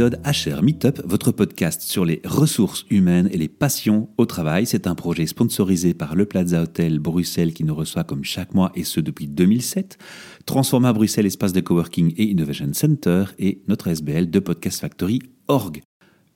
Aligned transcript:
épisode 0.00 0.22
HR 0.24 0.62
Meetup, 0.62 1.02
votre 1.04 1.30
podcast 1.30 1.82
sur 1.82 2.06
les 2.06 2.22
ressources 2.24 2.86
humaines 2.88 3.28
et 3.32 3.36
les 3.36 3.50
passions 3.50 4.08
au 4.16 4.24
travail. 4.24 4.64
C'est 4.64 4.86
un 4.86 4.94
projet 4.94 5.26
sponsorisé 5.26 5.92
par 5.92 6.14
le 6.14 6.24
Plaza 6.24 6.62
Hotel 6.62 6.98
Bruxelles 6.98 7.52
qui 7.52 7.64
nous 7.64 7.74
reçoit 7.74 8.04
comme 8.04 8.24
chaque 8.24 8.54
mois 8.54 8.72
et 8.74 8.84
ce 8.84 8.98
depuis 9.00 9.28
2007. 9.28 9.98
Transforma 10.46 10.94
Bruxelles 10.94 11.26
espace 11.26 11.52
de 11.52 11.60
coworking 11.60 12.14
et 12.16 12.30
innovation 12.30 12.70
center 12.72 13.24
et 13.38 13.60
notre 13.68 13.88
SBL 13.88 14.30
de 14.30 14.38
Podcast 14.38 14.80
Factory 14.80 15.20
Org. 15.48 15.82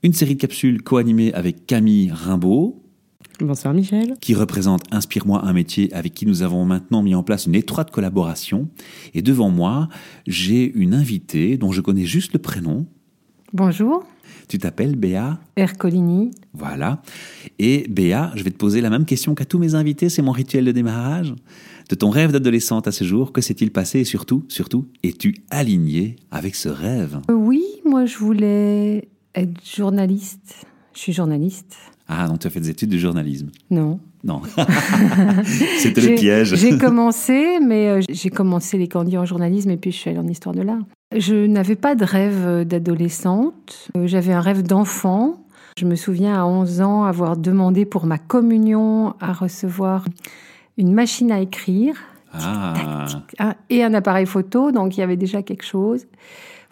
Une 0.03 0.13
série 0.13 0.35
de 0.35 0.41
capsules 0.43 0.83
co-animées 0.83 1.33
avec 1.33 1.65
Camille 1.65 2.13
Rimbaud, 2.13 2.83
Bonsoir 3.41 3.75
Michel. 3.75 4.15
Qui 4.21 4.35
représente 4.35 4.83
Inspire-moi 4.93 5.45
un 5.45 5.53
métier 5.53 5.93
avec 5.93 6.15
qui 6.15 6.27
nous 6.27 6.43
avons 6.43 6.65
maintenant 6.65 7.03
mis 7.03 7.15
en 7.15 7.23
place 7.23 7.47
une 7.47 7.55
étroite 7.55 7.91
collaboration. 7.91 8.69
Et 9.13 9.23
devant 9.23 9.51
moi, 9.51 9.89
j'ai 10.27 10.71
une 10.75 10.95
invitée 10.95 11.57
dont 11.57 11.73
je 11.73 11.81
connais 11.81 12.05
juste 12.05 12.33
le 12.35 12.39
prénom. 12.39 12.87
Bonjour. 13.55 14.03
Tu 14.49 14.59
t'appelles 14.59 14.97
Béa 14.97 15.39
Ercolini. 15.55 16.33
Voilà. 16.55 17.01
Et 17.61 17.87
Béa, 17.89 18.33
je 18.35 18.43
vais 18.43 18.51
te 18.51 18.57
poser 18.57 18.81
la 18.81 18.91
même 18.91 19.05
question 19.05 19.37
qu'à 19.37 19.45
tous 19.45 19.61
mes 19.61 19.77
invités, 19.77 20.09
c'est 20.09 20.23
mon 20.23 20.33
rituel 20.33 20.65
de 20.65 20.73
démarrage. 20.73 21.33
De 21.89 21.95
ton 21.95 22.11
rêve 22.11 22.33
d'adolescente 22.33 22.89
à 22.89 22.91
ce 22.91 23.05
jour, 23.05 23.33
que 23.33 23.41
s'est-il 23.41 23.71
passé 23.71 24.01
et 24.01 24.05
surtout, 24.05 24.45
surtout, 24.49 24.89
es-tu 25.05 25.37
aligné 25.51 26.17
avec 26.33 26.57
ce 26.57 26.69
rêve? 26.69 27.21
Oui, 27.31 27.63
moi 27.85 28.07
je 28.07 28.19
voulais 28.19 29.07
être 29.37 29.61
journaliste. 29.65 30.67
Je 30.93 30.99
suis 30.99 31.13
journaliste. 31.13 31.77
Ah, 32.09 32.27
donc 32.27 32.41
tu 32.41 32.49
as 32.49 32.51
fait 32.51 32.59
des 32.59 32.71
études 32.71 32.91
de 32.91 32.99
journalisme 32.99 33.51
Non. 33.71 34.01
Non. 34.25 34.43
C'était 35.79 36.01
le 36.01 36.17
piège. 36.17 36.57
J'ai 36.57 36.77
commencé, 36.77 37.61
mais 37.61 37.89
euh, 37.89 38.01
j'ai 38.09 38.31
commencé 38.31 38.79
les 38.79 38.89
candidats 38.89 39.21
en 39.21 39.27
journalisme 39.27 39.71
et 39.71 39.77
puis 39.77 39.93
je 39.93 39.97
suis 39.99 40.11
allée 40.11 40.19
en 40.19 40.27
histoire 40.27 40.57
de 40.57 40.63
l'art. 40.63 40.83
Je 41.17 41.47
n'avais 41.47 41.77
pas 41.77 41.95
de 41.95 42.05
rêve 42.05 42.47
euh, 42.47 42.65
d'adolescente. 42.65 43.91
Euh, 43.97 44.07
j'avais 44.07 44.33
un 44.33 44.41
rêve 44.41 44.63
d'enfant. 44.63 45.45
Je 45.79 45.87
me 45.87 45.95
souviens 45.97 46.35
à 46.41 46.45
11 46.45 46.81
ans 46.81 47.05
avoir 47.05 47.37
demandé 47.37 47.85
pour 47.85 48.07
ma 48.07 48.19
communion 48.19 49.15
à 49.21 49.33
recevoir 49.33 50.05
une 50.77 50.93
machine 50.93 51.31
à 51.33 51.41
écrire 51.41 51.97
ah. 52.33 53.55
et 53.71 53.85
un 53.85 53.95
appareil 53.95 54.27
photo, 54.27 54.73
donc 54.73 54.97
il 54.97 55.01
y 55.01 55.03
avait 55.03 55.17
déjà 55.17 55.43
quelque 55.43 55.65
chose. 55.65 56.07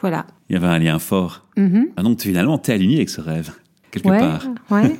Voilà. 0.00 0.26
Il 0.48 0.54
y 0.54 0.56
avait 0.56 0.66
un 0.66 0.78
lien 0.78 0.98
fort. 0.98 1.46
Mm-hmm. 1.56 1.84
Ah, 1.96 2.02
donc 2.02 2.20
finalement, 2.20 2.58
tu 2.58 2.70
es 2.70 2.74
aligné 2.74 2.96
avec 2.96 3.10
ce 3.10 3.20
rêve 3.20 3.52
quelque 3.92 4.08
part. 4.08 4.48
Ouais. 4.70 4.96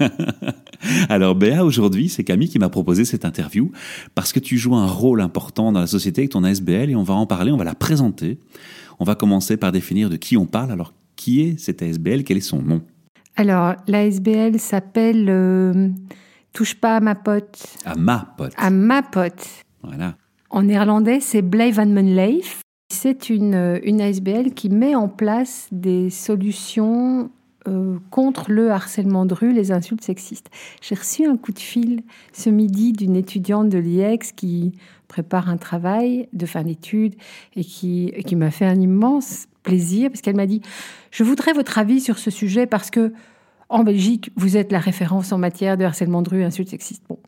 Alors 1.09 1.35
Béa, 1.35 1.65
aujourd'hui, 1.65 2.09
c'est 2.09 2.25
Camille 2.25 2.49
qui 2.49 2.59
m'a 2.59 2.69
proposé 2.69 3.05
cette 3.05 3.25
interview 3.25 3.73
parce 4.15 4.33
que 4.33 4.41
tu 4.41 4.59
joues 4.59 4.75
un 4.75 4.87
rôle 4.87 5.21
important 5.21 5.73
dans 5.73 5.81
la 5.81 5.87
société 5.87 6.23
avec 6.23 6.31
ton 6.31 6.45
ASBL 6.45 6.91
et 6.91 6.97
on 6.97 7.03
va 7.03 7.15
en 7.15 7.27
parler, 7.27 7.51
on 7.51 7.57
va 7.57 7.65
la 7.65 7.75
présenter. 7.75 8.39
On 9.03 9.05
va 9.05 9.17
commencer 9.17 9.57
par 9.57 9.73
définir 9.73 10.09
de 10.11 10.17
qui 10.17 10.37
on 10.37 10.47
parle. 10.47 10.71
Alors, 10.71 10.95
qui 11.17 11.41
est 11.41 11.59
cette 11.59 11.83
ASBL 11.83 12.23
Quel 12.23 12.37
est 12.37 12.41
son 12.41 12.63
nom? 12.63 12.83
Alors, 13.35 13.75
l'ASBL 13.89 14.61
s'appelle 14.61 15.27
euh, 15.29 15.89
Touche 16.53 16.77
pas 16.77 16.99
à 16.99 17.01
ma 17.01 17.17
pote. 17.17 17.67
À 17.85 17.97
ma 17.97 18.33
pote. 18.37 18.53
À 18.57 18.71
ma 18.71 19.03
pote. 19.03 19.45
Voilà. 19.83 20.15
En 20.51 20.63
néerlandais, 20.63 21.19
c'est 21.19 21.43
Blij 21.43 21.73
van 21.75 21.87
mijn 21.87 22.15
Leif. 22.15 22.61
C'est 22.95 23.29
une, 23.29 23.81
une 23.83 24.01
ASBL 24.01 24.53
qui 24.55 24.69
met 24.69 24.95
en 24.95 25.09
place 25.09 25.67
des 25.73 26.09
solutions 26.09 27.29
euh, 27.67 27.99
contre 28.11 28.53
le 28.53 28.71
harcèlement 28.71 29.27
de 29.27 29.35
rue, 29.35 29.53
les 29.53 29.73
insultes 29.73 30.03
sexistes. 30.03 30.51
J'ai 30.81 30.95
reçu 30.95 31.27
un 31.27 31.37
coup 31.37 31.53
de 31.53 31.59
fil 31.59 32.03
ce 32.33 32.51
midi 32.51 32.93
d'une 32.93 33.17
étudiante 33.17 33.69
de 33.69 33.79
l'IEX 33.79 34.31
qui 34.31 34.73
prépare 35.13 35.49
un 35.49 35.57
travail 35.57 36.29
de 36.33 36.47
fin 36.47 36.63
d'études 36.63 37.15
et 37.55 37.65
qui, 37.65 38.13
qui 38.27 38.35
m'a 38.35 38.51
fait 38.51 38.65
un 38.65 38.81
immense 38.81 39.47
plaisir 39.63 40.11
parce 40.11 40.21
qu'elle 40.21 40.37
m'a 40.37 40.47
dit 40.47 40.63
Je 41.11 41.23
voudrais 41.23 41.53
votre 41.53 41.79
avis 41.79 42.01
sur 42.01 42.19
ce 42.19 42.31
sujet 42.31 42.67
parce 42.67 42.91
que 42.91 43.13
en 43.69 43.85
Belgique, 43.85 44.31
vous 44.37 44.57
êtes 44.57 44.71
la 44.71 44.81
référence 44.81 45.33
en 45.33 45.39
matière 45.39 45.79
de 45.79 45.85
harcèlement 45.85 46.21
de 46.21 46.29
rue, 46.29 46.43
insultes 46.43 46.69
sexistes. 46.69 47.03
Bon, 47.09 47.19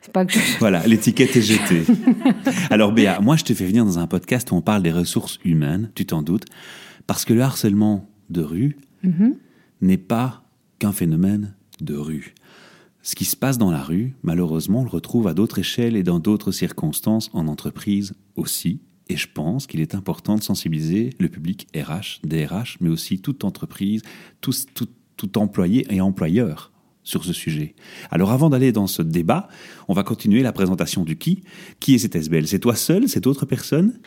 c'est 0.00 0.12
pas 0.12 0.24
que 0.24 0.32
je... 0.32 0.38
Voilà, 0.58 0.84
l'étiquette 0.86 1.36
est 1.36 1.42
jetée. 1.42 1.84
Alors 2.70 2.92
Béa, 2.92 3.20
moi 3.20 3.36
je 3.36 3.44
te 3.44 3.52
fais 3.52 3.66
venir 3.66 3.84
dans 3.84 3.98
un 3.98 4.06
podcast 4.06 4.50
où 4.50 4.56
on 4.56 4.62
parle 4.62 4.82
des 4.82 4.92
ressources 4.92 5.38
humaines, 5.44 5.90
tu 5.94 6.06
t'en 6.06 6.22
doutes, 6.22 6.46
parce 7.06 7.24
que 7.24 7.32
le 7.32 7.42
harcèlement 7.42 8.08
de 8.30 8.42
rue, 8.42 8.76
Mhm 9.02 9.36
n'est 9.84 9.98
pas 9.98 10.42
qu'un 10.78 10.92
phénomène 10.92 11.54
de 11.80 11.94
rue. 11.94 12.34
Ce 13.06 13.14
qui 13.14 13.26
se 13.26 13.36
passe 13.36 13.58
dans 13.58 13.70
la 13.70 13.82
rue, 13.82 14.14
malheureusement, 14.22 14.80
on 14.80 14.84
le 14.84 14.88
retrouve 14.88 15.28
à 15.28 15.34
d'autres 15.34 15.58
échelles 15.58 15.94
et 15.94 16.02
dans 16.02 16.20
d'autres 16.20 16.52
circonstances 16.52 17.28
en 17.34 17.48
entreprise 17.48 18.14
aussi. 18.34 18.80
Et 19.10 19.18
je 19.18 19.28
pense 19.30 19.66
qu'il 19.66 19.82
est 19.82 19.94
important 19.94 20.36
de 20.36 20.42
sensibiliser 20.42 21.10
le 21.18 21.28
public 21.28 21.66
RH, 21.76 22.26
DRH, 22.26 22.78
mais 22.80 22.88
aussi 22.88 23.20
toute 23.20 23.44
entreprise, 23.44 24.00
tout, 24.40 24.54
tout, 24.72 24.88
tout 25.18 25.36
employé 25.36 25.86
et 25.94 26.00
employeur 26.00 26.72
sur 27.02 27.26
ce 27.26 27.34
sujet. 27.34 27.74
Alors 28.10 28.32
avant 28.32 28.48
d'aller 28.48 28.72
dans 28.72 28.86
ce 28.86 29.02
débat, 29.02 29.48
on 29.88 29.92
va 29.92 30.02
continuer 30.02 30.42
la 30.42 30.52
présentation 30.52 31.04
du 31.04 31.18
qui. 31.18 31.44
Qui 31.80 31.96
est 31.96 31.98
cet 31.98 32.16
SBL 32.16 32.46
C'est 32.46 32.58
toi 32.58 32.74
seul? 32.74 33.06
C'est 33.06 33.20
d'autres 33.20 33.44
personnes 33.44 34.00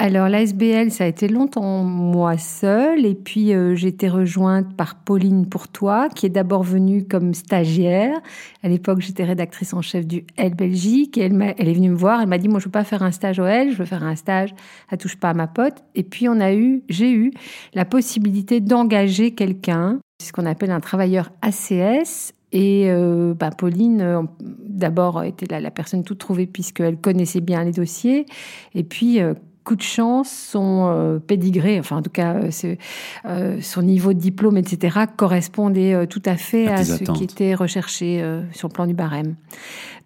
alors 0.00 0.28
l'ASBL, 0.28 0.90
ça 0.90 1.04
a 1.04 1.06
été 1.06 1.28
longtemps 1.28 1.84
moi 1.84 2.36
seule, 2.36 3.06
et 3.06 3.14
puis 3.14 3.54
euh, 3.54 3.76
j'ai 3.76 3.88
été 3.88 4.08
rejointe 4.08 4.76
par 4.76 4.96
Pauline 4.96 5.46
Pourtois, 5.46 6.08
qui 6.08 6.26
est 6.26 6.30
d'abord 6.30 6.64
venue 6.64 7.04
comme 7.04 7.32
stagiaire. 7.32 8.20
À 8.64 8.68
l'époque, 8.68 9.00
j'étais 9.00 9.22
rédactrice 9.22 9.72
en 9.72 9.82
chef 9.82 10.04
du 10.04 10.24
L 10.36 10.54
Belgique, 10.54 11.16
et 11.16 11.22
elle, 11.22 11.68
est 11.68 11.72
venue 11.72 11.90
me 11.90 11.96
voir, 11.96 12.20
elle 12.20 12.28
m'a 12.28 12.38
dit, 12.38 12.48
moi 12.48 12.58
je 12.58 12.64
veux 12.64 12.72
pas 12.72 12.82
faire 12.82 13.04
un 13.04 13.12
stage 13.12 13.38
au 13.38 13.44
L, 13.44 13.70
je 13.70 13.76
veux 13.76 13.84
faire 13.84 14.02
un 14.02 14.16
stage 14.16 14.52
à 14.90 14.96
Touche 14.96 15.16
pas 15.16 15.30
à 15.30 15.34
ma 15.34 15.46
pote. 15.46 15.84
Et 15.94 16.02
puis 16.02 16.28
on 16.28 16.40
a 16.40 16.52
eu, 16.52 16.82
j'ai 16.88 17.12
eu 17.12 17.32
la 17.72 17.84
possibilité 17.84 18.60
d'engager 18.60 19.30
quelqu'un, 19.30 20.00
ce 20.20 20.32
qu'on 20.32 20.46
appelle 20.46 20.72
un 20.72 20.80
travailleur 20.80 21.30
ACS, 21.40 22.34
et 22.50 22.88
euh, 22.88 23.34
bah, 23.34 23.50
Pauline, 23.50 24.00
euh, 24.00 24.22
d'abord, 24.40 25.22
était 25.24 25.46
la, 25.50 25.60
la, 25.60 25.72
personne 25.72 26.04
toute 26.04 26.18
trouvée 26.18 26.46
puisqu'elle 26.46 26.96
connaissait 26.96 27.40
bien 27.40 27.64
les 27.64 27.72
dossiers. 27.72 28.26
Et 28.74 28.84
puis, 28.84 29.20
euh, 29.20 29.34
coup 29.64 29.76
de 29.76 29.82
chance, 29.82 30.30
son 30.30 30.88
euh, 30.88 31.18
pédigré, 31.18 31.78
enfin 31.80 31.96
en 31.96 32.02
tout 32.02 32.10
cas 32.10 32.34
euh, 32.34 32.76
euh, 33.24 33.58
son 33.60 33.82
niveau 33.82 34.12
de 34.12 34.18
diplôme, 34.18 34.58
etc., 34.58 35.00
correspondait 35.16 35.94
euh, 35.94 36.06
tout 36.06 36.22
à 36.26 36.36
fait 36.36 36.68
à, 36.68 36.74
à 36.74 36.84
ce 36.84 36.92
attentes. 37.02 37.16
qui 37.16 37.24
était 37.24 37.54
recherché 37.54 38.22
euh, 38.22 38.42
sur 38.52 38.68
le 38.68 38.74
plan 38.74 38.86
du 38.86 38.94
barème. 38.94 39.36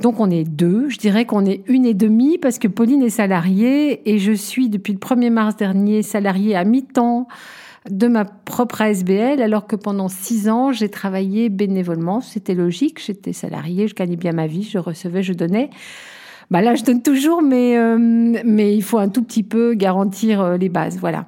Donc 0.01 0.21
on 0.21 0.31
est 0.31 0.45
deux, 0.45 0.89
je 0.89 0.99
dirais 0.99 1.25
qu'on 1.25 1.45
est 1.45 1.63
une 1.67 1.85
et 1.85 1.95
demie 1.95 2.39
parce 2.39 2.59
que 2.59 2.69
Pauline 2.69 3.03
est 3.03 3.11
salariée 3.11 4.09
et 4.09 4.19
je 4.19 4.33
suis 4.33 4.69
depuis 4.69 4.93
le 4.93 5.01
1er 5.01 5.31
mars 5.31 5.57
dernier 5.57 6.03
salariée 6.03 6.55
à 6.55 6.65
mi-temps 6.65 7.27
de 7.91 8.07
ma 8.07 8.25
propre 8.25 8.83
ASBL, 8.83 9.41
alors 9.41 9.67
que 9.67 9.75
pendant 9.75 10.09
six 10.09 10.49
ans, 10.49 10.73
j'ai 10.73 10.89
travaillé 10.89 11.49
bénévolement. 11.49 12.21
C'était 12.21 12.55
logique, 12.55 13.03
j'étais 13.05 13.33
salariée, 13.33 13.89
je 13.89 13.95
gagnais 13.95 14.17
bien 14.17 14.33
ma 14.33 14.47
vie, 14.47 14.63
je 14.63 14.79
recevais, 14.79 15.23
je 15.23 15.33
donnais. 15.33 15.71
Bah 16.51 16.63
là, 16.63 16.75
je 16.75 16.85
donne 16.85 17.03
toujours, 17.03 17.43
mais, 17.43 17.77
euh, 17.77 17.99
mais 17.99 18.75
il 18.75 18.83
faut 18.83 18.99
un 18.99 19.09
tout 19.09 19.23
petit 19.23 19.43
peu 19.43 19.75
garantir 19.75 20.41
euh, 20.41 20.57
les 20.57 20.69
bases. 20.69 20.99
Voilà. 20.99 21.27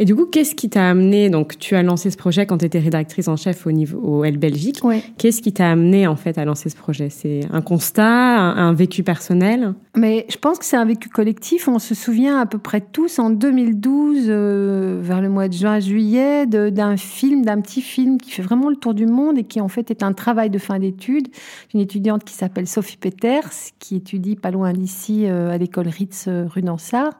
Et 0.00 0.06
du 0.06 0.16
coup, 0.16 0.24
qu'est-ce 0.24 0.54
qui 0.54 0.70
t'a 0.70 0.88
amené 0.88 1.28
Donc, 1.28 1.58
tu 1.58 1.76
as 1.76 1.82
lancé 1.82 2.10
ce 2.10 2.16
projet 2.16 2.46
quand 2.46 2.58
tu 2.58 2.64
étais 2.64 2.78
rédactrice 2.78 3.28
en 3.28 3.36
chef 3.36 3.66
au 3.66 3.70
niveau 3.70 3.98
au 3.98 4.24
L 4.24 4.38
Belgique. 4.38 4.80
Ouais. 4.82 5.02
Qu'est-ce 5.18 5.42
qui 5.42 5.52
t'a 5.52 5.70
amené 5.70 6.06
en 6.06 6.16
fait 6.16 6.38
à 6.38 6.44
lancer 6.46 6.70
ce 6.70 6.76
projet? 6.76 7.10
C'est 7.10 7.40
un 7.52 7.60
constat, 7.60 8.06
un, 8.06 8.56
un, 8.56 8.72
vécu 8.72 9.02
personnel? 9.02 9.74
Mais 9.96 10.26
je 10.28 10.36
pense 10.36 10.58
que 10.58 10.64
c'est 10.64 10.76
un 10.76 10.84
vécu 10.84 11.08
collectif. 11.08 11.66
On 11.66 11.80
se 11.80 11.94
souvient 11.94 12.38
à 12.38 12.46
peu 12.46 12.58
près 12.58 12.80
tous 12.80 13.18
en 13.18 13.30
2012, 13.30 14.26
euh, 14.28 15.00
vers 15.02 15.20
le 15.20 15.28
mois 15.28 15.48
de 15.48 15.54
juin-juillet, 15.54 16.46
d'un 16.46 16.96
film, 16.96 17.44
d'un 17.44 17.60
petit 17.60 17.82
film 17.82 18.18
qui 18.18 18.30
fait 18.30 18.42
vraiment 18.42 18.70
le 18.70 18.76
tour 18.76 18.94
du 18.94 19.06
monde 19.06 19.36
et 19.38 19.44
qui 19.44 19.60
en 19.60 19.68
fait 19.68 19.90
est 19.90 20.02
un 20.02 20.12
travail 20.12 20.48
de 20.48 20.58
fin 20.58 20.78
d'études 20.78 21.28
d'une 21.70 21.80
étudiante 21.80 22.24
qui 22.24 22.34
s'appelle 22.34 22.66
Sophie 22.66 22.96
Peters, 22.96 23.50
qui 23.78 23.96
étudie 23.96 24.36
pas 24.36 24.50
loin 24.50 24.72
d'ici 24.72 25.26
euh, 25.26 25.50
à 25.50 25.58
l'école 25.58 25.88
Ritz 25.88 26.26
euh, 26.28 26.46
rue 26.48 26.62
Nansart 26.62 27.12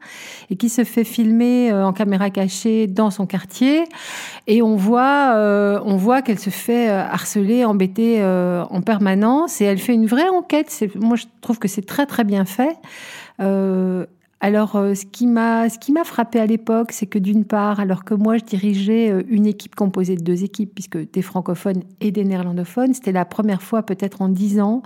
et 0.49 0.55
qui 0.55 0.69
se 0.69 0.83
fait 0.83 1.03
filmer 1.03 1.71
euh, 1.71 1.85
en 1.85 1.93
caméra 1.93 2.29
cachée 2.29 2.87
dans 2.87 3.11
son 3.11 3.25
quartier 3.25 3.83
et 4.47 4.61
on 4.61 4.75
voit, 4.75 5.33
on 5.85 5.95
voit 5.97 6.21
qu'elle 6.21 6.39
se 6.39 6.49
fait 6.49 6.89
harceler, 6.89 7.65
embêter 7.65 8.23
en 8.23 8.81
permanence 8.81 9.61
et 9.61 9.65
elle 9.65 9.77
fait 9.77 9.93
une 9.93 10.05
vraie 10.05 10.29
enquête. 10.29 10.85
Moi, 10.95 11.15
je 11.15 11.25
trouve 11.41 11.59
que 11.59 11.67
c'est 11.67 11.85
très 11.85 12.05
très 12.05 12.23
bien 12.23 12.45
fait. 12.45 12.60
Euh, 13.39 14.05
alors, 14.43 14.75
euh, 14.75 14.95
ce 14.95 15.05
qui 15.05 15.27
m'a 15.27 15.69
ce 15.69 15.77
qui 15.77 15.91
m'a 15.91 16.03
frappé 16.03 16.39
à 16.39 16.47
l'époque, 16.47 16.93
c'est 16.93 17.05
que 17.05 17.19
d'une 17.19 17.45
part, 17.45 17.79
alors 17.79 18.03
que 18.03 18.15
moi 18.15 18.37
je 18.37 18.43
dirigeais 18.43 19.11
euh, 19.11 19.21
une 19.29 19.45
équipe 19.45 19.75
composée 19.75 20.15
de 20.15 20.23
deux 20.23 20.43
équipes, 20.43 20.73
puisque 20.73 20.97
des 21.11 21.21
francophones 21.21 21.83
et 21.99 22.09
des 22.09 22.23
néerlandophones, 22.23 22.95
c'était 22.95 23.11
la 23.11 23.23
première 23.23 23.61
fois, 23.61 23.83
peut-être 23.83 24.23
en 24.23 24.29
dix 24.29 24.59
ans 24.59 24.81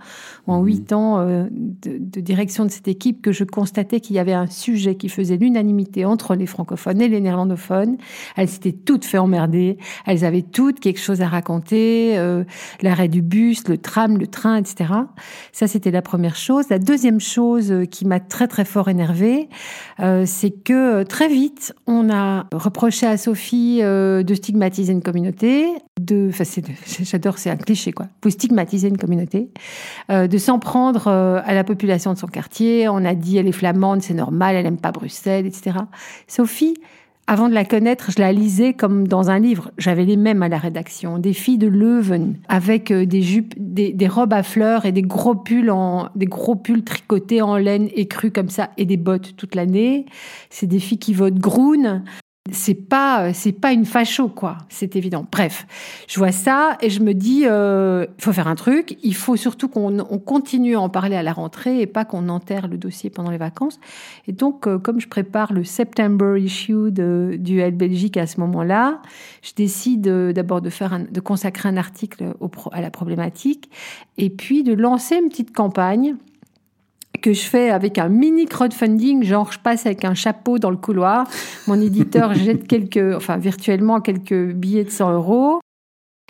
ou 0.46 0.52
en 0.52 0.62
huit 0.62 0.92
ans 0.92 1.20
euh, 1.20 1.46
de, 1.52 1.98
de, 1.98 2.20
direction 2.20 2.66
de 2.66 2.70
cette 2.70 2.90
équipe, 2.90 3.22
que 3.22 3.32
je 3.32 3.46
constatais 3.46 4.02
qu'il 4.02 4.18
y 4.18 4.20
avait 4.20 4.34
un 4.34 4.48
sujet 4.48 4.96
qui 4.96 5.08
faisait 5.08 5.38
l'unanimité 5.38 6.04
entre 6.04 6.36
les 6.36 6.48
francophones 6.48 7.02
et 7.02 7.08
les 7.08 7.22
néerlandophones. 7.22 7.96
Elles 8.36 8.50
s'étaient 8.50 8.74
toutes 8.74 9.06
fait 9.06 9.20
emmerder, 9.20 9.78
elles 10.06 10.26
avaient 10.26 10.42
toutes 10.42 10.82
quelque 10.82 11.00
chose 11.00 11.22
à 11.22 11.30
raconter, 11.30 12.18
euh, 12.18 12.44
l'arrêt 12.82 13.08
du 13.08 13.22
bus, 13.22 13.66
le 13.70 13.78
tram, 13.78 14.18
le 14.18 14.28
train, 14.28 14.58
etc. 14.58 14.92
Ça, 15.54 15.68
c'était 15.68 15.92
la 15.92 16.02
première 16.02 16.36
chose. 16.36 16.66
La 16.70 16.80
deuxième 16.80 17.22
chose 17.22 17.74
qui 17.90 18.04
m'a 18.04 18.20
très 18.20 18.50
très 18.50 18.66
fort 18.66 18.90
énervée, 18.90 19.45
euh, 20.00 20.24
c'est 20.26 20.52
que 20.52 21.04
très 21.04 21.28
vite, 21.28 21.74
on 21.88 22.10
a 22.10 22.48
reproché 22.54 23.06
à 23.06 23.18
Sophie 23.18 23.80
euh, 23.82 24.24
de 24.24 24.34
stigmatiser 24.34 24.94
une 24.94 25.02
communauté, 25.02 25.68
de, 26.00 26.30
enfin, 26.30 26.44
j'adore, 27.02 27.38
c'est 27.38 27.50
un 27.50 27.58
cliché 27.58 27.92
quoi, 27.92 28.08
vous 28.24 28.30
stigmatiser 28.30 28.88
une 28.88 28.98
communauté, 28.98 29.50
euh, 30.10 30.28
de 30.28 30.38
s'en 30.38 30.60
prendre 30.60 31.08
à 31.08 31.54
la 31.54 31.64
population 31.64 32.14
de 32.14 32.18
son 32.18 32.28
quartier. 32.28 32.88
On 32.90 33.04
a 33.06 33.16
dit 33.16 33.38
elle 33.38 33.48
est 33.48 33.54
flamande, 33.54 34.02
c'est 34.02 34.14
normal, 34.14 34.56
elle 34.56 34.66
aime 34.66 34.78
pas 34.78 34.92
Bruxelles, 34.92 35.46
etc. 35.46 35.78
Sophie, 36.28 36.76
avant 37.28 37.50
de 37.50 37.56
la 37.56 37.66
connaître, 37.66 38.12
je 38.12 38.20
la 38.20 38.32
lisais 38.32 38.74
comme 38.74 39.08
dans 39.08 39.32
un 39.32 39.40
livre. 39.40 39.72
J'avais 39.80 40.06
les 40.06 40.16
mêmes 40.16 40.44
à 40.44 40.50
la 40.50 40.60
rédaction. 40.60 41.18
Des 41.18 41.34
filles 41.34 41.58
de 41.58 41.68
Leuven 41.68 42.36
avec 42.48 42.92
euh, 42.92 43.06
des 43.06 43.24
jupes, 43.24 43.54
des, 43.58 44.08
robes 44.08 44.34
à 44.34 44.44
fleurs 44.44 44.86
et 44.86 44.92
des 44.92 45.02
gros 45.02 45.34
pulls 45.34 45.72
en, 45.72 46.10
des 46.16 46.28
gros 46.28 46.56
pulls 46.56 46.84
tricotés 46.84 47.42
en 47.42 47.58
laine 47.58 47.90
écrue 47.96 48.32
comme 48.32 48.50
ça 48.50 48.70
et 48.78 48.86
des 48.86 48.98
bottes 48.98 49.36
toute 49.38 49.56
l'année. 49.56 50.06
C'est 50.52 50.68
des 50.68 50.80
filles 50.80 51.00
qui 51.00 51.14
votent 51.14 51.40
Groen 51.40 52.04
c'est 52.52 52.76
pas 52.76 53.34
c'est 53.34 53.54
pas 53.54 53.72
une 53.72 53.86
facho 53.86 54.28
quoi. 54.28 54.60
C'est 54.70 54.96
évident. 54.96 55.26
Bref 55.32 55.66
je 56.08 56.20
vois 56.20 56.32
ça 56.32 56.78
et 56.80 56.92
je 56.92 57.00
me 57.02 57.14
dis 57.14 57.44
euh, 57.46 58.06
il 58.20 58.24
faut 58.24 58.34
faire 58.34 58.48
un 58.48 58.56
truc. 58.56 58.98
Il 59.02 59.16
faut 59.16 59.36
surtout 59.36 59.68
qu'on 59.68 59.98
continue 60.20 60.76
à 60.76 60.82
en 60.82 60.90
parler 60.90 61.16
à 61.16 61.24
la 61.24 61.34
rentrée 61.34 61.82
et 61.82 61.88
pas 61.88 62.06
qu'on 62.06 62.30
enterre 62.30 62.68
le 62.68 62.78
dossier 62.78 63.10
pendant 63.10 63.32
les 63.32 63.40
vacances. 63.40 63.80
Et 64.28 64.32
donc 64.32 64.68
euh, 64.68 64.78
comme 64.78 65.02
je 65.02 65.08
prépare 65.08 65.54
le 65.54 65.64
September 65.64 66.40
issue 66.40 66.92
de, 66.92 67.36
du 67.40 67.60
L 67.60 67.76
Belgique 67.76 68.18
à 68.18 68.28
ce 68.28 68.40
moment-là 68.42 69.02
je 69.42 69.54
décide 69.56 70.08
euh, 70.08 70.32
d'abord 70.32 70.62
de 70.62 70.70
faire 70.70 71.00
de 71.00 71.20
consacrer 71.20 71.68
un 71.68 71.78
article 71.78 72.34
à 72.72 72.82
la 72.82 72.92
problématique 72.92 73.72
et 74.18 74.30
puis 74.30 74.64
de 74.64 74.74
lancer 74.74 75.16
une 75.16 75.30
petite 75.30 75.54
campagne 75.54 76.16
que 77.26 77.34
je 77.34 77.42
fais 77.42 77.72
avec 77.72 77.98
un 77.98 78.08
mini 78.08 78.46
crowdfunding, 78.46 79.24
genre 79.24 79.52
je 79.52 79.58
passe 79.58 79.88
avec 79.88 80.06
un 80.06 80.14
chapeau 80.14 80.60
dans 80.60 80.70
le 80.70 80.78
couloir, 80.78 81.28
mon 81.66 81.82
éditeur 81.82 82.34
jette 82.36 82.68
quelques, 82.68 83.16
enfin 83.16 83.38
virtuellement 83.38 84.00
quelques 84.00 84.54
billets 84.54 84.84
de 84.84 84.92
100 84.92 85.14
euros. 85.16 85.60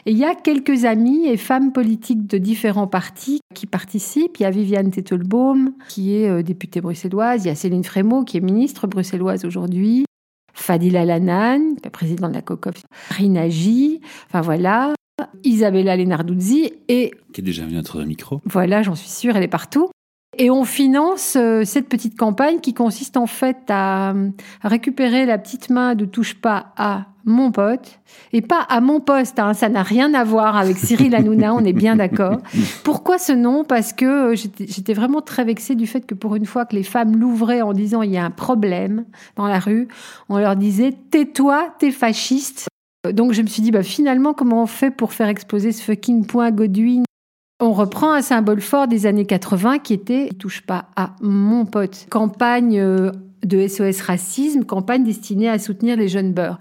Et 0.05 0.11
il 0.11 0.17
y 0.17 0.23
a 0.23 0.35
quelques 0.35 0.85
amis 0.85 1.27
et 1.27 1.35
femmes 1.35 1.73
politiques 1.73 2.27
de 2.27 2.37
différents 2.37 2.87
partis 2.87 3.41
qui 3.53 3.65
participent. 3.65 4.39
Il 4.39 4.43
y 4.43 4.45
a 4.45 4.51
Viviane 4.51 4.89
Tettelbaum, 4.89 5.73
qui 5.89 6.15
est 6.15 6.29
euh, 6.29 6.43
députée 6.43 6.79
bruxelloise. 6.79 7.43
Il 7.43 7.47
y 7.47 7.51
a 7.51 7.55
Céline 7.55 7.83
Frémaux, 7.83 8.23
qui 8.23 8.37
est 8.37 8.41
ministre 8.41 8.87
bruxelloise 8.87 9.43
aujourd'hui. 9.43 10.05
Fadila 10.53 11.03
Lanan, 11.03 11.75
présidente 11.91 12.31
de 12.31 12.35
la 12.35 12.41
COCOF. 12.41 12.83
Rinagi. 13.09 13.99
Enfin 14.27 14.39
voilà. 14.39 14.93
Isabella 15.43 15.97
Lenarduzzi 15.97 16.71
et... 16.87 17.11
Qui 17.33 17.41
est 17.41 17.43
déjà 17.43 17.63
venue 17.63 17.73
à 17.73 17.77
notre 17.77 18.01
micro. 18.03 18.41
Voilà, 18.45 18.81
j'en 18.81 18.95
suis 18.95 19.09
sûre, 19.09 19.35
elle 19.35 19.43
est 19.43 19.49
partout. 19.49 19.89
Et 20.37 20.51
on 20.51 20.65
finance 20.65 21.37
euh, 21.37 21.63
cette 21.63 21.87
petite 21.87 22.17
campagne 22.17 22.59
qui 22.59 22.73
consiste 22.73 23.15
en 23.15 23.25
fait 23.25 23.57
à, 23.69 24.13
récupérer 24.63 25.25
la 25.25 25.37
petite 25.37 25.69
main 25.69 25.95
de 25.95 26.03
touche 26.05 26.35
pas 26.35 26.73
à 26.75 27.05
mon 27.23 27.51
pote 27.51 27.99
et 28.33 28.41
pas 28.41 28.59
à 28.61 28.81
mon 28.81 28.99
poste. 28.99 29.39
Hein. 29.39 29.53
ça 29.53 29.69
n'a 29.69 29.81
rien 29.81 30.13
à 30.13 30.23
voir 30.23 30.57
avec 30.57 30.77
Cyril 30.77 31.15
Hanouna, 31.15 31.53
on 31.53 31.63
est 31.63 31.73
bien 31.73 31.95
d'accord. 31.95 32.37
Pourquoi 32.83 33.17
ce 33.17 33.31
nom? 33.31 33.63
Parce 33.63 33.93
que 33.93 34.33
euh, 34.33 34.35
j'étais 34.35 34.93
vraiment 34.93 35.21
très 35.21 35.45
vexée 35.45 35.75
du 35.75 35.87
fait 35.87 36.01
que 36.01 36.15
pour 36.15 36.35
une 36.35 36.45
fois 36.45 36.65
que 36.65 36.75
les 36.75 36.83
femmes 36.83 37.15
l'ouvraient 37.17 37.61
en 37.61 37.73
disant 37.73 38.01
il 38.01 38.11
y 38.11 38.17
a 38.17 38.25
un 38.25 38.31
problème 38.31 39.05
dans 39.37 39.47
la 39.47 39.59
rue, 39.59 39.87
on 40.27 40.37
leur 40.37 40.55
disait 40.57 40.93
tais-toi, 41.11 41.73
t'es 41.79 41.91
fasciste. 41.91 42.67
Donc 43.13 43.33
je 43.33 43.41
me 43.41 43.47
suis 43.47 43.61
dit 43.61 43.71
bah 43.71 43.83
finalement 43.83 44.33
comment 44.33 44.63
on 44.63 44.67
fait 44.67 44.91
pour 44.91 45.13
faire 45.13 45.27
exploser 45.27 45.71
ce 45.71 45.81
fucking 45.81 46.25
point 46.25 46.51
Godwin? 46.51 47.05
On 47.59 47.71
reprend 47.71 48.11
un 48.11 48.21
symbole 48.21 48.61
fort 48.61 48.87
des 48.87 49.05
années 49.05 49.25
80 49.25 49.79
qui 49.79 49.93
était 49.93 50.29
«touche 50.39 50.61
pas 50.61 50.89
à 50.95 51.15
mon 51.21 51.65
pote». 51.65 52.07
Campagne 52.09 52.79
euh, 52.79 53.11
de 53.43 53.67
SOS 53.67 54.01
Racisme, 54.01 54.65
campagne 54.65 55.03
destinée 55.03 55.49
à 55.49 55.59
soutenir 55.59 55.95
les 55.97 56.07
jeunes 56.07 56.33
beurs. 56.33 56.59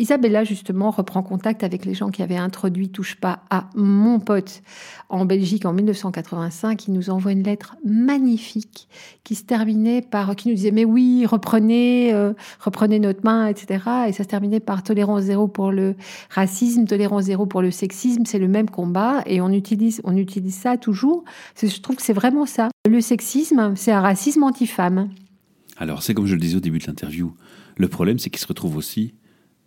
Isabella, 0.00 0.44
justement, 0.44 0.90
reprend 0.90 1.22
contact 1.22 1.62
avec 1.62 1.84
les 1.84 1.92
gens 1.92 2.08
qui 2.08 2.22
avaient 2.22 2.36
introduit 2.36 2.88
Touche 2.88 3.16
pas 3.16 3.42
à 3.50 3.68
mon 3.74 4.18
pote 4.18 4.62
en 5.10 5.26
Belgique 5.26 5.66
en 5.66 5.74
1985. 5.74 6.88
Il 6.88 6.94
nous 6.94 7.10
envoie 7.10 7.32
une 7.32 7.42
lettre 7.42 7.76
magnifique 7.84 8.88
qui 9.24 9.34
se 9.34 9.44
terminait 9.44 10.00
par, 10.00 10.34
qui 10.36 10.48
nous 10.48 10.54
disait, 10.54 10.70
mais 10.70 10.86
oui, 10.86 11.26
reprenez, 11.26 12.14
euh, 12.14 12.32
reprenez 12.60 12.98
notre 12.98 13.20
main, 13.24 13.46
etc. 13.46 13.84
Et 14.08 14.12
ça 14.12 14.24
se 14.24 14.28
terminait 14.28 14.58
par 14.58 14.82
tolérance 14.82 15.24
zéro 15.24 15.48
pour 15.48 15.70
le 15.70 15.94
racisme, 16.30 16.86
tolérance 16.86 17.24
zéro 17.24 17.44
pour 17.44 17.60
le 17.60 17.70
sexisme. 17.70 18.24
C'est 18.24 18.38
le 18.38 18.48
même 18.48 18.70
combat 18.70 19.22
et 19.26 19.42
on 19.42 19.50
utilise, 19.50 20.00
on 20.04 20.16
utilise 20.16 20.54
ça 20.54 20.78
toujours. 20.78 21.24
Je 21.62 21.78
trouve 21.80 21.96
que 21.96 22.02
c'est 22.02 22.14
vraiment 22.14 22.46
ça. 22.46 22.70
Le 22.88 23.02
sexisme, 23.02 23.74
c'est 23.76 23.92
un 23.92 24.00
racisme 24.00 24.44
anti-femme. 24.44 25.10
Alors, 25.76 26.02
c'est 26.02 26.14
comme 26.14 26.26
je 26.26 26.34
le 26.34 26.40
disais 26.40 26.56
au 26.56 26.60
début 26.60 26.78
de 26.78 26.86
l'interview. 26.86 27.34
Le 27.76 27.88
problème, 27.88 28.18
c'est 28.18 28.30
qu'il 28.30 28.40
se 28.40 28.46
retrouve 28.46 28.78
aussi 28.78 29.12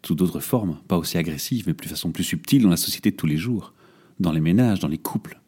sous 0.05 0.15
d'autres 0.15 0.39
formes, 0.39 0.77
pas 0.87 0.97
aussi 0.97 1.17
agressives, 1.17 1.63
mais 1.67 1.73
de 1.73 1.85
façon 1.85 2.11
plus 2.11 2.23
subtile 2.23 2.63
dans 2.63 2.69
la 2.69 2.77
société 2.77 3.11
de 3.11 3.15
tous 3.15 3.27
les 3.27 3.37
jours, 3.37 3.73
dans 4.19 4.31
les 4.31 4.41
ménages, 4.41 4.79
dans 4.79 4.87
les 4.87 4.97
couples. 4.97 5.39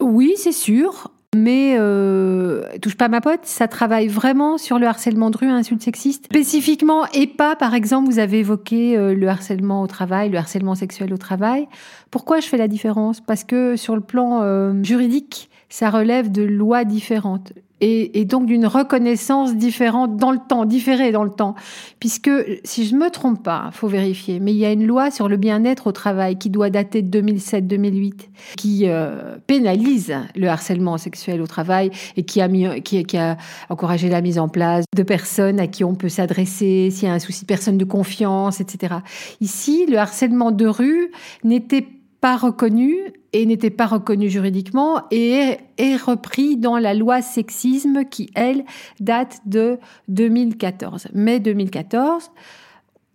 Oui, 0.00 0.34
c'est 0.36 0.52
sûr. 0.52 1.10
Mais 1.34 1.74
euh, 1.78 2.62
touche 2.80 2.96
pas 2.96 3.08
ma 3.08 3.20
pote, 3.20 3.40
ça 3.42 3.66
travaille 3.66 4.06
vraiment 4.06 4.56
sur 4.56 4.78
le 4.78 4.86
harcèlement 4.86 5.30
de 5.30 5.38
rue, 5.38 5.48
insulte 5.48 5.82
sexiste. 5.82 6.26
Spécifiquement, 6.26 7.06
et 7.12 7.26
pas, 7.26 7.56
par 7.56 7.74
exemple, 7.74 8.08
vous 8.08 8.20
avez 8.20 8.38
évoqué 8.38 8.96
euh, 8.96 9.14
le 9.14 9.28
harcèlement 9.28 9.82
au 9.82 9.86
travail, 9.88 10.30
le 10.30 10.38
harcèlement 10.38 10.76
sexuel 10.76 11.12
au 11.12 11.16
travail. 11.16 11.66
Pourquoi 12.12 12.38
je 12.38 12.46
fais 12.46 12.56
la 12.56 12.68
différence? 12.68 13.20
Parce 13.20 13.42
que 13.42 13.74
sur 13.74 13.96
le 13.96 14.00
plan 14.00 14.42
euh, 14.42 14.80
juridique, 14.84 15.50
ça 15.68 15.90
relève 15.90 16.30
de 16.30 16.42
lois 16.42 16.84
différentes 16.84 17.52
et, 17.84 18.24
donc 18.24 18.46
d'une 18.46 18.66
reconnaissance 18.66 19.54
différente 19.56 20.16
dans 20.16 20.30
le 20.30 20.38
temps, 20.38 20.64
différée 20.64 21.12
dans 21.12 21.24
le 21.24 21.30
temps. 21.30 21.54
Puisque, 22.00 22.30
si 22.64 22.86
je 22.86 22.94
ne 22.94 23.00
me 23.00 23.10
trompe 23.10 23.42
pas, 23.42 23.70
faut 23.72 23.88
vérifier, 23.88 24.40
mais 24.40 24.52
il 24.52 24.58
y 24.58 24.64
a 24.64 24.72
une 24.72 24.86
loi 24.86 25.10
sur 25.10 25.28
le 25.28 25.36
bien-être 25.36 25.86
au 25.86 25.92
travail 25.92 26.38
qui 26.38 26.50
doit 26.50 26.70
dater 26.70 27.02
de 27.02 27.20
2007-2008, 27.20 28.12
qui 28.56 28.88
euh, 28.88 29.36
pénalise 29.46 30.14
le 30.34 30.48
harcèlement 30.48 30.96
sexuel 30.96 31.42
au 31.42 31.46
travail 31.46 31.90
et 32.16 32.24
qui 32.24 32.40
a, 32.40 33.36
encouragé 33.68 34.08
la 34.08 34.20
mise 34.20 34.38
en 34.38 34.48
place 34.48 34.84
de 34.96 35.02
personnes 35.02 35.60
à 35.60 35.66
qui 35.66 35.84
on 35.84 35.94
peut 35.94 36.08
s'adresser 36.08 36.88
s'il 36.90 37.08
y 37.08 37.10
a 37.10 37.14
un 37.14 37.18
souci 37.18 37.42
de 37.42 37.46
personne 37.46 37.78
de 37.78 37.84
confiance, 37.84 38.60
etc. 38.60 38.96
Ici, 39.40 39.86
le 39.86 39.98
harcèlement 39.98 40.50
de 40.50 40.66
rue 40.66 41.10
n'était 41.42 41.82
pas 41.82 41.88
reconnu 42.32 42.96
et 43.32 43.44
n'était 43.44 43.70
pas 43.70 43.86
reconnu 43.86 44.30
juridiquement 44.30 45.02
et 45.10 45.58
est, 45.76 45.96
repris 45.96 46.56
dans 46.56 46.78
la 46.78 46.94
loi 46.94 47.20
sexisme 47.20 48.04
qui, 48.04 48.30
elle, 48.34 48.64
date 49.00 49.40
de 49.44 49.78
2014. 50.08 51.08
Mai 51.12 51.40
2014, 51.40 52.30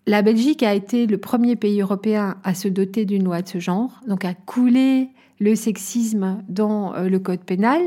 la 0.06 0.22
Belgique 0.22 0.64
a 0.64 0.74
été 0.74 1.08
le 1.08 1.18
premier 1.18 1.56
pays 1.56 1.82
européen 1.82 2.38
à 2.44 2.54
se 2.54 2.68
doter 2.68 3.06
d'une 3.06 3.24
loi 3.24 3.42
de 3.42 3.48
ce 3.48 3.60
genre, 3.60 4.02
donc 4.08 4.26
à 4.26 4.34
couler 4.34 5.10
le 5.40 5.56
sexisme 5.56 6.44
dans 6.48 6.94
euh, 6.94 7.10
le 7.10 7.20
code 7.20 7.42
pénal. 7.42 7.82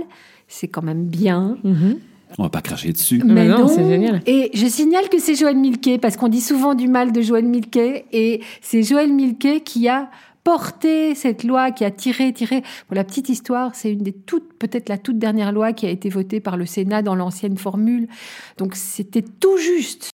C'est 0.48 0.68
quand 0.68 0.82
même 0.82 1.04
bien. 1.04 1.56
Mm-hmm. 1.64 1.96
On 2.38 2.44
va 2.44 2.48
pas 2.48 2.62
cracher 2.62 2.92
dessus. 2.92 3.22
Mais 3.24 3.46
non, 3.46 3.68
c'est 3.68 3.86
génial. 3.86 4.22
Et 4.26 4.50
je 4.54 4.66
signale 4.66 5.08
que 5.08 5.18
c'est 5.18 5.34
Joël 5.34 5.56
Milquet, 5.56 5.98
parce 5.98 6.16
qu'on 6.16 6.28
dit 6.28 6.40
souvent 6.40 6.74
du 6.74 6.88
mal 6.88 7.12
de 7.12 7.20
Joël 7.20 7.44
Milquet, 7.44 8.06
et 8.12 8.40
c'est 8.60 8.82
Joël 8.82 9.12
Milquet 9.12 9.60
qui 9.60 9.88
a 9.88 10.10
porté 10.44 11.14
cette 11.14 11.44
loi 11.44 11.70
qui 11.70 11.84
a 11.84 11.90
tiré, 11.90 12.32
tiré. 12.32 12.62
Pour 12.86 12.96
la 12.96 13.04
petite 13.04 13.28
histoire, 13.28 13.74
c'est 13.74 13.92
une 13.92 14.02
des 14.02 14.12
toutes, 14.12 14.54
peut-être 14.58 14.88
la 14.88 14.98
toute 14.98 15.18
dernière 15.18 15.52
loi 15.52 15.72
qui 15.72 15.86
a 15.86 15.90
été 15.90 16.08
votée 16.08 16.40
par 16.40 16.56
le 16.56 16.66
Sénat 16.66 17.02
dans 17.02 17.14
l'ancienne 17.14 17.56
formule. 17.56 18.08
Donc 18.58 18.74
c'était 18.74 19.22
tout 19.22 19.56
juste. 19.56 20.10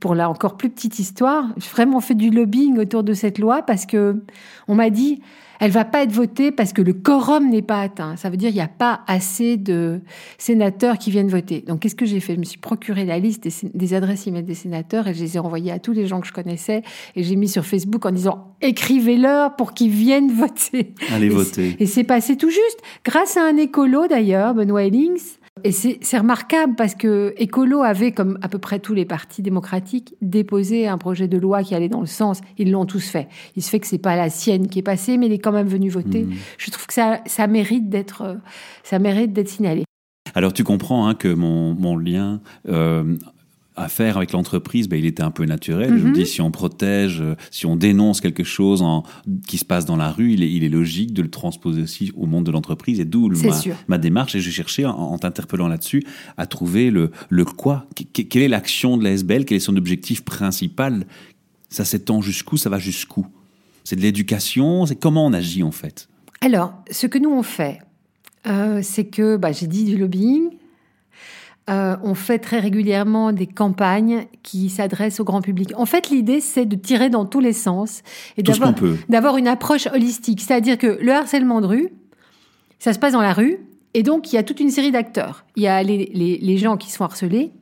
Pour 0.00 0.16
la 0.16 0.28
encore 0.28 0.56
plus 0.56 0.68
petite 0.68 0.98
histoire, 0.98 1.46
j'ai 1.58 1.70
vraiment 1.70 2.00
fait 2.00 2.16
du 2.16 2.30
lobbying 2.30 2.76
autour 2.78 3.04
de 3.04 3.14
cette 3.14 3.38
loi 3.38 3.62
parce 3.62 3.86
que 3.86 4.20
on 4.66 4.74
m'a 4.74 4.90
dit, 4.90 5.20
elle 5.62 5.70
va 5.70 5.84
pas 5.84 6.02
être 6.02 6.10
votée 6.10 6.50
parce 6.50 6.72
que 6.72 6.82
le 6.82 6.92
quorum 6.92 7.48
n'est 7.48 7.62
pas 7.62 7.80
atteint. 7.80 8.16
Ça 8.16 8.30
veut 8.30 8.36
dire 8.36 8.48
qu'il 8.48 8.56
n'y 8.56 8.62
a 8.62 8.66
pas 8.66 9.02
assez 9.06 9.56
de 9.56 10.00
sénateurs 10.36 10.98
qui 10.98 11.12
viennent 11.12 11.28
voter. 11.28 11.60
Donc, 11.60 11.78
qu'est-ce 11.78 11.94
que 11.94 12.04
j'ai 12.04 12.18
fait? 12.18 12.34
Je 12.34 12.40
me 12.40 12.44
suis 12.44 12.58
procuré 12.58 13.04
la 13.04 13.20
liste 13.20 13.46
des, 13.72 13.94
adresses 13.94 14.26
email 14.26 14.42
des 14.42 14.56
sénateurs 14.56 15.06
et 15.06 15.14
je 15.14 15.20
les 15.20 15.36
ai 15.36 15.38
envoyées 15.38 15.70
à 15.70 15.78
tous 15.78 15.92
les 15.92 16.08
gens 16.08 16.20
que 16.20 16.26
je 16.26 16.32
connaissais 16.32 16.82
et 17.14 17.22
j'ai 17.22 17.36
mis 17.36 17.46
sur 17.46 17.64
Facebook 17.64 18.04
en 18.04 18.10
disant 18.10 18.56
écrivez-leur 18.60 19.54
pour 19.54 19.72
qu'ils 19.72 19.92
viennent 19.92 20.32
voter. 20.36 20.96
Allez 21.12 21.28
voter. 21.28 21.76
Et 21.78 21.86
c'est 21.86 22.02
passé 22.02 22.36
tout 22.36 22.50
juste. 22.50 22.80
Grâce 23.04 23.36
à 23.36 23.44
un 23.44 23.56
écolo 23.56 24.08
d'ailleurs, 24.08 24.54
Benoît 24.54 24.82
Ellings, 24.82 25.38
et 25.64 25.72
c'est 25.72 26.18
remarquable 26.18 26.74
parce 26.76 26.94
que 26.94 27.34
Écolo 27.36 27.82
avait, 27.82 28.12
comme 28.12 28.38
à 28.42 28.48
peu 28.48 28.58
près 28.58 28.78
tous 28.78 28.94
les 28.94 29.04
partis 29.04 29.42
démocratiques, 29.42 30.14
déposé 30.20 30.88
un 30.88 30.98
projet 30.98 31.28
de 31.28 31.38
loi 31.38 31.62
qui 31.62 31.74
allait 31.74 31.88
dans 31.88 32.00
le 32.00 32.06
sens. 32.06 32.40
Ils 32.58 32.70
l'ont 32.70 32.86
tous 32.86 33.08
fait. 33.08 33.28
Il 33.56 33.62
se 33.62 33.70
fait 33.70 33.80
que 33.80 33.86
c'est 33.86 33.98
pas 33.98 34.16
la 34.16 34.30
sienne 34.30 34.68
qui 34.68 34.78
est 34.80 34.82
passée, 34.82 35.18
mais 35.18 35.26
il 35.26 35.32
est 35.32 35.38
quand 35.38 35.52
même 35.52 35.68
venu 35.68 35.88
voter. 35.88 36.24
Mmh. 36.24 36.34
Je 36.58 36.70
trouve 36.70 36.86
que 36.86 36.94
ça, 36.94 37.20
ça 37.26 37.46
mérite 37.46 37.88
d'être, 37.88 38.38
ça 38.82 38.98
mérite 38.98 39.32
d'être 39.32 39.48
signalé. 39.48 39.84
Alors 40.34 40.52
tu 40.52 40.64
comprends 40.64 41.06
hein, 41.06 41.14
que 41.14 41.28
mon, 41.28 41.74
mon 41.74 41.96
lien 41.96 42.40
euh, 42.68 43.16
à 43.74 43.88
faire 43.88 44.16
avec 44.18 44.32
l'entreprise, 44.32 44.88
ben, 44.88 44.98
il 44.98 45.06
était 45.06 45.22
un 45.22 45.30
peu 45.30 45.44
naturel. 45.46 45.90
Je 45.98 46.02
me 46.04 46.08
Mhm. 46.08 46.12
dis, 46.12 46.26
si 46.26 46.40
on 46.42 46.50
protège, 46.50 47.20
euh, 47.22 47.34
si 47.50 47.64
on 47.64 47.74
dénonce 47.76 48.20
quelque 48.20 48.44
chose 48.44 48.82
en, 48.82 49.02
qui 49.48 49.56
se 49.56 49.64
passe 49.64 49.86
dans 49.86 49.96
la 49.96 50.10
rue, 50.10 50.32
il 50.34 50.42
est, 50.42 50.52
il 50.52 50.62
est 50.62 50.68
logique 50.68 51.14
de 51.14 51.22
le 51.22 51.30
transposer 51.30 51.80
aussi 51.82 52.12
au 52.16 52.26
monde 52.26 52.44
de 52.44 52.50
l'entreprise. 52.50 53.00
Et 53.00 53.04
d'où 53.06 53.30
ma, 53.88 53.98
démarche. 53.98 54.34
Et 54.34 54.40
je 54.40 54.50
cherchais, 54.50 54.84
en, 54.84 54.92
en 54.92 55.18
t'interpellant 55.18 55.68
là-dessus, 55.68 56.04
à 56.36 56.46
trouver 56.46 56.90
le, 56.90 57.10
le 57.30 57.44
quoi. 57.46 57.86
Qu- 57.96 58.04
qu- 58.04 58.24
quelle 58.28 58.42
est 58.42 58.48
l'action 58.48 58.96
de 58.98 59.04
la 59.04 59.12
SBL 59.12 59.44
Quel 59.46 59.56
est 59.56 59.60
son 59.60 59.76
objectif 59.76 60.22
principal 60.22 61.06
Ça 61.70 61.84
s'étend 61.86 62.20
jusqu'où 62.20 62.56
Ça 62.58 62.68
va 62.68 62.78
jusqu'où? 62.78 63.26
C'est 63.84 63.96
de 63.96 64.02
l'éducation 64.02 64.84
C'est 64.86 64.96
comment 64.96 65.26
on 65.26 65.32
agit 65.32 65.62
en 65.62 65.72
fait? 65.72 66.08
Alors, 66.42 66.74
ce 66.90 67.06
que 67.06 67.18
nous 67.18 67.30
on 67.30 67.42
fait, 67.42 67.78
euh, 68.46 68.80
c'est 68.82 69.06
que, 69.06 69.36
bah, 69.36 69.52
j'ai 69.52 69.66
dit 69.66 69.84
du 69.84 69.96
lobbying. 69.96 70.50
Euh, 71.70 71.96
on 72.02 72.14
fait 72.14 72.40
très 72.40 72.58
régulièrement 72.58 73.30
des 73.32 73.46
campagnes 73.46 74.26
qui 74.42 74.68
s'adressent 74.68 75.20
au 75.20 75.24
grand 75.24 75.40
public. 75.42 75.72
En 75.76 75.86
fait, 75.86 76.10
l'idée, 76.10 76.40
c'est 76.40 76.66
de 76.66 76.74
tirer 76.74 77.08
dans 77.08 77.24
tous 77.24 77.38
les 77.38 77.52
sens 77.52 78.02
et 78.36 78.42
d'avoir 79.08 79.36
une 79.36 79.46
approche 79.46 79.86
holistique. 79.86 80.40
C'est-à-dire 80.40 80.76
que 80.76 80.98
le 81.00 81.12
harcèlement 81.12 81.60
de 81.60 81.66
rue, 81.66 81.88
ça 82.80 82.92
se 82.92 82.98
passe 82.98 83.12
dans 83.12 83.22
la 83.22 83.32
rue, 83.32 83.58
et 83.94 84.02
donc 84.02 84.32
il 84.32 84.36
y 84.36 84.38
a 84.38 84.42
toute 84.42 84.58
une 84.58 84.70
série 84.70 84.90
d'acteurs. 84.90 85.44
Il 85.54 85.62
y 85.62 85.68
a 85.68 85.84
les, 85.84 86.10
les- 86.12 86.38
les 86.38 86.56
gens 86.58 86.76
qui 86.76 86.90
sont 86.90 87.04
harcelés, 87.04 87.52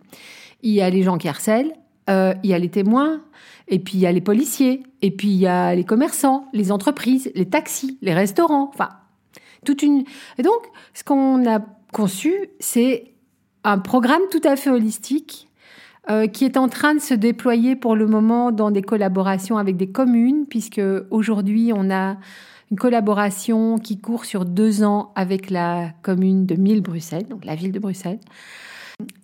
il 0.63 0.73
y 0.73 0.81
a 0.81 0.89
les 0.89 1.03
gens 1.03 1.19
qui 1.19 1.29
harcèlent, 1.29 1.75
euh, 2.09 2.33
il 2.43 2.49
y 2.49 2.55
a 2.55 2.59
les 2.59 2.71
témoins, 2.71 3.21
et 3.69 3.79
puis 3.81 3.99
il 3.99 4.01
y 4.01 4.07
a 4.07 4.13
les 4.13 4.23
policiers, 4.23 4.83
et 5.03 5.11
puis 5.11 5.29
il 5.29 5.37
y 5.39 5.47
a 5.47 5.75
les 5.75 5.85
commerçants, 5.85 6.47
les 6.55 6.73
entreprises, 6.73 7.31
les 7.35 7.45
taxis, 7.47 7.99
les 8.01 8.15
restaurants, 8.15 8.71
enfin, 8.73 8.89
toute 9.67 9.83
une... 9.83 10.05
Et 10.39 10.43
donc, 10.43 10.63
ce 10.95 11.05
qu'on 11.05 11.47
a 11.47 11.61
conçu, 11.93 12.33
c'est 12.61 13.10
un 13.65 13.79
programme 13.79 14.23
tout 14.31 14.41
à 14.45 14.57
fait 14.57 14.71
holistique 14.71 15.49
euh, 16.09 16.27
qui 16.27 16.45
est 16.45 16.57
en 16.57 16.69
train 16.69 16.95
de 16.95 17.01
se 17.01 17.15
déployer 17.15 17.77
pour 17.77 17.95
le 17.95 18.07
moment 18.07 18.53
dans 18.53 18.71
des 18.71 18.83
collaborations 18.83 19.59
avec 19.59 19.77
des 19.77 19.91
communes, 19.91 20.47
puisque 20.49 20.81
aujourd'hui 21.11 21.73
on 21.75 21.91
a 21.91 22.17
une 22.71 22.79
collaboration 22.79 23.79
qui 23.79 23.99
court 23.99 24.25
sur 24.25 24.45
deux 24.45 24.83
ans 24.83 25.13
avec 25.15 25.51
la 25.51 25.91
commune 26.03 26.47
de 26.47 26.55
Mille-Bruxelles, 26.55 27.27
donc 27.29 27.45
la 27.45 27.55
ville 27.55 27.73
de 27.73 27.79
Bruxelles. 27.79 28.21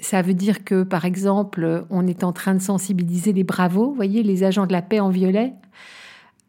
Ça 0.00 0.22
veut 0.22 0.34
dire 0.34 0.64
que, 0.64 0.82
par 0.82 1.04
exemple, 1.04 1.84
on 1.90 2.06
est 2.06 2.24
en 2.24 2.32
train 2.32 2.54
de 2.54 2.60
sensibiliser 2.60 3.32
les 3.32 3.44
bravos, 3.44 3.88
vous 3.88 3.94
voyez, 3.94 4.22
les 4.22 4.42
agents 4.42 4.66
de 4.66 4.72
la 4.72 4.82
paix 4.82 5.00
en 5.00 5.10
violet. 5.10 5.52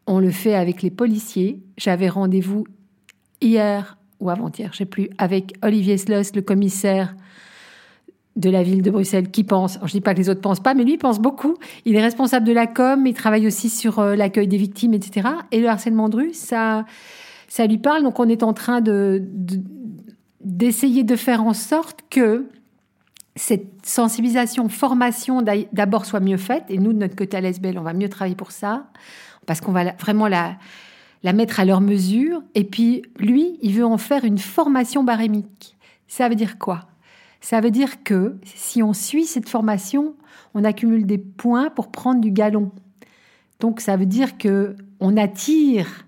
On 0.06 0.18
le 0.18 0.30
fait 0.30 0.54
avec 0.54 0.82
les 0.82 0.90
policiers. 0.90 1.62
J'avais 1.76 2.08
rendez-vous 2.08 2.66
hier 3.40 3.98
ou 4.20 4.30
avant-hier, 4.30 4.70
je 4.72 4.78
sais 4.78 4.86
plus, 4.86 5.08
avec 5.18 5.54
Olivier 5.62 5.98
Sloss, 5.98 6.34
le 6.34 6.42
commissaire 6.42 7.14
de 8.38 8.48
la 8.50 8.62
ville 8.62 8.82
de 8.82 8.90
Bruxelles, 8.90 9.30
qui 9.30 9.44
pense, 9.44 9.76
alors 9.76 9.88
je 9.88 9.92
dis 9.92 10.00
pas 10.00 10.14
que 10.14 10.18
les 10.20 10.30
autres 10.30 10.40
pensent 10.40 10.60
pas, 10.60 10.72
mais 10.72 10.84
lui 10.84 10.92
il 10.92 10.98
pense 10.98 11.18
beaucoup. 11.20 11.56
Il 11.84 11.96
est 11.96 12.00
responsable 12.02 12.46
de 12.46 12.52
la 12.52 12.66
com, 12.66 13.04
il 13.06 13.12
travaille 13.12 13.46
aussi 13.46 13.68
sur 13.68 13.98
euh, 13.98 14.14
l'accueil 14.16 14.46
des 14.48 14.56
victimes, 14.56 14.94
etc. 14.94 15.28
Et 15.50 15.60
le 15.60 15.68
harcèlement 15.68 16.08
de 16.08 16.16
rue, 16.16 16.32
ça, 16.34 16.86
ça 17.48 17.66
lui 17.66 17.78
parle. 17.78 18.02
Donc 18.04 18.20
on 18.20 18.28
est 18.28 18.42
en 18.44 18.52
train 18.52 18.80
de, 18.80 19.22
de- 19.32 19.60
d'essayer 20.44 21.02
de 21.02 21.16
faire 21.16 21.42
en 21.42 21.52
sorte 21.52 22.00
que 22.10 22.46
cette 23.34 23.84
sensibilisation, 23.84 24.68
formation 24.68 25.42
d'abord 25.72 26.06
soit 26.06 26.20
mieux 26.20 26.36
faite. 26.36 26.64
Et 26.68 26.78
nous, 26.78 26.92
de 26.92 26.98
notre 26.98 27.16
côté 27.16 27.36
à 27.36 27.40
l'ESBL, 27.40 27.78
on 27.78 27.82
va 27.82 27.92
mieux 27.92 28.08
travailler 28.08 28.34
pour 28.36 28.52
ça, 28.52 28.86
parce 29.46 29.60
qu'on 29.60 29.72
va 29.72 29.92
vraiment 29.92 30.28
la 30.28 31.32
mettre 31.32 31.60
à 31.60 31.64
leur 31.64 31.80
mesure. 31.80 32.42
Et 32.54 32.64
puis, 32.64 33.02
lui, 33.18 33.58
il 33.62 33.74
veut 33.74 33.84
en 33.84 33.98
faire 33.98 34.24
une 34.24 34.38
formation 34.38 35.04
barémique. 35.04 35.76
Ça 36.08 36.28
veut 36.28 36.34
dire 36.34 36.58
quoi? 36.58 36.86
Ça 37.40 37.60
veut 37.60 37.70
dire 37.70 38.02
que 38.02 38.36
si 38.44 38.82
on 38.82 38.92
suit 38.92 39.24
cette 39.24 39.48
formation, 39.48 40.14
on 40.54 40.64
accumule 40.64 41.06
des 41.06 41.18
points 41.18 41.70
pour 41.70 41.88
prendre 41.90 42.20
du 42.20 42.30
galon. 42.30 42.70
Donc, 43.60 43.80
ça 43.80 43.96
veut 43.96 44.06
dire 44.06 44.38
que 44.38 44.76
on 45.00 45.16
attire 45.16 46.04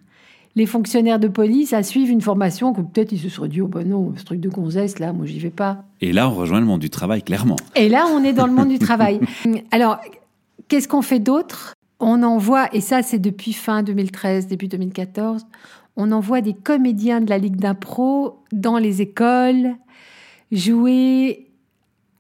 les 0.57 0.67
fonctionnaires 0.67 1.21
de 1.21 1.29
police 1.29 1.73
à 1.73 1.83
suivre 1.85 2.11
une 2.11 2.21
formation 2.21 2.73
que 2.73 2.81
peut-être 2.81 3.13
ils 3.13 3.21
se 3.21 3.29
seraient 3.29 3.49
dit 3.49 3.61
oh 3.61 3.69
ben 3.69 3.89
non 3.89 4.13
ce 4.17 4.25
truc 4.25 4.41
de 4.41 4.49
gonzesse 4.49 4.99
là 4.99 5.13
moi 5.13 5.25
j'y 5.25 5.39
vais 5.39 5.51
pas 5.51 5.85
Et 6.01 6.13
là, 6.13 6.29
on 6.29 6.35
rejoint 6.35 6.59
le 6.59 6.67
monde 6.67 6.81
du 6.81 6.91
travail, 6.91 7.23
clairement. 7.23 7.55
et 7.77 7.89
là, 7.89 8.07
on 8.13 8.25
est 8.25 8.33
dans 8.33 8.47
le 8.49 8.53
monde 8.53 8.69
du 8.69 8.81
travail. 8.81 9.21
Alors, 9.71 9.99
qu'est-ce 10.67 10.89
qu'on 10.89 11.03
fait 11.03 11.21
d'autre? 11.21 11.75
On 12.01 12.23
envoie, 12.25 12.69
et 12.75 12.81
ça 12.81 13.03
c'est 13.03 13.21
depuis 13.21 13.53
fin 13.53 13.83
2013, 13.85 14.49
début 14.49 14.67
2014, 14.67 15.47
on 15.97 16.11
envoie 16.13 16.41
des 16.41 16.55
comédiens 16.55 17.21
de 17.21 17.31
la 17.31 17.39
Ligue 17.39 17.57
d'impro 17.57 18.41
dans 18.53 18.79
les 18.79 19.03
écoles 19.03 19.77
jouer 20.53 21.51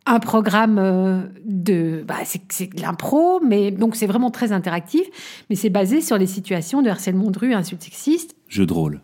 un 0.06 0.18
programme 0.18 0.78
euh, 0.78 1.22
de... 1.44 2.04
Bah, 2.06 2.16
c'est 2.24 2.40
c'est 2.50 2.74
de 2.74 2.80
l'impro, 2.80 3.40
mais 3.40 3.70
donc 3.70 3.96
c'est 3.96 4.06
vraiment 4.06 4.30
très 4.30 4.52
interactif, 4.52 5.06
mais 5.48 5.56
c'est 5.56 5.70
basé 5.70 6.00
sur 6.00 6.18
les 6.18 6.26
situations 6.26 6.82
de 6.82 6.90
harcèlement 6.90 7.30
de 7.30 7.38
rue, 7.38 7.54
insultes 7.54 7.82
sexistes, 7.82 8.34
Jeu 8.48 8.66
de 8.66 8.72
rôle. 8.72 9.00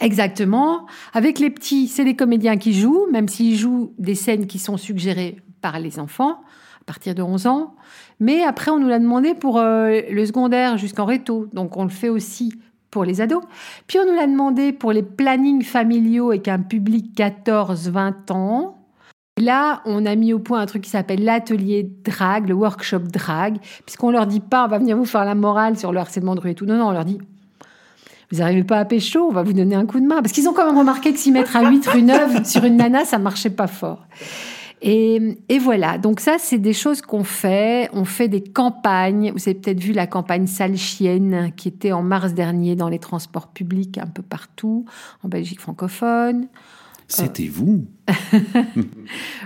Exactement. 0.00 0.86
Avec 1.12 1.38
les 1.38 1.50
petits, 1.50 1.86
c'est 1.86 2.02
les 2.02 2.16
comédiens 2.16 2.56
qui 2.56 2.74
jouent, 2.74 3.06
même 3.12 3.28
s'ils 3.28 3.56
jouent 3.56 3.94
des 3.98 4.16
scènes 4.16 4.46
qui 4.46 4.58
sont 4.58 4.76
suggérées 4.76 5.36
par 5.60 5.78
les 5.78 6.00
enfants 6.00 6.40
à 6.80 6.84
partir 6.84 7.14
de 7.14 7.22
11 7.22 7.46
ans. 7.46 7.76
Mais 8.18 8.42
après, 8.42 8.72
on 8.72 8.80
nous 8.80 8.88
l'a 8.88 8.98
demandé 8.98 9.34
pour 9.34 9.58
euh, 9.58 10.00
le 10.10 10.26
secondaire 10.26 10.76
jusqu'en 10.78 11.04
réto. 11.04 11.48
Donc, 11.52 11.76
on 11.76 11.84
le 11.84 11.90
fait 11.90 12.08
aussi 12.08 12.52
pour 12.92 13.04
les 13.04 13.20
ados. 13.20 13.42
Puis, 13.88 13.98
on 13.98 14.06
nous 14.06 14.14
l'a 14.14 14.28
demandé 14.28 14.72
pour 14.72 14.92
les 14.92 15.02
plannings 15.02 15.64
familiaux 15.64 16.30
avec 16.30 16.46
un 16.46 16.60
public 16.60 17.16
14-20 17.16 18.30
ans. 18.30 18.78
Là, 19.40 19.80
on 19.86 20.04
a 20.04 20.14
mis 20.14 20.32
au 20.34 20.38
point 20.38 20.60
un 20.60 20.66
truc 20.66 20.82
qui 20.82 20.90
s'appelle 20.90 21.24
l'atelier 21.24 21.90
drag, 22.04 22.48
le 22.48 22.54
workshop 22.54 23.00
drag, 23.00 23.56
puisqu'on 23.86 24.10
leur 24.10 24.26
dit 24.26 24.40
pas, 24.40 24.66
on 24.66 24.68
va 24.68 24.78
venir 24.78 24.96
vous 24.96 25.06
faire 25.06 25.24
la 25.24 25.34
morale 25.34 25.76
sur 25.78 25.90
le 25.90 25.98
harcèlement 25.98 26.34
de 26.34 26.40
rue 26.40 26.50
et 26.50 26.54
tout. 26.54 26.66
Non, 26.66 26.76
non, 26.76 26.88
on 26.88 26.92
leur 26.92 27.06
dit, 27.06 27.18
vous 28.30 28.38
n'arrivez 28.38 28.62
pas 28.62 28.78
à 28.78 28.84
pécho, 28.84 29.20
on 29.20 29.32
va 29.32 29.42
vous 29.42 29.54
donner 29.54 29.74
un 29.74 29.86
coup 29.86 30.00
de 30.00 30.06
main. 30.06 30.20
Parce 30.20 30.32
qu'ils 30.32 30.48
ont 30.48 30.52
quand 30.52 30.66
même 30.66 30.78
remarqué 30.78 31.14
que 31.14 31.18
s'y 31.18 31.32
mettre 31.32 31.56
à 31.56 31.68
8 31.68 31.86
rue 31.88 32.02
Neuve 32.02 32.44
sur 32.44 32.64
une 32.64 32.76
nana, 32.76 33.06
ça 33.06 33.18
marchait 33.18 33.50
pas 33.50 33.66
fort. 33.66 34.06
Et, 34.84 35.38
et 35.48 35.60
voilà, 35.60 35.96
donc 35.96 36.18
ça, 36.18 36.36
c'est 36.38 36.58
des 36.58 36.72
choses 36.72 37.02
qu'on 37.02 37.22
fait. 37.22 37.88
On 37.92 38.04
fait 38.04 38.26
des 38.26 38.42
campagnes. 38.42 39.30
Vous 39.30 39.48
avez 39.48 39.54
peut-être 39.54 39.80
vu 39.80 39.92
la 39.92 40.08
campagne 40.08 40.48
Sale 40.48 40.76
Chienne 40.76 41.52
qui 41.56 41.68
était 41.68 41.92
en 41.92 42.02
mars 42.02 42.34
dernier 42.34 42.74
dans 42.74 42.88
les 42.88 42.98
transports 42.98 43.46
publics 43.46 43.98
un 43.98 44.08
peu 44.08 44.22
partout, 44.22 44.84
en 45.22 45.28
Belgique 45.28 45.60
francophone. 45.60 46.48
C'était 47.06 47.46
vous 47.46 47.86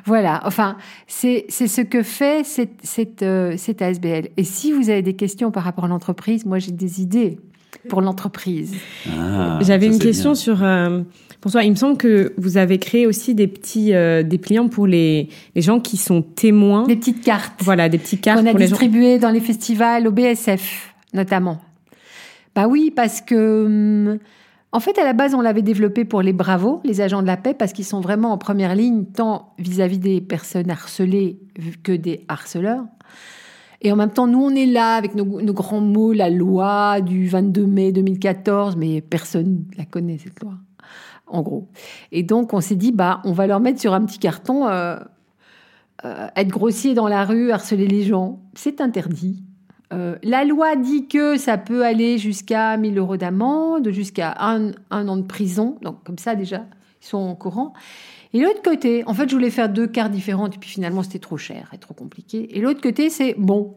Voilà, 0.07 0.41
enfin, 0.45 0.77
c'est 1.07 1.47
c'est 1.49 1.67
ce 1.67 1.81
que 1.81 2.03
fait 2.03 2.45
cette, 2.47 2.81
cette, 2.83 3.23
euh, 3.23 3.57
cette 3.57 3.83
ASBL. 3.83 4.29
Et 4.37 4.45
si 4.45 4.73
vous 4.73 4.89
avez 4.89 5.03
des 5.03 5.17
questions 5.17 5.51
par 5.51 5.65
rapport 5.65 5.85
à 5.85 5.89
l'entreprise, 5.89 6.47
moi 6.47 6.59
j'ai 6.59 6.73
des 6.73 7.03
idées 7.03 7.39
pour 7.89 8.01
l'entreprise. 8.01 8.75
Ah, 9.19 9.59
J'avais 9.63 9.87
une 9.87 9.99
question 9.99 10.31
bien. 10.31 10.35
sur. 10.35 10.63
euh, 10.63 11.03
pour 11.41 11.53
toi, 11.53 11.63
il 11.63 11.71
me 11.71 11.77
semble 11.77 11.97
que 11.97 12.33
vous 12.39 12.57
avez 12.57 12.79
créé 12.79 13.07
aussi 13.07 13.35
des 13.35 13.47
petits 13.47 13.95
euh, 13.95 14.23
dépliants 14.23 14.69
pour 14.69 14.87
les, 14.87 15.29
les 15.55 15.63
gens 15.63 15.79
qui 15.81 15.97
sont 15.97 16.23
témoins. 16.23 16.85
Des 16.87 16.97
petites 16.97 17.23
cartes. 17.23 17.61
Voilà, 17.63 17.89
des 17.89 17.99
petits 17.99 18.19
cartes 18.19 18.41
qu'on 18.41 18.47
a 18.47 18.51
pour 18.51 18.59
les 18.59 18.67
gens. 18.67 18.71
distribué 18.73 19.19
dans 19.19 19.31
les 19.31 19.41
festivals, 19.41 20.07
au 20.09 20.13
BSF 20.13 20.95
notamment. 21.15 21.61
Bah 22.55 22.67
oui, 22.69 22.91
parce 22.95 23.21
que 23.21 23.65
hum, 23.67 24.19
en 24.73 24.81
fait, 24.81 24.99
à 24.99 25.05
la 25.05 25.13
base, 25.13 25.35
on 25.35 25.41
l'avait 25.41 25.63
développé 25.63 26.05
pour 26.05 26.21
les 26.21 26.33
bravos, 26.33 26.81
les 26.85 27.01
agents 27.01 27.23
de 27.23 27.27
la 27.27 27.37
paix, 27.37 27.55
parce 27.55 27.73
qu'ils 27.73 27.85
sont 27.85 28.01
vraiment 28.01 28.33
en 28.33 28.39
première 28.39 28.75
ligne, 28.75 29.05
tant 29.05 29.53
vis-à-vis 29.59 29.99
des 29.99 30.21
personnes 30.21 30.71
harcelées 30.71 31.39
que 31.83 31.93
des 31.93 32.25
harceleurs. 32.29 32.85
Et 33.83 33.93
en 33.93 33.97
même 33.97 34.11
temps, 34.11 34.27
nous, 34.27 34.43
on 34.43 34.51
est 34.51 34.67
là 34.67 34.95
avec 34.95 35.15
nos, 35.15 35.25
grands 35.25 35.81
mots, 35.81 36.13
la 36.13 36.31
loi 36.31 37.01
du 37.01 37.29
22 37.29 37.67
mai 37.67 37.93
2014, 37.93 38.77
mais 38.77 39.01
personne 39.01 39.65
la 39.77 39.85
connaît, 39.85 40.19
cette 40.19 40.41
loi, 40.41 40.55
en 41.27 41.43
gros. 41.43 41.69
Et 42.13 42.23
donc, 42.23 42.53
on 42.55 42.61
s'est 42.61 42.77
dit, 42.77 42.93
bah, 42.93 43.21
on 43.25 43.33
va 43.33 43.47
leur 43.47 43.61
mettre 43.61 43.81
sur 43.81 43.95
un 43.95 44.05
petit 44.05 44.19
carton, 44.19 44.67
euh, 44.67 44.97
euh, 46.05 46.29
être 46.37 46.49
grossier 46.49 46.95
dans 46.95 47.09
la 47.09 47.25
rue, 47.25 47.51
harceler 47.53 47.87
les 47.87 48.03
gens, 48.03 48.41
c'est 48.55 48.81
interdit. 48.81 49.43
Euh, 49.93 50.17
la 50.25 50.45
loi 50.45 50.75
dit 50.75 51.07
que 51.07 51.37
ça 51.37 51.59
peut 51.59 51.85
aller 51.85 52.19
jusqu'à 52.19 52.77
1000 52.77 52.99
euros 52.99 53.17
d'amende, 53.17 53.91
jusqu'à 53.91 54.35
un, 54.41 54.73
un 54.91 55.09
an 55.09 55.17
de 55.17 55.23
prison. 55.23 55.79
Donc, 55.83 56.03
comme 56.03 56.19
ça, 56.19 56.35
déjà, 56.35 56.65
ils 57.03 57.07
sont 57.07 57.31
au 57.31 57.35
courant. 57.35 57.73
Et 58.37 58.41
l'autre 58.41 58.61
côté, 58.61 59.03
en 59.07 59.15
fait, 59.15 59.31
je 59.31 59.35
voulais 59.35 59.49
faire 59.49 59.71
deux 59.71 59.87
cartes 59.87 60.13
différentes, 60.13 60.57
et 60.57 60.59
puis 60.59 60.69
finalement, 60.69 61.03
c'était 61.03 61.19
trop 61.19 61.39
cher 61.39 61.71
et 61.73 61.79
trop 61.79 61.95
compliqué. 61.95 62.55
Et 62.55 62.61
l'autre 62.61 62.83
côté, 62.83 63.09
c'est 63.09 63.35
bon, 63.39 63.77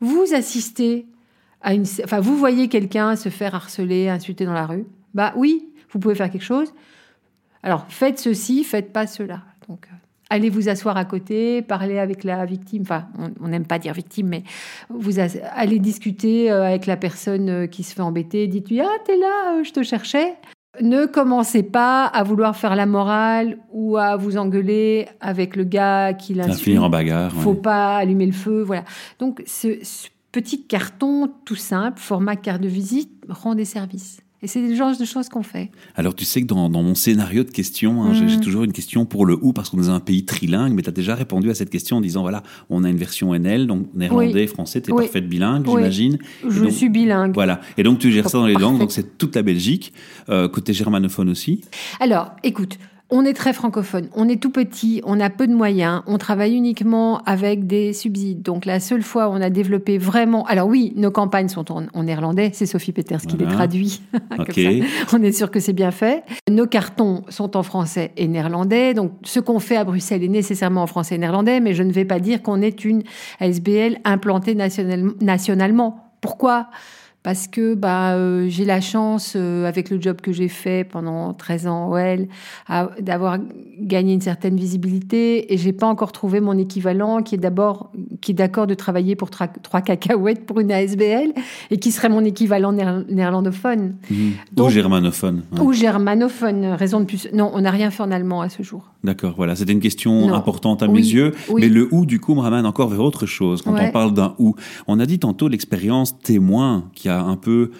vous 0.00 0.34
assistez 0.34 1.06
à 1.62 1.72
une. 1.72 1.86
Enfin, 2.04 2.20
vous 2.20 2.36
voyez 2.36 2.68
quelqu'un 2.68 3.16
se 3.16 3.30
faire 3.30 3.54
harceler, 3.54 4.10
insulter 4.10 4.44
dans 4.44 4.52
la 4.52 4.66
rue. 4.66 4.84
Bah 5.14 5.32
oui, 5.36 5.70
vous 5.88 6.00
pouvez 6.00 6.14
faire 6.14 6.30
quelque 6.30 6.44
chose. 6.44 6.74
Alors, 7.62 7.86
faites 7.88 8.18
ceci, 8.18 8.62
faites 8.62 8.92
pas 8.92 9.06
cela. 9.06 9.40
Donc, 9.70 9.86
euh, 9.90 9.96
allez 10.28 10.50
vous 10.50 10.68
asseoir 10.68 10.98
à 10.98 11.06
côté, 11.06 11.62
parler 11.62 11.98
avec 11.98 12.24
la 12.24 12.44
victime. 12.44 12.82
Enfin, 12.82 13.08
on 13.40 13.48
n'aime 13.48 13.66
pas 13.66 13.78
dire 13.78 13.94
victime, 13.94 14.28
mais 14.28 14.42
vous 14.90 15.18
allez 15.18 15.78
discuter 15.78 16.50
euh, 16.50 16.66
avec 16.66 16.84
la 16.84 16.98
personne 16.98 17.48
euh, 17.48 17.66
qui 17.66 17.84
se 17.84 17.94
fait 17.94 18.02
embêter. 18.02 18.48
Dites-lui 18.48 18.82
Ah, 18.82 18.98
t'es 19.06 19.16
là, 19.16 19.62
je 19.62 19.72
te 19.72 19.82
cherchais. 19.82 20.34
Ne 20.80 21.06
commencez 21.06 21.62
pas 21.62 22.04
à 22.06 22.22
vouloir 22.22 22.56
faire 22.56 22.76
la 22.76 22.86
morale 22.86 23.58
ou 23.72 23.96
à 23.96 24.16
vous 24.16 24.36
engueuler 24.36 25.08
avec 25.20 25.56
le 25.56 25.64
gars 25.64 26.12
qui 26.12 26.34
l'insulte. 26.34 26.60
finir 26.60 26.84
en 26.84 26.90
bagarre. 26.90 27.32
Faut 27.32 27.52
ouais. 27.52 27.56
pas 27.56 27.96
allumer 27.96 28.26
le 28.26 28.32
feu, 28.32 28.62
voilà. 28.62 28.84
Donc 29.18 29.42
ce, 29.46 29.78
ce 29.82 30.08
petit 30.32 30.66
carton 30.66 31.30
tout 31.44 31.56
simple, 31.56 31.98
format 31.98 32.36
carte 32.36 32.60
de 32.60 32.68
visite, 32.68 33.10
rend 33.28 33.54
des 33.54 33.64
services. 33.64 34.20
Et 34.40 34.46
c'est 34.46 34.60
le 34.62 34.72
genre 34.76 34.96
de 34.96 35.04
choses 35.04 35.28
qu'on 35.28 35.42
fait. 35.42 35.70
Alors 35.96 36.14
tu 36.14 36.24
sais 36.24 36.40
que 36.42 36.46
dans, 36.46 36.68
dans 36.68 36.82
mon 36.84 36.94
scénario 36.94 37.42
de 37.42 37.50
questions, 37.50 38.02
hein, 38.04 38.14
j'ai- 38.14 38.24
Mm. 38.24 38.28
j'ai 38.28 38.40
toujours 38.40 38.62
une 38.62 38.72
question 38.72 39.04
pour 39.04 39.26
le 39.26 39.36
ou 39.42 39.52
parce 39.52 39.68
qu'on 39.70 39.82
est 39.82 39.88
un 39.88 39.98
pays 39.98 40.24
trilingue, 40.24 40.72
mais 40.74 40.82
tu 40.82 40.88
as 40.88 40.92
déjà 40.92 41.16
répondu 41.16 41.50
à 41.50 41.54
cette 41.54 41.70
question 41.70 41.96
en 41.96 42.00
disant 42.00 42.22
voilà, 42.22 42.44
on 42.70 42.84
a 42.84 42.88
une 42.88 42.98
version 42.98 43.34
NL, 43.34 43.66
donc 43.66 43.88
néerlandais, 43.94 44.46
français, 44.46 44.80
tu 44.80 44.90
es 44.90 44.94
Oui. 44.94 45.04
parfaite 45.04 45.28
bilingue, 45.28 45.66
Oui. 45.66 45.74
j'imagine. 45.76 46.18
Je 46.48 46.62
donc- 46.62 46.70
suis 46.72 46.88
bilingue. 46.88 47.34
Voilà. 47.34 47.60
Et 47.78 47.82
donc 47.82 47.98
tu 47.98 48.12
gères 48.12 48.28
ça 48.30 48.38
dans 48.38 48.46
les 48.46 48.52
Parfait. 48.52 48.64
langues, 48.68 48.78
donc 48.78 48.92
c'est 48.92 49.18
toute 49.18 49.34
la 49.34 49.42
Belgique, 49.42 49.92
euh, 50.28 50.48
côté 50.48 50.72
germanophone 50.72 51.30
aussi. 51.30 51.62
Alors, 51.98 52.30
écoute, 52.44 52.78
on 53.10 53.24
est 53.24 53.32
très 53.32 53.52
francophone, 53.54 54.08
on 54.14 54.28
est 54.28 54.36
tout 54.40 54.50
petit, 54.50 55.00
on 55.04 55.18
a 55.18 55.30
peu 55.30 55.46
de 55.46 55.54
moyens, 55.54 56.02
on 56.06 56.18
travaille 56.18 56.54
uniquement 56.54 57.18
avec 57.24 57.66
des 57.66 57.92
subsides. 57.94 58.42
Donc 58.42 58.66
la 58.66 58.80
seule 58.80 59.02
fois 59.02 59.28
où 59.28 59.32
on 59.32 59.40
a 59.40 59.48
développé 59.48 59.96
vraiment... 59.96 60.44
Alors 60.44 60.68
oui, 60.68 60.92
nos 60.96 61.10
campagnes 61.10 61.48
sont 61.48 61.72
en, 61.72 61.84
en 61.94 62.02
néerlandais, 62.02 62.50
c'est 62.52 62.66
Sophie 62.66 62.92
Peters 62.92 63.22
qui 63.22 63.36
les 63.38 63.46
traduit. 63.46 64.02
Comme 64.36 64.40
Ok. 64.40 64.52
ça, 64.54 65.16
on 65.16 65.22
est 65.22 65.32
sûr 65.32 65.50
que 65.50 65.58
c'est 65.58 65.72
bien 65.72 65.90
fait. 65.90 66.22
Nos 66.50 66.66
cartons 66.66 67.22
sont 67.30 67.56
en 67.56 67.62
français 67.62 68.12
et 68.18 68.28
néerlandais. 68.28 68.92
Donc 68.92 69.12
ce 69.24 69.40
qu'on 69.40 69.58
fait 69.58 69.76
à 69.76 69.84
Bruxelles 69.84 70.22
est 70.22 70.28
nécessairement 70.28 70.82
en 70.82 70.86
français 70.86 71.14
et 71.14 71.18
néerlandais, 71.18 71.60
mais 71.60 71.72
je 71.72 71.82
ne 71.82 71.92
vais 71.92 72.04
pas 72.04 72.20
dire 72.20 72.42
qu'on 72.42 72.60
est 72.60 72.84
une 72.84 73.02
ASBL 73.40 73.98
implantée 74.04 74.54
national- 74.54 75.12
nationalement. 75.22 76.12
Pourquoi? 76.20 76.66
Parce 77.28 77.46
que 77.46 77.74
bah, 77.74 78.14
euh, 78.14 78.46
j'ai 78.48 78.64
la 78.64 78.80
chance, 78.80 79.34
euh, 79.36 79.66
avec 79.66 79.90
le 79.90 80.00
job 80.00 80.22
que 80.22 80.32
j'ai 80.32 80.48
fait 80.48 80.82
pendant 80.82 81.34
13 81.34 81.66
ans 81.66 81.90
au 81.90 81.96
L, 81.98 82.26
à- 82.68 82.88
d'avoir 83.00 83.36
gagné 83.78 84.14
une 84.14 84.22
certaine 84.22 84.56
visibilité 84.56 85.52
et 85.52 85.58
j'ai 85.58 85.74
pas 85.74 85.86
encore 85.86 86.10
trouvé 86.12 86.40
mon 86.40 86.56
équivalent 86.56 87.22
qui 87.22 87.34
est 87.34 87.38
d'abord 87.38 87.92
qui 88.22 88.30
est 88.32 88.34
d'accord 88.34 88.66
de 88.66 88.72
travailler 88.72 89.14
pour 89.14 89.28
trois 89.28 89.82
cacahuètes 89.82 90.46
pour 90.46 90.58
une 90.60 90.72
ASBL 90.72 91.34
et 91.70 91.76
qui 91.78 91.90
serait 91.92 92.08
mon 92.08 92.24
équivalent 92.24 92.72
néer- 92.72 93.04
néerlandophone 93.10 93.96
Mhm. 94.10 94.32
Donc- 94.52 94.68
Ou 94.68 94.70
germanophone. 94.70 95.42
ouais. 95.52 95.60
ou 95.60 95.72
germanophone. 95.74 96.64
Raison 96.78 97.00
de 97.00 97.04
plus. 97.04 97.28
Non, 97.34 97.50
on 97.52 97.60
n'a 97.60 97.70
rien 97.70 97.90
fait 97.90 98.02
en 98.02 98.10
allemand 98.10 98.40
à 98.40 98.48
ce 98.48 98.62
jour. 98.62 98.90
D'accord, 99.04 99.34
voilà, 99.36 99.54
c'était 99.54 99.72
une 99.72 99.80
question 99.80 100.26
Non. 100.28 100.34
importante 100.34 100.82
à 100.82 100.86
Oui, 100.88 101.00
mes 101.00 101.06
yeux, 101.06 101.32
oui. 101.50 101.60
mais 101.62 101.68
le 101.68 101.86
ou 101.92 102.04
du 102.04 102.18
coup 102.18 102.34
me 102.34 102.40
ramène 102.40 102.66
encore 102.66 102.88
vers 102.88 103.00
autre 103.00 103.26
chose. 103.26 103.62
Quand 103.62 103.72
Ouais. 103.74 103.86
on 103.88 103.92
parle 103.92 104.12
d'un 104.12 104.34
ou, 104.38 104.56
on 104.88 104.98
a 104.98 105.06
dit 105.06 105.20
tantôt 105.20 105.46
l'expérience 105.48 106.18
témoin 106.18 106.90
qui 106.94 107.08
a 107.08 107.22
un 107.22 107.36
peu 107.36 107.70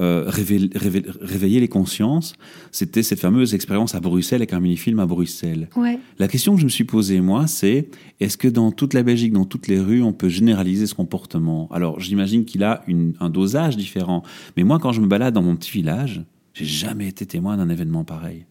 euh, 0.00 0.26
réveillé, 0.28 1.58
les 1.58 1.66
consciences. 1.66 2.34
C'était 2.70 3.02
cette 3.02 3.18
fameuse 3.18 3.52
expérience 3.54 3.96
à 3.96 4.00
Bruxelles 4.00 4.38
avec 4.42 4.52
un 4.52 4.60
mini-film 4.60 5.00
à 5.00 5.06
Bruxelles. 5.06 5.68
Ouais. 5.74 5.98
La 6.20 6.28
question 6.28 6.54
que 6.54 6.60
je 6.60 6.64
me 6.66 6.70
suis 6.70 6.84
posée 6.84 7.20
moi, 7.20 7.48
c'est 7.48 7.88
est-ce 8.20 8.36
que 8.38 8.46
dans 8.46 8.70
toute 8.70 8.94
la 8.94 9.02
Belgique, 9.02 9.32
dans 9.32 9.44
toutes 9.44 9.66
les 9.66 9.80
rues, 9.80 10.02
on 10.04 10.12
peut 10.12 10.28
généraliser 10.28 10.86
ce 10.86 10.94
comportement? 10.94 11.68
Alors 11.72 11.98
j'imagine 11.98 12.44
qu'il 12.44 12.62
a 12.62 12.84
une- 12.86 13.14
un 13.18 13.28
dosage 13.28 13.76
différent, 13.76 14.22
mais 14.56 14.62
moi 14.62 14.78
quand 14.78 14.92
je 14.92 15.00
me 15.00 15.08
balade 15.08 15.34
dans 15.34 15.42
mon 15.42 15.56
petit 15.56 15.72
village, 15.72 16.22
j'ai 16.54 16.64
jamais 16.64 17.08
été 17.08 17.26
témoin 17.26 17.56
d'un 17.56 17.68
événement 17.68 18.04
pareil. 18.04 18.44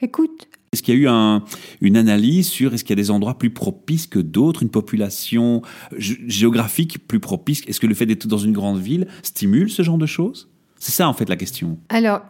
Écoute, 0.00 0.46
Est-ce 0.76 0.82
qu'il 0.82 0.94
y 0.94 0.98
a 0.98 1.00
eu 1.00 1.08
un- 1.08 1.42
une 1.80 1.96
analyse 1.96 2.48
sur 2.48 2.74
est-ce 2.74 2.84
qu'il 2.84 2.90
y 2.90 3.00
a 3.00 3.02
des 3.02 3.10
endroits 3.10 3.38
plus 3.38 3.48
propices 3.48 4.06
que 4.06 4.18
d'autres, 4.18 4.62
une 4.62 4.68
population 4.68 5.62
gé- 5.98 6.18
géographique 6.28 7.08
plus 7.08 7.18
propice? 7.18 7.62
Est-ce 7.66 7.80
que 7.80 7.86
le 7.86 7.94
fait 7.94 8.04
d'être 8.04 8.26
dans 8.26 8.36
une 8.36 8.52
grande 8.52 8.78
ville 8.78 9.06
stimule 9.22 9.70
ce 9.70 9.82
genre 9.82 9.96
de 9.96 10.04
choses? 10.04 10.50
C'est 10.78 10.92
ça 10.92 11.08
en 11.08 11.14
fait 11.14 11.28
la 11.30 11.36
question. 11.36 11.78
Alors, 11.88 12.20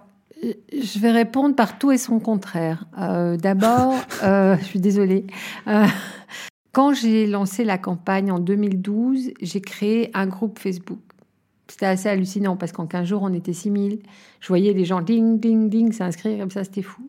je 0.42 0.98
vais 1.00 1.10
répondre 1.10 1.56
par 1.56 1.76
tout 1.78 1.90
et 1.90 1.98
son 1.98 2.20
contraire. 2.20 2.86
Euh, 3.00 3.36
D'abord, 3.36 3.94
euh, 4.22 4.56
je 4.60 4.64
suis 4.64 4.78
désolée. 4.80 5.26
Euh, 5.66 5.86
quand 6.72 6.94
j'ai 6.94 7.26
lancé 7.26 7.64
la 7.64 7.78
campagne 7.78 8.30
en 8.30 8.38
2012, 8.38 9.32
j'ai 9.42 9.60
créé 9.60 10.10
un 10.14 10.26
groupe 10.28 10.58
Facebook. 10.60 11.00
C'était 11.68 11.86
assez 11.86 12.08
hallucinant 12.08 12.56
parce 12.56 12.72
qu'en 12.72 12.86
15 12.86 13.06
jours, 13.08 13.22
on 13.22 13.32
était 13.32 13.52
6000. 13.52 13.98
Je 14.40 14.48
voyais 14.48 14.72
les 14.72 14.84
gens 14.84 15.00
ding, 15.02 15.40
ding, 15.40 15.68
ding 15.68 15.92
s'inscrire 15.92 16.38
comme 16.38 16.50
ça, 16.50 16.62
c'était 16.64 16.82
fou. 16.82 17.08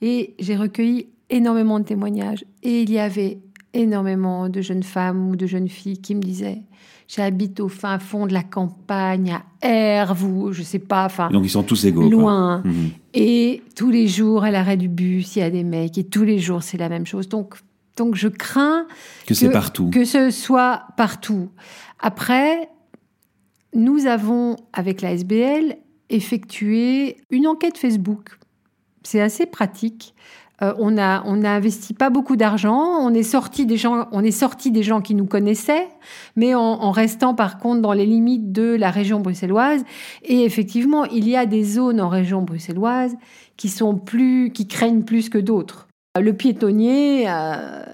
Et 0.00 0.34
j'ai 0.38 0.56
recueilli 0.56 1.08
énormément 1.28 1.80
de 1.80 1.84
témoignages. 1.84 2.44
Et 2.62 2.82
il 2.82 2.90
y 2.90 2.98
avait 3.00 3.38
énormément 3.74 4.48
de 4.48 4.60
jeunes 4.60 4.82
femmes 4.84 5.28
ou 5.28 5.36
de 5.36 5.46
jeunes 5.46 5.68
filles 5.68 5.98
qui 5.98 6.14
me 6.14 6.20
disaient 6.22 6.62
J'habite 7.08 7.60
au 7.60 7.68
fin 7.68 8.00
fond 8.00 8.26
de 8.26 8.32
la 8.32 8.42
campagne, 8.42 9.32
à 9.32 9.42
Herve 9.68 10.24
ou 10.24 10.52
je 10.52 10.62
sais 10.62 10.80
pas, 10.80 11.04
enfin, 11.04 11.28
Donc 11.30 11.44
ils 11.44 11.50
sont 11.50 11.62
tous 11.62 11.84
égaux. 11.84 12.08
loin. 12.10 12.62
Mhm. 12.64 12.90
Et 13.14 13.62
tous 13.76 13.90
les 13.90 14.08
jours, 14.08 14.42
à 14.42 14.50
l'arrêt 14.50 14.76
du 14.76 14.88
bus, 14.88 15.36
il 15.36 15.38
y 15.38 15.42
a 15.42 15.50
des 15.50 15.62
mecs. 15.62 15.98
Et 15.98 16.04
tous 16.04 16.24
les 16.24 16.38
jours, 16.40 16.64
c'est 16.64 16.78
la 16.78 16.88
même 16.88 17.06
chose. 17.06 17.28
Donc, 17.28 17.54
donc 17.96 18.16
je 18.16 18.26
crains 18.26 18.86
Que 19.26 19.34
c'est 19.34 19.50
partout. 19.50 19.90
que 19.90 20.04
ce 20.04 20.30
soit 20.30 20.82
partout. 20.96 21.48
Après, 22.00 22.68
nous 23.76 24.06
avons, 24.06 24.56
avec 24.72 25.02
la 25.02 25.12
SBL, 25.12 25.76
effectué 26.08 27.18
une 27.30 27.46
enquête 27.46 27.78
Facebook. 27.78 28.38
C'est 29.02 29.20
assez 29.20 29.46
pratique. 29.46 30.14
Euh, 30.62 30.72
on 30.78 30.96
a 30.96 31.22
on 31.26 31.44
a 31.44 31.50
investi 31.50 31.92
pas 31.92 32.08
beaucoup 32.08 32.36
d'argent. 32.36 32.80
On 33.00 33.12
est 33.12 33.22
sorti 33.22 33.66
des 33.66 33.76
gens 33.76 34.08
on 34.12 34.24
est 34.24 34.30
sorti 34.30 34.70
des 34.70 34.82
gens 34.82 35.02
qui 35.02 35.14
nous 35.14 35.26
connaissaient, 35.26 35.86
mais 36.34 36.54
en, 36.54 36.60
en 36.60 36.90
restant 36.90 37.34
par 37.34 37.58
contre 37.58 37.82
dans 37.82 37.92
les 37.92 38.06
limites 38.06 38.52
de 38.52 38.74
la 38.74 38.90
région 38.90 39.20
bruxelloise. 39.20 39.84
Et 40.24 40.44
effectivement, 40.44 41.04
il 41.04 41.28
y 41.28 41.36
a 41.36 41.44
des 41.44 41.62
zones 41.62 42.00
en 42.00 42.08
région 42.08 42.40
bruxelloise 42.40 43.14
qui 43.58 43.68
sont 43.68 43.96
plus 43.96 44.50
qui 44.52 44.66
craignent 44.66 45.04
plus 45.04 45.28
que 45.28 45.38
d'autres. 45.38 45.88
Le 46.18 46.32
piétonnier, 46.32 47.26
euh, 47.28 47.84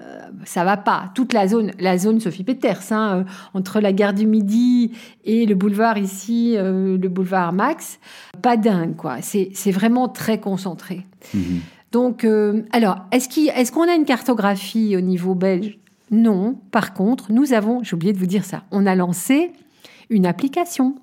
ça 0.45 0.63
va 0.63 0.77
pas. 0.77 1.11
Toute 1.15 1.33
la 1.33 1.47
zone, 1.47 1.71
la 1.79 1.97
zone 1.97 2.19
Sophie 2.19 2.43
Peters, 2.43 2.91
hein, 2.91 3.19
euh, 3.19 3.23
entre 3.53 3.79
la 3.79 3.93
gare 3.93 4.13
du 4.13 4.25
Midi 4.25 4.91
et 5.25 5.45
le 5.45 5.55
boulevard 5.55 5.97
ici, 5.97 6.55
euh, 6.57 6.97
le 6.97 7.09
boulevard 7.09 7.53
Max, 7.53 7.99
pas 8.41 8.57
dingue 8.57 8.95
quoi. 8.95 9.17
C'est 9.21 9.71
vraiment 9.71 10.07
très 10.07 10.39
concentré. 10.39 11.05
Mhm. 11.33 11.61
Donc, 11.91 12.23
euh, 12.25 12.63
alors, 12.71 12.97
est-ce 13.11 13.71
qu'on 13.71 13.87
a 13.87 13.93
une 13.93 14.05
cartographie 14.05 14.97
au 14.97 15.01
niveau 15.01 15.35
belge? 15.35 15.77
Non. 16.09 16.57
Par 16.71 16.93
contre, 16.93 17.31
nous 17.31 17.53
avons, 17.53 17.83
j'ai 17.83 17.95
oublié 17.95 18.13
de 18.13 18.17
vous 18.17 18.25
dire 18.25 18.45
ça, 18.45 18.63
on 18.71 18.85
a 18.85 18.95
lancé 18.95 19.51
une 20.09 20.25
application. 20.25 20.95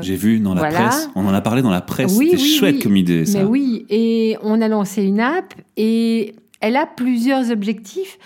J'ai 0.00 0.16
vu 0.16 0.40
dans 0.40 0.54
la 0.54 0.60
voilà. 0.60 0.88
presse, 0.88 1.10
on 1.14 1.26
en 1.26 1.32
a 1.32 1.40
parlé 1.40 1.62
dans 1.62 1.70
la 1.70 1.80
presse, 1.80 2.16
Oui, 2.16 2.30
c'était 2.32 2.42
oui, 2.42 2.48
chouette 2.58 2.74
oui. 2.76 2.82
comme 2.82 2.96
idée 2.96 3.24
ça. 3.24 3.38
Mais 3.38 3.44
oui, 3.44 3.86
et 3.88 4.36
on 4.42 4.60
a 4.60 4.68
lancé 4.68 5.02
une 5.02 5.20
app 5.20 5.54
et 5.76 6.34
elle 6.60 6.76
a 6.76 6.86
plusieurs 6.86 7.50
objectifs. 7.50 8.18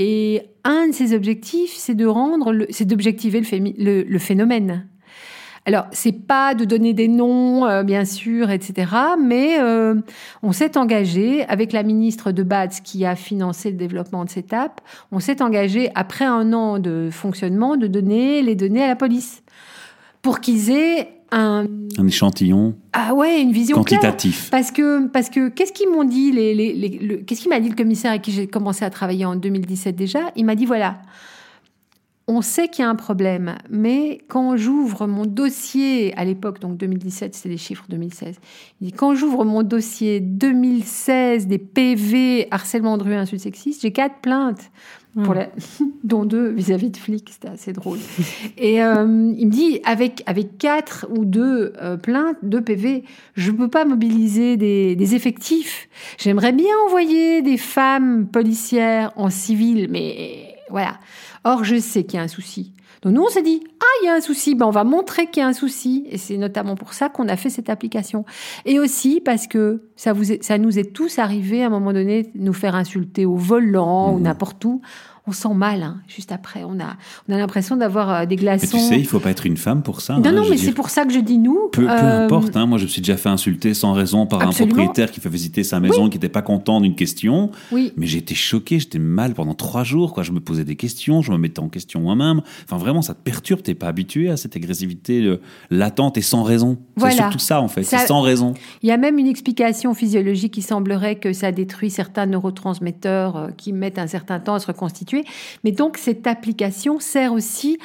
Et 0.00 0.42
un 0.64 0.88
de 0.88 0.92
ces 0.92 1.14
objectifs, 1.14 1.74
c'est 1.76 1.94
de 1.94 2.06
rendre, 2.06 2.66
c'est 2.70 2.86
d'objectiver 2.86 3.42
le 3.78 4.18
phénomène. 4.18 4.88
Alors, 5.66 5.86
c'est 5.92 6.26
pas 6.26 6.54
de 6.54 6.64
donner 6.64 6.94
des 6.94 7.06
noms, 7.06 7.66
euh, 7.66 7.82
bien 7.82 8.04
sûr, 8.04 8.50
etc. 8.50 8.90
Mais 9.22 9.60
euh, 9.60 9.94
on 10.42 10.52
s'est 10.52 10.78
engagé 10.78 11.44
avec 11.44 11.72
la 11.72 11.82
ministre 11.82 12.32
de 12.32 12.42
Batz 12.42 12.80
qui 12.80 13.04
a 13.04 13.14
financé 13.14 13.70
le 13.70 13.76
développement 13.76 14.24
de 14.24 14.30
cette 14.30 14.52
app. 14.54 14.80
On 15.12 15.20
s'est 15.20 15.42
engagé 15.42 15.90
après 15.94 16.24
un 16.24 16.52
an 16.54 16.78
de 16.78 17.10
fonctionnement 17.12 17.76
de 17.76 17.86
donner 17.86 18.40
les 18.42 18.54
données 18.54 18.82
à 18.82 18.88
la 18.88 18.96
police 18.96 19.42
pour 20.22 20.40
qu'ils 20.40 20.70
aient 20.70 21.19
un 21.32 21.66
Un 21.98 22.06
échantillon 22.06 22.74
ah 22.92 23.14
ouais 23.14 23.40
une 23.40 23.52
vision 23.52 23.82
claire. 23.84 24.00
quantitatif. 24.00 24.48
Parce 24.50 24.70
que, 24.72 25.06
parce 25.08 25.30
que 25.30 25.48
qu'est-ce 25.48 25.72
qu'ils 25.72 25.88
m'ont 25.90 26.04
dit 26.04 26.32
les, 26.32 26.54
les, 26.54 26.72
les- 26.72 26.98
le- 26.98 27.16
Qu'est-ce 27.18 27.40
qu'il 27.42 27.50
m'a 27.50 27.60
dit 27.60 27.68
le 27.68 27.76
commissaire 27.76 28.10
avec 28.10 28.22
qui 28.22 28.32
j'ai 28.32 28.46
commencé 28.48 28.84
à 28.84 28.90
travailler 28.90 29.24
en 29.24 29.36
2017 29.36 29.94
déjà? 29.96 30.32
Il 30.36 30.44
m'a 30.44 30.54
dit 30.56 30.66
voilà, 30.66 31.00
on 32.26 32.42
sait 32.42 32.68
qu'il 32.68 32.82
y 32.84 32.86
a 32.86 32.90
un 32.90 32.94
problème, 32.94 33.56
mais 33.70 34.20
quand 34.28 34.56
j'ouvre 34.56 35.06
mon 35.08 35.26
dossier, 35.26 36.14
à 36.16 36.24
l'époque, 36.24 36.60
donc 36.60 36.76
2017, 36.76 37.34
c'est 37.34 37.48
les 37.48 37.56
chiffres 37.56 37.84
2016, 37.88 38.36
il 38.80 38.86
dit 38.88 38.92
quand 38.92 39.14
j'ouvre 39.16 39.44
mon 39.44 39.62
dossier 39.64 40.20
2016 40.20 41.48
des 41.48 41.58
PV 41.58 42.46
harcèlement 42.52 42.98
de 42.98 43.02
rue 43.04 43.14
insultes 43.14 43.42
sexistes, 43.42 43.82
j'ai 43.82 43.90
quatre 43.92 44.20
plaintes. 44.20 44.70
Pour 45.24 45.34
la- 45.34 45.48
dont 46.04 46.24
deux 46.24 46.48
vis-à-vis 46.50 46.90
de 46.90 46.96
flics, 46.96 47.30
c'était 47.32 47.48
assez 47.48 47.72
drôle. 47.72 47.98
Et 48.56 48.82
euh, 48.82 49.32
il 49.36 49.46
me 49.46 49.50
dit, 49.50 49.80
avec, 49.84 50.22
avec 50.26 50.56
quatre 50.58 51.06
ou 51.10 51.24
deux 51.24 51.72
euh, 51.82 51.96
plaintes, 51.96 52.36
deux 52.42 52.60
PV, 52.62 53.04
je 53.34 53.50
ne 53.50 53.56
peux 53.56 53.68
pas 53.68 53.84
mobiliser 53.84 54.56
des, 54.56 54.94
des 54.96 55.14
effectifs. 55.14 55.88
J'aimerais 56.18 56.52
bien 56.52 56.72
envoyer 56.86 57.42
des 57.42 57.56
femmes 57.56 58.26
policières 58.26 59.12
en 59.16 59.30
civil, 59.30 59.88
mais 59.90 60.54
voilà. 60.70 60.98
Or, 61.44 61.64
je 61.64 61.78
sais 61.80 62.04
qu'il 62.04 62.18
y 62.18 62.20
a 62.20 62.22
un 62.24 62.28
souci. 62.28 62.72
Donc 63.02 63.14
nous, 63.14 63.22
on 63.22 63.28
s'est 63.28 63.42
dit, 63.42 63.62
ah, 63.80 63.84
il 64.02 64.06
y 64.06 64.08
a 64.08 64.14
un 64.14 64.20
souci, 64.20 64.54
ben, 64.54 64.66
on 64.66 64.70
va 64.70 64.84
montrer 64.84 65.26
qu'il 65.26 65.40
y 65.42 65.44
a 65.44 65.48
un 65.48 65.52
souci. 65.54 66.04
Et 66.10 66.18
c'est 66.18 66.36
notamment 66.36 66.74
pour 66.74 66.92
ça 66.92 67.08
qu'on 67.08 67.28
a 67.28 67.36
fait 67.36 67.48
cette 67.50 67.70
application. 67.70 68.24
Et 68.66 68.78
aussi 68.78 69.20
parce 69.20 69.46
que 69.46 69.82
ça, 69.96 70.12
vous 70.12 70.32
est- 70.32 70.42
ça 70.42 70.58
nous 70.58 70.78
est 70.78 70.92
tous 70.92 71.18
arrivé 71.18 71.62
à 71.62 71.66
un 71.66 71.70
moment 71.70 71.92
donné 71.94 72.24
de 72.24 72.30
nous 72.34 72.52
faire 72.52 72.74
insulter 72.74 73.24
au 73.24 73.36
volant 73.36 74.12
ou 74.12 74.16
Mhm. 74.16 74.22
n'importe 74.24 74.64
où. 74.66 74.82
On 75.30 75.32
sent 75.32 75.54
mal, 75.54 75.82
hein, 75.82 75.96
juste 76.08 76.32
après. 76.32 76.64
On 76.64 76.80
a, 76.80 76.96
on 77.28 77.32
a 77.34 77.38
l'impression 77.38 77.76
d'avoir 77.76 78.10
euh, 78.10 78.26
des 78.26 78.36
glaçons. 78.36 78.66
Mais 78.72 78.78
tu 78.80 78.84
sais, 78.84 78.98
il 78.98 79.06
faut 79.06 79.20
pas 79.20 79.30
être 79.30 79.46
une 79.46 79.56
femme 79.56 79.82
pour 79.82 80.00
ça. 80.00 80.14
non, 80.18 80.26
hein, 80.26 80.32
non, 80.32 80.42
mais 80.50 80.56
c'est 80.56 80.72
pour 80.72 80.90
ça 80.90 81.04
que 81.04 81.12
je 81.12 81.20
dis 81.20 81.38
nous. 81.38 81.68
Peu, 81.72 81.82
peu 81.84 81.90
Euh, 81.90 82.24
importe, 82.24 82.56
hein. 82.56 82.66
moi 82.66 82.78
je 82.78 82.84
me 82.84 82.88
suis 82.88 83.00
déjà 83.00 83.16
fait 83.16 83.28
insulter 83.28 83.74
sans 83.74 83.92
raison 83.92 84.26
par 84.26 84.42
Absolument. 84.42 84.74
un 84.74 84.76
propriétaire 84.76 85.10
qui 85.12 85.20
fait 85.20 85.28
visiter 85.28 85.62
sa 85.62 85.78
maison, 85.80 86.08
qui 86.08 86.16
n'était 86.16 86.28
pas 86.28 86.42
content 86.42 86.80
d'une 86.80 86.94
question. 86.96 87.50
Oui. 87.72 87.92
Mais 87.96 88.06
j'étais 88.06 88.34
choqué, 88.34 88.78
j'étais 88.80 88.98
mal 88.98 89.34
pendant 89.34 89.54
trois 89.54 89.84
jours, 89.84 90.12
quoi. 90.12 90.22
Je 90.22 90.32
me 90.32 90.40
posais 90.40 90.64
des 90.64 90.76
questions, 90.76 91.22
je 91.22 91.30
me 91.32 91.38
mettais 91.38 91.60
en 91.60 91.68
question 91.68 92.00
moi-même. 92.00 92.40
Enfin, 92.64 92.76
vraiment, 92.76 93.02
ça 93.02 93.14
te 93.14 93.22
perturbe, 93.22 93.62
t'es 93.62 93.74
pas 93.74 93.88
habitué 93.88 94.30
à 94.30 94.36
cette 94.36 94.56
agressivité 94.56 95.22
euh, 95.22 95.40
latente 95.70 96.18
et 96.18 96.22
sans 96.22 96.42
raison. 96.42 96.78
Voilà. 96.96 97.12
C'est 97.14 97.20
surtout 97.22 97.38
ça, 97.38 97.60
en 97.60 97.68
fait, 97.68 97.82
Ça- 97.84 97.98
c'est 97.98 98.06
sans 98.06 98.20
raison. 98.20 98.54
Il 98.82 98.88
y 98.88 98.92
a 98.92 98.96
même 98.96 99.18
une 99.18 99.26
explication 99.28 99.94
physiologique 99.94 100.52
qui 100.54 100.62
semblerait 100.62 101.16
que 101.16 101.32
ça 101.32 101.52
détruit 101.52 101.90
certains 101.90 102.26
neurotransmetteurs 102.74 103.50
qui 103.56 103.72
mettent 103.72 103.98
un 103.98 104.06
certain 104.06 104.40
temps 104.40 104.54
à 104.54 104.58
se 104.58 104.66
reconstituer. 104.66 105.19
Mais 105.64 105.72
donc, 105.72 105.96
cette 105.98 106.26
application 106.26 106.98
sert 107.00 107.32
aussi 107.32 107.78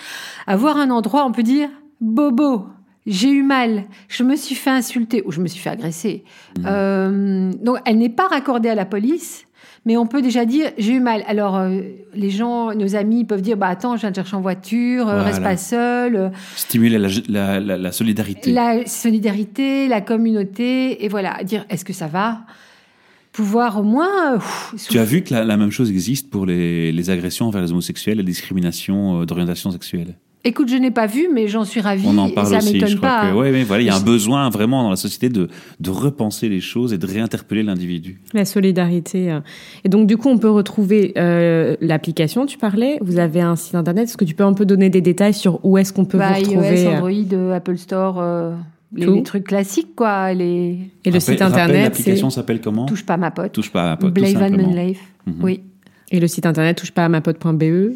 à 0.48 0.56
voir 0.56 0.78
un 0.78 0.90
endroit, 0.90 1.24
où 1.26 1.28
on 1.30 1.32
peut 1.32 1.44
dire 1.44 1.70
Bobo, 2.02 2.68
j'ai 3.06 3.30
eu 3.30 3.44
mal, 3.44 3.84
je 4.08 4.24
me 4.24 4.36
suis 4.36 4.56
fait 4.56 4.72
insulter 4.72 5.22
ou 5.26 5.32
je 5.32 5.40
me 5.40 5.48
suis 5.48 5.60
fait 5.60 5.70
agresser. 5.70 6.24
Euh, 6.66 7.52
donc, 7.62 7.78
elle 7.86 7.98
n'est 7.98 8.10
pas 8.10 8.28
raccordée 8.28 8.70
à 8.70 8.76
la 8.76 8.86
police. 8.86 9.46
Mais 9.88 9.98
on 9.98 10.08
peut 10.08 10.24
déjà 10.24 10.46
dire 10.46 10.72
j'ai 10.80 10.94
eu 10.94 11.00
mal. 11.00 11.24
Alors 11.28 11.58
euh, 11.58 11.82
les 12.16 12.32
gens, 12.32 12.74
nos 12.74 12.96
amis 12.96 13.24
peuvent 13.24 13.44
dire 13.44 13.56
bah 13.56 13.68
attends, 13.68 13.96
je 13.96 14.02
viens 14.02 14.10
te 14.12 14.16
chercher 14.16 14.36
en 14.36 14.42
voiture, 14.42 15.08
euh, 15.08 15.22
reste 15.22 15.38
Voilà. 15.38 15.50
pas 15.52 15.58
seul. 15.58 16.32
Stimuler 16.56 16.98
la, 16.98 17.08
la, 17.30 17.60
la, 17.60 17.78
la 17.78 17.92
solidarité. 17.92 18.52
la 18.52 18.84
solidarité, 18.88 19.88
la 19.88 20.02
communauté, 20.02 21.06
et 21.06 21.08
voilà, 21.08 21.44
dire 21.44 21.66
est-ce 21.70 21.86
que 21.86 21.94
ça 21.94 22.08
va? 22.08 22.40
Pouvoir 23.36 23.80
au 23.80 23.84
moins. 23.84 24.36
euh, 24.36 24.40
Tu 24.90 24.98
as 24.98 25.04
vu 25.04 25.22
que 25.22 25.34
la, 25.34 25.44
la 25.44 25.58
même 25.58 25.72
chose 25.72 25.90
existe 25.92 26.30
pour 26.30 26.46
les, 26.46 26.92
les 26.92 27.10
agressions 27.10 27.48
envers 27.48 27.62
les 27.62 27.72
homosexuels, 27.72 28.18
la 28.18 28.24
discrimination 28.24 29.22
euh, 29.22 29.26
d'orientation 29.26 29.72
sexuelle? 29.72 30.16
Écoute, 30.48 30.70
je 30.70 30.76
n'ai 30.76 30.92
pas 30.92 31.08
vu, 31.08 31.28
mais 31.34 31.48
j'en 31.48 31.66
suis 31.66 31.82
ravie. 31.82 32.06
On 32.08 32.18
en 32.20 32.28
et 32.28 32.34
parle 32.34 32.48
ça 32.48 32.58
aussi, 32.60 32.68
je 32.68 32.74
m'étonne 32.74 32.98
crois 32.98 33.10
pas. 33.10 33.32
que 33.32 33.36
ouais, 33.36 33.52
ouais, 33.52 33.64
voilà, 33.64 33.82
il 33.82 33.88
y 33.88 33.90
a 33.90 33.96
un 33.96 34.00
Je- 34.00 34.06
besoin 34.06 34.48
vraiment 34.50 34.84
dans 34.84 34.92
la 34.92 34.96
société 34.96 35.28
de, 35.28 35.50
de 35.80 35.90
repenser 35.90 36.50
les 36.50 36.62
choses 36.62 36.94
et 36.94 37.00
de 37.00 37.06
réinterpeller 37.08 37.64
l'individu. 37.64 38.22
La 38.32 38.46
solidarité. 38.46 39.32
euh. 39.32 39.40
Et 39.84 39.90
donc, 39.90 40.06
du 40.06 40.18
coup, 40.18 40.30
on 40.30 40.38
peut 40.38 40.52
retrouver 40.52 41.14
euh, 41.18 41.76
l'application, 41.82 42.46
tu 42.46 42.60
parlais. 42.60 43.00
Vous 43.02 43.18
avez 43.18 43.42
un 43.42 43.56
site 43.56 43.74
internet. 43.74 44.04
Est-ce 44.08 44.18
que 44.18 44.24
tu 44.26 44.36
peux 44.36 44.44
un 44.44 44.54
peu 44.54 44.66
donner 44.68 44.92
des 44.92 45.02
détails 45.02 45.34
sur 45.34 45.60
où 45.66 45.80
est-ce 45.80 45.92
qu'on 45.92 46.06
peut 46.06 46.20
Bah, 46.20 46.34
vous 46.34 46.42
iOS, 46.42 46.50
retrouver 46.60 46.86
euh, 46.86 46.96
Android, 46.96 47.56
Apple 47.56 47.78
Store, 47.80 48.16
euh, 48.20 48.54
les, 48.96 49.24
trucs 49.24 49.46
classiques, 49.46 49.96
quoi. 49.96 50.34
Les 50.34 50.46
Et 51.06 51.12
le 51.12 51.12
Rappel- 51.18 51.22
site 51.22 51.42
internet, 51.42 51.84
L'application 51.84 52.30
s'appelle 52.30 52.62
comment 52.62 52.86
touche 52.86 53.06
pas 53.06 53.16
à 53.16 53.18
ma 53.18 53.32
pote. 53.32 53.52
Touche 53.52 53.72
pas 53.72 53.84
à 53.84 53.90
la 53.92 53.98
pote, 53.98 54.14
tout 54.14 54.22
Blave. 54.22 54.52
Menleif. 54.52 55.00
Mhm. 55.28 55.36
Oui. 55.44 55.62
Et 56.12 56.20
le 56.20 56.28
site 56.28 56.46
internet 56.46 56.78
touche 56.78 56.92
pas 56.92 57.06
à 57.06 57.10
ma 57.10 57.22
pote.be. 57.22 57.96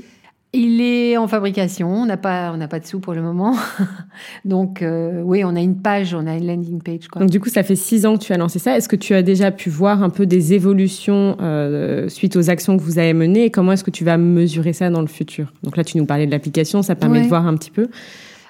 Il 0.52 0.82
est 0.82 1.16
en 1.16 1.28
fabrication. 1.28 1.94
On 1.94 2.06
n'a 2.08 2.18
pas, 2.18 2.52
on 2.52 2.58
n'a 2.58 2.68
pas 2.68 2.80
de 2.80 2.86
sous 2.88 3.00
pour 3.00 3.14
le 3.14 3.22
moment. 3.22 3.56
Donc, 4.46 4.82
euh, 4.82 5.22
oui, 5.24 5.44
on 5.44 5.56
a 5.56 5.60
une 5.62 5.78
page, 5.80 6.16
on 6.16 6.26
a 6.26 6.36
une 6.36 6.48
landing 6.48 6.82
page, 6.82 7.08
quoi. 7.08 7.22
Donc 7.22 7.30
du 7.30 7.40
coup, 7.40 7.50
ça 7.50 7.62
fait 7.62 7.76
six 7.76 8.06
ans 8.08 8.18
que 8.18 8.24
tu 8.24 8.34
as 8.34 8.38
lancé 8.38 8.58
ça. 8.58 8.76
Est-ce 8.76 8.90
que 8.90 8.96
tu 8.96 9.14
as 9.14 9.22
déjà 9.22 9.52
pu 9.52 9.70
voir 9.70 10.02
un 10.02 10.10
peu 10.10 10.26
des 10.26 10.54
évolutions 10.54 11.38
euh, 11.40 12.10
suite 12.10 12.36
aux 12.36 12.50
actions 12.50 12.78
que 12.78 12.82
vous 12.82 12.98
avez 12.98 13.14
menées 13.14 13.46
et 13.46 13.52
comment 13.52 13.74
est-ce 13.74 13.84
que 13.84 13.92
tu 13.92 14.04
vas 14.04 14.18
mesurer 14.18 14.74
ça 14.74 14.90
dans 14.90 15.02
le 15.02 15.08
futur? 15.08 15.54
Donc 15.62 15.78
là, 15.78 15.84
tu 15.84 15.98
nous 16.00 16.06
parlais 16.08 16.26
de 16.26 16.32
l'application, 16.32 16.82
ça 16.82 16.96
permet 16.96 17.20
Ouais. 17.20 17.24
de 17.26 17.30
voir 17.30 17.46
un 17.46 17.56
petit 17.56 17.72
peu. 17.72 17.88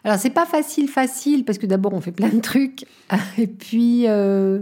Alors, 0.04 0.18
c'est 0.18 0.30
pas 0.30 0.46
facile, 0.46 0.88
facile, 0.88 1.44
parce 1.46 1.58
que 1.58 1.66
d'abord, 1.66 1.94
on 1.94 2.02
fait 2.02 2.12
plein 2.12 2.30
de 2.30 2.40
trucs. 2.40 2.86
Et 3.38 3.48
puis, 3.48 4.08
euh, 4.08 4.62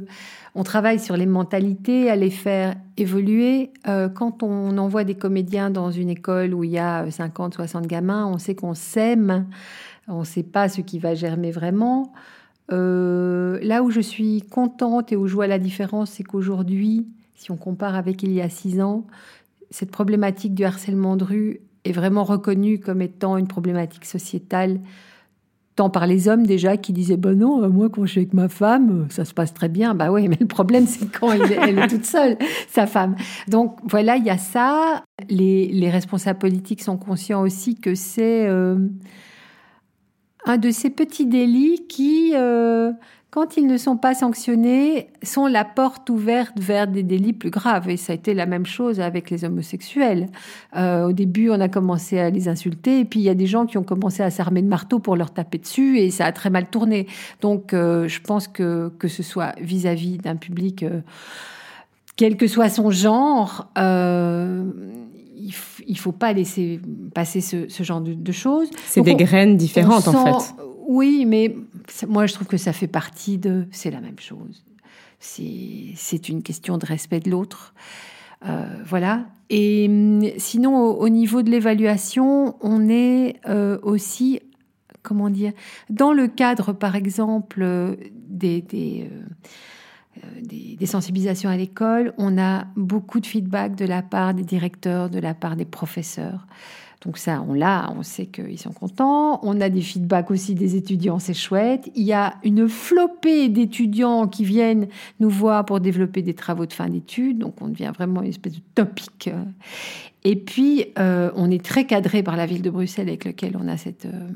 on 0.55 0.63
travaille 0.63 0.99
sur 0.99 1.15
les 1.15 1.27
mentalités, 1.27 2.09
à 2.09 2.15
les 2.15 2.31
faire 2.31 2.75
évoluer. 2.97 3.71
Euh, 3.87 4.09
quand 4.09 4.41
on 4.41 4.77
envoie 4.77 5.03
des 5.03 5.15
comédiens 5.15 5.69
dans 5.69 5.91
une 5.91 6.09
école 6.09 6.53
où 6.53 6.63
il 6.63 6.71
y 6.71 6.79
a 6.79 7.09
50, 7.09 7.53
60 7.53 7.85
gamins, 7.85 8.25
on 8.25 8.39
sait 8.39 8.55
qu'on 8.55 8.73
s'aime. 8.73 9.47
On 10.07 10.19
ne 10.19 10.25
sait 10.25 10.43
pas 10.43 10.69
ce 10.69 10.81
qui 10.81 10.99
va 10.99 11.13
germer 11.13 11.51
vraiment. 11.51 12.13
Euh, 12.71 13.59
là 13.61 13.83
où 13.83 13.91
je 13.91 14.01
suis 14.01 14.41
contente 14.41 15.11
et 15.11 15.15
où 15.15 15.27
je 15.27 15.33
vois 15.33 15.47
la 15.47 15.59
différence, 15.59 16.11
c'est 16.11 16.23
qu'aujourd'hui, 16.23 17.07
si 17.35 17.51
on 17.51 17.57
compare 17.57 17.95
avec 17.95 18.23
il 18.23 18.31
y 18.31 18.41
a 18.41 18.49
six 18.49 18.81
ans, 18.81 19.05
cette 19.69 19.91
problématique 19.91 20.53
du 20.53 20.63
harcèlement 20.63 21.17
de 21.17 21.23
rue 21.23 21.59
est 21.85 21.91
vraiment 21.91 22.23
reconnue 22.23 22.79
comme 22.79 23.01
étant 23.01 23.37
une 23.37 23.47
problématique 23.47 24.05
sociétale 24.05 24.79
tant 25.77 25.89
par 25.89 26.07
les 26.07 26.27
hommes 26.27 26.45
déjà 26.45 26.75
qui 26.75 26.91
disaient 26.91 27.17
ben 27.17 27.37
non 27.37 27.63
euh, 27.63 27.69
moi 27.69 27.87
quand 27.89 28.03
je 28.05 28.11
suis 28.11 28.19
avec 28.21 28.33
ma 28.33 28.49
femme 28.49 28.89
euh, 28.89 29.05
ça 29.09 29.23
se 29.23 29.33
passe 29.33 29.53
très 29.53 29.69
bien. 29.69 29.93
Bah 29.93 30.11
oui 30.11 30.27
mais 30.27 30.37
le 30.39 30.47
problème 30.47 30.85
c'est 30.87 31.09
quand 31.09 31.31
elle 31.31 31.79
est 31.79 31.87
toute 31.87 32.03
seule 32.03 32.37
sa 32.67 32.85
femme. 32.85 33.15
Donc 33.47 33.77
voilà 33.83 34.17
il 34.17 34.25
y 34.25 34.29
a 34.29 34.37
ça. 34.37 35.03
Les, 35.29 35.67
les 35.67 35.89
responsables 35.89 36.39
politiques 36.39 36.81
sont 36.81 36.97
conscients 36.97 37.41
aussi 37.41 37.75
que 37.75 37.95
c'est 37.95 38.47
euh, 38.47 38.77
un 40.45 40.57
de 40.57 40.71
ces 40.71 40.89
petits 40.89 41.27
délits 41.27 41.85
qui 41.87 42.33
quand 43.29 43.57
ils 43.57 43.67
ne 43.67 43.77
sont 43.77 43.97
pas 43.97 44.13
sanctionnés 44.15 45.09
sont 45.21 45.47
la 45.47 45.65
porte 45.65 46.09
ouverte 46.09 46.53
vers 46.59 46.87
des 46.87 47.03
délits 47.03 47.33
plus 47.33 47.49
graves 47.49 47.89
et 47.89 47.97
ça 47.97 48.13
a 48.13 48.15
été 48.15 48.33
la 48.33 48.45
même 48.45 48.65
chose 48.65 48.99
avec 49.01 49.29
les 49.29 49.43
homosexuels 49.43 50.27
euh, 50.75 51.09
au 51.09 51.11
début, 51.11 51.49
on 51.49 51.59
a 51.59 51.67
commencé 51.67 52.19
à 52.19 52.29
les 52.29 52.47
insulter, 52.47 53.01
et 53.01 53.05
puis 53.05 53.19
il 53.19 53.23
y 53.23 53.29
a 53.29 53.33
des 53.35 53.45
gens 53.45 53.65
qui 53.65 53.77
ont 53.77 53.83
commencé 53.83 54.23
à 54.23 54.29
s'armer 54.31 54.61
de 54.61 54.67
marteau 54.67 54.99
pour 54.99 55.15
leur 55.17 55.31
taper 55.31 55.57
dessus, 55.57 55.99
et 55.99 56.09
ça 56.09 56.25
a 56.25 56.31
très 56.31 56.49
mal 56.49 56.67
tourné. 56.69 57.05
Donc, 57.41 57.73
euh, 57.73 58.07
je 58.07 58.21
pense 58.21 58.47
que 58.47 58.91
que 58.97 59.07
ce 59.09 59.23
soit 59.23 59.53
vis-à-vis 59.61 60.17
d'un 60.17 60.35
public, 60.37 60.83
euh, 60.83 61.01
quel 62.15 62.37
que 62.37 62.47
soit 62.47 62.69
son 62.69 62.89
genre, 62.91 63.67
il, 65.39 65.53
il 65.87 65.97
faut 65.97 66.11
pas 66.11 66.33
laisser 66.33 66.79
passer 67.13 67.41
ce, 67.41 67.67
ce 67.69 67.83
genre 67.83 68.01
de, 68.01 68.13
de 68.13 68.31
choses. 68.31 68.69
C'est 68.85 69.01
Donc, 69.01 69.05
des 69.05 69.13
on- 69.23 69.27
graines 69.27 69.57
différentes 69.57 70.07
en 70.07 70.41
fait. 70.41 70.53
Oui, 70.87 71.25
mais 71.25 71.53
moi 72.07 72.25
je 72.25 72.33
trouve 72.33 72.47
que 72.47 72.57
ça 72.57 72.73
fait 72.73 72.87
partie 72.87 73.37
de. 73.37 73.67
C'est 73.71 73.91
la 73.91 73.99
même 73.99 74.19
chose. 74.19 74.63
C'est 75.19 76.29
une 76.29 76.41
question 76.41 76.77
de 76.77 76.85
respect 76.85 77.19
de 77.19 77.29
l'autre. 77.29 77.73
Euh, 78.45 78.65
voilà. 78.85 79.25
Et 79.49 79.87
hum, 79.89 80.23
sinon, 80.37 80.77
au, 80.77 80.93
au 81.01 81.09
niveau 81.09 81.41
de 81.41 81.49
l'évaluation, 81.49 82.55
on 82.61 82.87
est 82.87 83.35
euh, 83.47 83.77
aussi, 83.81 84.39
comment 85.01 85.29
dire, 85.29 85.51
dans 85.89 86.13
le 86.13 86.27
cadre, 86.27 86.71
par 86.71 86.95
exemple, 86.95 87.63
euh, 87.63 87.95
des 88.29 89.09
sensibilisations 90.85 91.49
à 91.49 91.57
l'école, 91.57 92.13
on 92.17 92.37
a 92.37 92.65
beaucoup 92.75 93.19
de 93.19 93.25
feedback 93.25 93.75
de 93.75 93.85
la 93.85 94.01
part 94.01 94.33
des 94.33 94.43
directeurs, 94.43 95.09
de 95.09 95.19
la 95.19 95.33
part 95.33 95.55
des 95.55 95.65
professeurs. 95.65 96.47
Donc 97.05 97.17
ça, 97.17 97.43
on 97.47 97.53
l'a, 97.53 97.93
on 97.95 98.01
sait 98.01 98.25
qu'ils 98.25 98.57
sont 98.57 98.71
contents. 98.71 99.39
On 99.43 99.61
a 99.61 99.69
des 99.69 99.81
feedbacks 99.81 100.31
aussi 100.31 100.55
des 100.55 100.75
étudiants, 100.75 101.19
c'est 101.19 101.35
chouette. 101.35 101.89
Il 101.95 102.03
y 102.03 102.13
a 102.13 102.35
une 102.43 102.67
flopée 102.67 103.49
d'étudiants 103.49 104.27
qui 104.27 104.43
viennent 104.43 104.87
nous 105.19 105.29
voir 105.29 105.63
pour 105.65 105.79
développer 105.79 106.23
des 106.23 106.33
travaux 106.33 106.65
de 106.65 106.73
fin 106.73 106.89
d'études. 106.89 107.37
Donc 107.37 107.61
on 107.61 107.67
devient 107.67 107.91
vraiment 107.95 108.23
une 108.23 108.29
espèce 108.29 108.53
de 108.53 108.61
topic. 108.73 109.29
Et 110.23 110.35
puis, 110.35 110.87
euh, 110.97 111.31
on 111.35 111.51
est 111.51 111.63
très 111.63 111.85
cadré 111.85 112.23
par 112.23 112.35
la 112.35 112.45
ville 112.45 112.61
de 112.61 112.69
Bruxelles 112.69 113.07
avec 113.07 113.25
lequel 113.25 113.57
on 113.61 113.67
a 113.67 113.77
cette, 113.77 114.05
euh, 114.05 114.29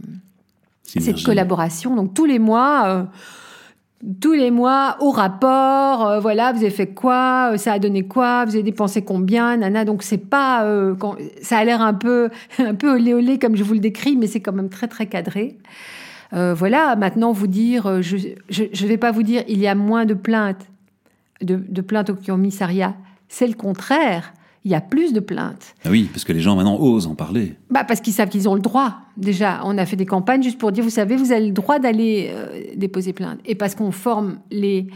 cette 0.83 1.23
collaboration. 1.23 1.95
Donc 1.95 2.13
tous 2.13 2.25
les 2.25 2.39
mois, 2.39 2.83
euh, 2.85 3.03
tous 4.19 4.33
les 4.33 4.51
mois, 4.51 4.97
au 4.99 5.11
rapport, 5.11 6.07
euh, 6.07 6.19
voilà, 6.19 6.51
vous 6.53 6.59
avez 6.59 6.71
fait 6.71 6.87
quoi, 6.87 7.51
euh, 7.53 7.57
ça 7.57 7.73
a 7.73 7.79
donné 7.79 8.03
quoi, 8.03 8.45
vous 8.45 8.55
avez 8.55 8.63
dépensé 8.63 9.03
combien, 9.03 9.57
nana. 9.57 9.85
Donc 9.85 10.01
c'est 10.03 10.17
pas, 10.17 10.65
euh, 10.65 10.95
ça 11.41 11.59
a 11.59 11.63
l'air 11.63 11.81
un 11.81 11.93
peu, 11.93 12.29
un 12.59 12.73
peu 12.73 12.93
olé 12.93 13.13
olé 13.13 13.37
comme 13.37 13.55
je 13.55 13.63
vous 13.63 13.73
le 13.73 13.79
décris, 13.79 14.17
mais 14.17 14.27
c'est 14.27 14.39
quand 14.39 14.53
même 14.53 14.69
très 14.69 14.87
très 14.87 15.05
cadré. 15.05 15.57
Voilà, 16.33 16.95
maintenant 16.95 17.33
vous 17.33 17.47
dire, 17.47 18.01
je 18.01 18.15
je 18.49 18.63
je 18.71 18.87
vais 18.87 18.97
pas 18.97 19.11
vous 19.11 19.21
dire, 19.21 19.43
il 19.49 19.59
y 19.59 19.67
a 19.67 19.75
moins 19.75 20.05
de 20.05 20.13
plaintes, 20.13 20.65
de, 21.41 21.57
de 21.57 21.81
plaintes 21.81 22.09
au 22.09 22.15
commissariat. 22.15 22.95
C'est 23.27 23.47
le 23.47 23.53
contraire. 23.53 24.31
Il 24.63 24.71
y 24.71 24.75
a 24.75 24.81
plus 24.81 25.11
de 25.11 25.19
plaintes. 25.19 25.73
Ah 25.83 25.89
oui, 25.89 26.07
parce 26.11 26.23
que 26.23 26.33
les 26.33 26.39
gens 26.39 26.55
maintenant 26.55 26.79
osent 26.79 27.07
en 27.07 27.15
parler. 27.15 27.55
Bah 27.71 27.83
parce 27.83 27.99
qu'ils 27.99 28.13
savent 28.13 28.29
qu'ils 28.29 28.47
ont 28.47 28.53
le 28.53 28.61
droit. 28.61 28.97
Déjà, 29.17 29.61
on 29.63 29.77
a 29.77 29.85
fait 29.87 29.95
des 29.95 30.05
campagnes 30.05 30.43
juste 30.43 30.59
pour 30.59 30.71
dire, 30.71 30.83
vous 30.83 30.91
savez, 30.91 31.15
vous 31.15 31.31
avez 31.31 31.47
le 31.47 31.51
droit 31.51 31.79
d'aller 31.79 32.29
euh, 32.31 32.63
déposer 32.75 33.11
plainte. 33.11 33.39
Et 33.45 33.55
parce 33.55 33.73
qu'on 33.73 33.91
forme 33.91 34.39
les 34.51 34.87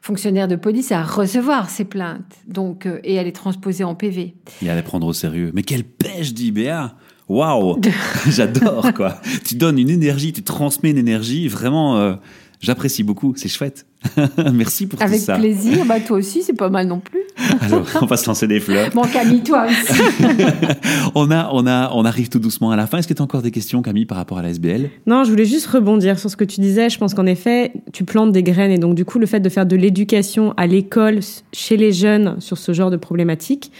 fonctionnaires 0.00 0.48
de 0.48 0.56
police 0.56 0.92
à 0.92 1.02
recevoir 1.02 1.70
ces 1.70 1.84
plaintes, 1.84 2.36
donc 2.46 2.86
euh, 2.86 3.00
et 3.04 3.18
à 3.18 3.22
les 3.22 3.32
transposer 3.32 3.84
en 3.84 3.94
PV. 3.94 4.34
Et 4.62 4.70
à 4.70 4.76
les 4.76 4.82
prendre 4.82 5.06
au 5.06 5.12
sérieux. 5.12 5.50
Mais 5.54 5.62
quelle 5.62 5.84
pêche 5.84 6.34
d'IBA 6.34 6.94
Waouh 7.28 7.80
J'adore, 8.28 8.92
quoi. 8.92 9.18
Tu 9.46 9.54
donnes 9.54 9.78
une 9.78 9.88
énergie, 9.88 10.32
tu 10.32 10.42
transmets 10.42 10.90
une 10.90 10.98
énergie. 10.98 11.48
Vraiment, 11.48 11.96
euh, 11.96 12.14
j'apprécie 12.60 13.02
beaucoup. 13.02 13.34
C'est 13.36 13.48
chouette. 13.48 13.86
Merci 14.52 14.86
pour 14.86 15.00
Avec 15.00 15.20
tout 15.20 15.24
ça. 15.26 15.38
plaisir. 15.38 15.84
Bah 15.86 15.98
toi 16.00 16.18
aussi, 16.18 16.42
c'est 16.42 16.52
pas 16.52 16.68
mal 16.68 16.86
non 16.86 17.00
plus. 17.00 17.20
Alors, 17.60 17.86
on 18.02 18.06
va 18.06 18.16
se 18.16 18.26
lancer 18.26 18.46
des 18.46 18.60
fleurs. 18.60 18.90
Bon, 18.90 19.02
Camille, 19.02 19.42
toi 19.42 19.66
aussi. 19.66 20.00
On, 21.14 21.30
a, 21.30 21.48
on, 21.52 21.66
a, 21.66 21.90
on 21.92 22.04
arrive 22.04 22.28
tout 22.28 22.38
doucement 22.38 22.70
à 22.70 22.76
la 22.76 22.86
fin. 22.86 22.98
Est-ce 22.98 23.08
que 23.08 23.14
tu 23.14 23.22
as 23.22 23.24
encore 23.24 23.42
des 23.42 23.50
questions, 23.50 23.82
Camille, 23.82 24.06
par 24.06 24.18
rapport 24.18 24.38
à 24.38 24.42
la 24.42 24.50
SBL 24.50 24.90
Non, 25.06 25.24
je 25.24 25.30
voulais 25.30 25.44
juste 25.44 25.66
rebondir 25.66 26.18
sur 26.18 26.28
ce 26.30 26.36
que 26.36 26.44
tu 26.44 26.60
disais. 26.60 26.90
Je 26.90 26.98
pense 26.98 27.14
qu'en 27.14 27.26
effet, 27.26 27.72
tu 27.92 28.04
plantes 28.04 28.32
des 28.32 28.42
graines 28.42 28.70
et 28.72 28.78
donc 28.78 28.94
du 28.94 29.04
coup, 29.04 29.18
le 29.18 29.26
fait 29.26 29.40
de 29.40 29.48
faire 29.48 29.66
de 29.66 29.76
l'éducation 29.76 30.52
à 30.56 30.66
l'école, 30.66 31.20
chez 31.52 31.76
les 31.76 31.92
jeunes, 31.92 32.36
sur 32.40 32.58
ce 32.58 32.72
genre 32.72 32.90
de 32.90 32.96
problématiques, 32.96 33.70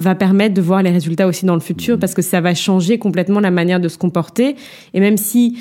va 0.00 0.14
permettre 0.14 0.54
de 0.54 0.62
voir 0.62 0.82
les 0.82 0.90
résultats 0.90 1.26
aussi 1.26 1.44
dans 1.44 1.54
le 1.54 1.60
futur 1.60 1.98
parce 1.98 2.14
que 2.14 2.22
ça 2.22 2.40
va 2.40 2.54
changer 2.54 2.98
complètement 2.98 3.40
la 3.40 3.50
manière 3.50 3.80
de 3.80 3.88
se 3.88 3.98
comporter. 3.98 4.56
Et 4.94 5.00
même 5.00 5.18
si 5.18 5.58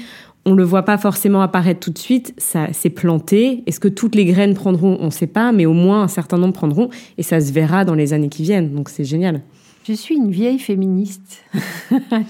on 0.49 0.55
le 0.55 0.63
voit 0.63 0.81
pas 0.81 0.97
forcément 0.97 1.41
apparaître 1.41 1.79
tout 1.79 1.91
de 1.91 1.97
suite, 1.99 2.33
ça 2.39 2.73
s'est 2.73 2.89
planté. 2.89 3.63
Est-ce 3.67 3.79
que 3.79 3.87
toutes 3.87 4.15
les 4.15 4.25
graines 4.25 4.55
prendront 4.55 4.97
On 4.99 5.05
ne 5.05 5.11
sait 5.11 5.27
pas, 5.27 5.51
mais 5.51 5.67
au 5.67 5.73
moins 5.73 6.01
un 6.01 6.07
certain 6.07 6.39
nombre 6.39 6.53
prendront 6.53 6.89
et 7.19 7.23
ça 7.23 7.39
se 7.39 7.53
verra 7.53 7.85
dans 7.85 7.93
les 7.93 8.13
années 8.13 8.29
qui 8.29 8.41
viennent. 8.41 8.73
Donc 8.73 8.89
c'est 8.89 9.03
génial. 9.03 9.43
Je 9.83 9.93
suis 9.93 10.15
une 10.15 10.31
vieille 10.31 10.57
féministe. 10.57 11.43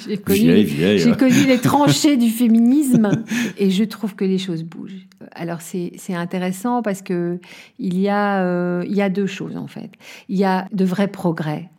j'ai 0.06 0.18
connu, 0.18 0.40
Vieille, 0.40 0.64
vieille, 0.66 1.00
j'ai 1.00 1.12
ouais. 1.12 1.18
connu 1.18 1.46
les 1.48 1.58
tranchées 1.62 2.18
du 2.18 2.30
féminisme 2.30 3.10
et 3.58 3.70
je 3.72 3.86
trouve 3.86 4.16
que 4.16 4.26
les 4.26 4.38
choses 4.38 4.64
bougent. 4.64 5.08
Alors 5.32 5.62
c'est 5.62 5.94
c'est 5.96 6.14
intéressant 6.14 6.82
parce 6.82 7.02
que 7.02 7.40
il 7.78 7.98
y 7.98 8.10
a 8.10 8.44
euh, 8.44 8.84
il 8.86 8.96
y 8.96 9.02
a 9.02 9.10
deux 9.10 9.28
choses 9.28 9.56
en 9.56 9.68
fait. 9.68 9.92
Il 10.28 10.38
y 10.38 10.44
a 10.44 10.68
de 10.74 10.84
vrais 10.84 11.08
progrès. 11.08 11.70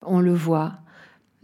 On 0.00 0.20
le 0.20 0.32
voit. 0.32 0.78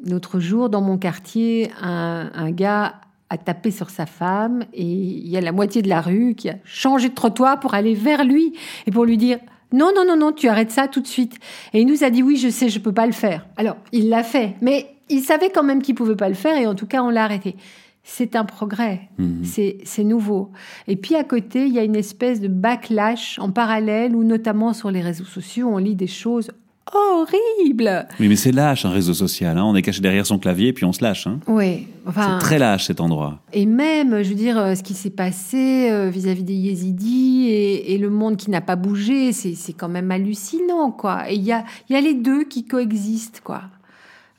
L'autre 0.03 0.41
jour 0.41 0.71
dans 0.71 0.83
mon 0.83 0.97
quartier, 0.97 1.71
un, 1.81 2.31
un 2.35 2.51
gars 2.51 3.01
a 3.31 3.39
tapé 3.39 3.71
sur 3.71 3.91
sa 3.91 4.07
femme 4.07 4.65
et 4.73 4.85
il 4.85 5.29
y 5.29 5.37
a 5.37 5.41
la 5.41 5.53
moitié 5.53 5.83
de 5.83 5.89
la 5.89 6.01
rue 6.01 6.35
qui 6.37 6.49
a 6.49 6.57
changé 6.65 7.09
de 7.09 7.15
trottoir 7.15 7.59
pour 7.61 7.75
aller 7.75 7.95
vers 7.95 8.25
lui 8.25 8.53
et 8.87 8.91
pour 8.91 9.05
lui 9.05 9.17
dire 9.17 9.39
non, 9.73 9.91
non, 9.97 10.05
non, 10.07 10.17
non, 10.17 10.33
tu 10.33 10.49
arrêtes 10.49 10.71
ça 10.71 10.87
tout 10.87 11.01
de 11.01 11.09
suite. 11.09 11.35
Et 11.73 11.81
il 11.81 11.87
nous 11.87 12.05
a 12.05 12.11
dit 12.11 12.23
oui, 12.23 12.37
je 12.37 12.49
sais, 12.49 12.69
je 12.69 12.79
peux 12.79 12.93
pas 12.93 13.07
le 13.07 13.13
faire. 13.13 13.47
Alors, 13.57 13.77
il 13.93 14.09
l'a 14.09 14.23
fait, 14.23 14.55
mais 14.61 14.87
il 15.09 15.23
savait 15.23 15.51
quand 15.51 15.65
même 15.65 15.83
qu'il 15.83 15.97
pouvait 15.97 16.15
pas 16.17 16.29
le 16.29 16.35
faire 16.37 16.57
et 16.57 16.67
en 16.67 16.75
tout 16.77 16.87
cas, 16.87 17.03
on 17.03 17.11
l'a 17.11 17.25
arrêté. 17.25 17.57
C'est 18.05 18.37
un 18.37 18.45
progrès, 18.45 19.09
Mhm. 19.19 19.43
c'est 19.45 19.79
c'est 19.83 20.05
nouveau. 20.05 20.53
Et 20.87 20.95
puis 20.95 21.17
à 21.17 21.25
côté, 21.25 21.67
il 21.67 21.73
y 21.75 21.81
a 21.81 21.83
une 21.83 21.97
espèce 21.97 22.41
de 22.41 22.47
backlash 22.47 23.41
en 23.41 23.51
parallèle 23.51 24.15
où 24.15 24.23
notamment 24.23 24.73
sur 24.73 24.93
les 24.93 25.01
réseaux 25.01 25.25
sociaux, 25.25 25.69
on 25.69 25.79
lit 25.79 25.97
des 25.97 26.07
choses 26.07 26.53
horribles. 26.93 28.07
Oui, 28.21 28.29
mais 28.29 28.37
c'est 28.37 28.53
lâche 28.53 28.85
un 28.85 28.91
réseau 28.91 29.15
social. 29.15 29.59
Hein. 29.59 29.65
On 29.65 29.75
est 29.75 29.83
caché 29.83 30.01
derrière 30.01 30.27
son 30.27 30.39
clavier 30.39 30.73
puis 30.73 30.85
on 30.85 30.93
se 30.93 31.03
lâche. 31.03 31.27
Hein. 31.27 31.41
Oui, 31.47 31.89
enfin. 32.07 32.39
C'est 32.39 32.47
très 32.47 32.59
lâche 32.59 32.87
cet 32.87 33.01
endroit. 33.01 33.41
Et 33.53 33.67
même, 33.67 34.23
je 34.23 34.29
veux 34.29 34.35
dire, 34.35 34.59
euh, 34.59 34.75
ce 34.75 34.83
qui 34.83 34.95
s'est 34.95 35.11
passé 35.11 35.89
euh, 35.91 36.09
vis-à-vis 36.11 36.45
des 36.45 36.55
yézidis 36.55 37.49
et, 37.49 37.95
et 37.95 37.99
le 37.99 38.11
monde 38.11 38.37
qui 38.37 38.51
n'a 38.51 38.61
pas 38.61 38.77
bougé, 38.77 39.33
c'est 39.33 39.55
c'est 39.55 39.73
quand 39.73 39.89
même 39.89 40.11
hallucinant, 40.11 40.91
quoi. 40.91 41.31
Et 41.31 41.35
il 41.35 41.43
y 41.43 41.53
a, 41.53 41.65
y 41.91 41.97
a 41.97 42.01
les 42.01 42.15
deux 42.15 42.45
qui 42.45 42.65
coexistent, 42.65 43.41
quoi. 43.43 43.63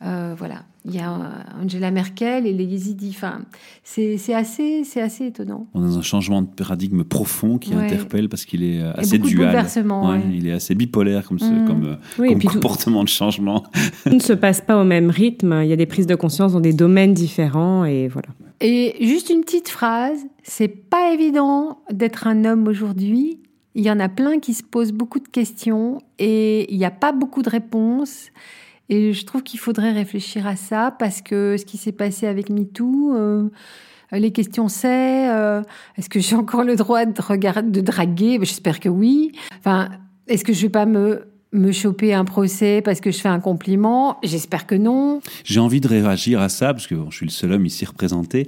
Euh, 0.03 0.35
voilà. 0.37 0.63
Il 0.89 0.95
y 0.95 0.99
a 0.99 1.11
euh, 1.11 1.63
Angela 1.63 1.91
Merkel 1.91 2.47
et 2.47 2.53
les 2.53 2.63
yézidis. 2.63 3.13
Enfin, 3.13 3.41
c'est 3.83 4.17
assez, 4.33 4.83
c'est 4.85 5.01
assez 5.01 5.25
étonnant. 5.25 5.67
On 5.73 5.81
est 5.83 5.87
dans 5.87 5.97
un 5.97 6.01
changement 6.01 6.41
de 6.41 6.47
paradigme 6.47 7.03
profond 7.03 7.57
qui 7.57 7.75
Ouais. 7.75 7.83
interpelle 7.83 8.29
parce 8.29 8.45
qu'il 8.45 8.63
est 8.63 8.81
a 8.81 8.91
assez 8.91 9.17
dual. 9.19 9.53
Ouais, 9.53 9.91
ouais. 10.09 10.21
Il 10.33 10.47
est 10.47 10.53
assez 10.53 10.75
bipolaire 10.75 11.27
comme, 11.27 11.39
ce- 11.39 11.67
comme, 11.67 11.83
euh, 11.85 11.95
Oui, 12.19 12.27
et 12.27 12.29
comme 12.31 12.39
puis 12.39 12.47
tout- 12.47 12.53
comportement 12.55 13.03
de 13.03 13.09
changement. 13.09 13.63
Tout 14.05 14.13
ne 14.13 14.19
se 14.19 14.31
passe 14.33 14.61
pas 14.61 14.79
au 14.81 14.85
même 14.85 15.09
rythme. 15.09 15.59
Il 15.63 15.67
y 15.67 15.73
a 15.73 15.75
des 15.75 15.85
prises 15.85 16.07
de 16.07 16.15
conscience 16.15 16.53
dans 16.53 16.61
des 16.61 16.73
domaines 16.73 17.13
différents 17.13 17.83
et 17.83 18.07
voilà. 18.07 18.29
Et 18.61 18.95
juste 19.05 19.29
une 19.29 19.41
petite 19.41 19.67
phrase, 19.69 20.17
c'est 20.43 20.67
pas 20.69 21.11
évident 21.13 21.79
d'être 21.91 22.27
un 22.27 22.45
homme 22.45 22.67
aujourd'hui. 22.67 23.39
Il 23.75 23.83
y 23.83 23.91
en 23.91 23.99
a 23.99 24.09
plein 24.09 24.39
qui 24.39 24.53
se 24.53 24.63
posent 24.63 24.93
beaucoup 24.93 25.19
de 25.19 25.27
questions 25.27 25.99
et 26.17 26.71
il 26.73 26.77
n'y 26.79 26.85
a 26.85 26.91
pas 26.91 27.11
beaucoup 27.11 27.41
de 27.43 27.49
réponses. 27.49 28.27
Et 28.89 29.13
je 29.13 29.25
trouve 29.25 29.43
qu'il 29.43 29.59
faudrait 29.59 29.91
réfléchir 29.91 30.47
à 30.47 30.55
ça 30.55 30.95
parce 30.97 31.21
que 31.21 31.55
ce 31.57 31.65
qui 31.65 31.77
s'est 31.77 31.91
passé 31.91 32.27
avec 32.27 32.49
MeToo, 32.49 33.15
euh, 33.15 33.49
les 34.11 34.31
questions 34.31 34.69
c'est 34.69 35.29
euh, 35.29 35.61
est-ce 35.97 36.09
que 36.09 36.19
j'ai 36.19 36.35
encore 36.35 36.63
le 36.63 36.75
droit 36.75 37.05
de, 37.05 37.81
draguer? 37.81 38.37
Ben, 38.37 38.45
J'espère 38.45 38.79
que 38.79 38.89
oui. 38.89 39.33
Enfin, 39.59 39.89
est-ce 40.27 40.43
que 40.43 40.53
je 40.53 40.61
vais 40.61 40.69
pas 40.69 40.85
me 40.85 41.27
me 41.53 41.71
choper 41.71 42.13
un 42.13 42.25
procès 42.25 42.81
parce 42.83 42.99
que 42.99 43.11
je 43.11 43.19
fais 43.19 43.29
un 43.29 43.39
compliment? 43.39 44.17
J'espère 44.23 44.67
que 44.67 44.75
non. 44.75 45.21
J'ai 45.43 45.59
envie 45.59 45.81
de 45.81 45.87
réagir 45.87 46.41
à 46.41 46.49
ça, 46.49 46.73
parce 46.73 46.87
que 46.87 46.95
bon, 46.95 47.09
je 47.09 47.17
suis 47.17 47.25
le 47.25 47.31
seul 47.31 47.53
homme 47.53 47.65
ici 47.65 47.85
représenté, 47.85 48.47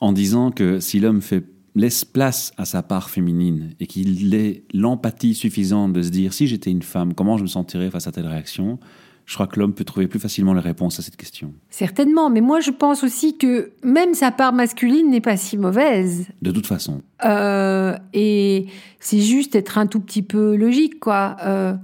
en 0.00 0.12
disant 0.12 0.50
que 0.50 0.78
si 0.78 1.00
l'homme 1.00 1.22
fait 1.22 1.44
laisse 1.74 2.04
place 2.04 2.52
à 2.56 2.64
sa 2.64 2.82
part 2.82 3.10
féminine 3.10 3.74
et 3.80 3.86
qu'il 3.86 4.34
ait 4.34 4.62
l'empathie 4.72 5.34
suffisante 5.34 5.92
de 5.92 6.02
se 6.02 6.10
dire 6.10 6.32
si 6.32 6.46
j'étais 6.46 6.70
une 6.70 6.82
femme, 6.82 7.14
comment 7.14 7.36
je 7.36 7.42
me 7.42 7.48
sentirais 7.48 7.90
face 7.90 8.06
à 8.06 8.12
telle 8.12 8.26
réaction, 8.26 8.78
je 9.26 9.34
crois 9.34 9.46
que 9.46 9.58
l'homme 9.58 9.72
peut 9.72 9.84
trouver 9.84 10.06
plus 10.06 10.20
facilement 10.20 10.52
les 10.52 10.60
réponses 10.60 10.98
à 10.98 11.02
cette 11.02 11.16
question. 11.16 11.52
Certainement, 11.70 12.28
mais 12.30 12.40
moi 12.40 12.60
je 12.60 12.70
pense 12.70 13.04
aussi 13.04 13.38
que 13.38 13.72
même 13.82 14.14
sa 14.14 14.30
part 14.30 14.52
masculine 14.52 15.10
n'est 15.10 15.20
pas 15.20 15.36
si 15.36 15.56
mauvaise. 15.56 16.26
De 16.42 16.50
toute 16.50 16.66
façon. 16.66 17.02
Euh, 17.24 17.96
et 18.12 18.66
c'est 19.00 19.20
juste 19.20 19.54
être 19.54 19.78
un 19.78 19.86
tout 19.86 20.00
petit 20.00 20.22
peu 20.22 20.56
logique, 20.56 21.00
quoi. 21.00 21.36
Euh, 21.42 21.74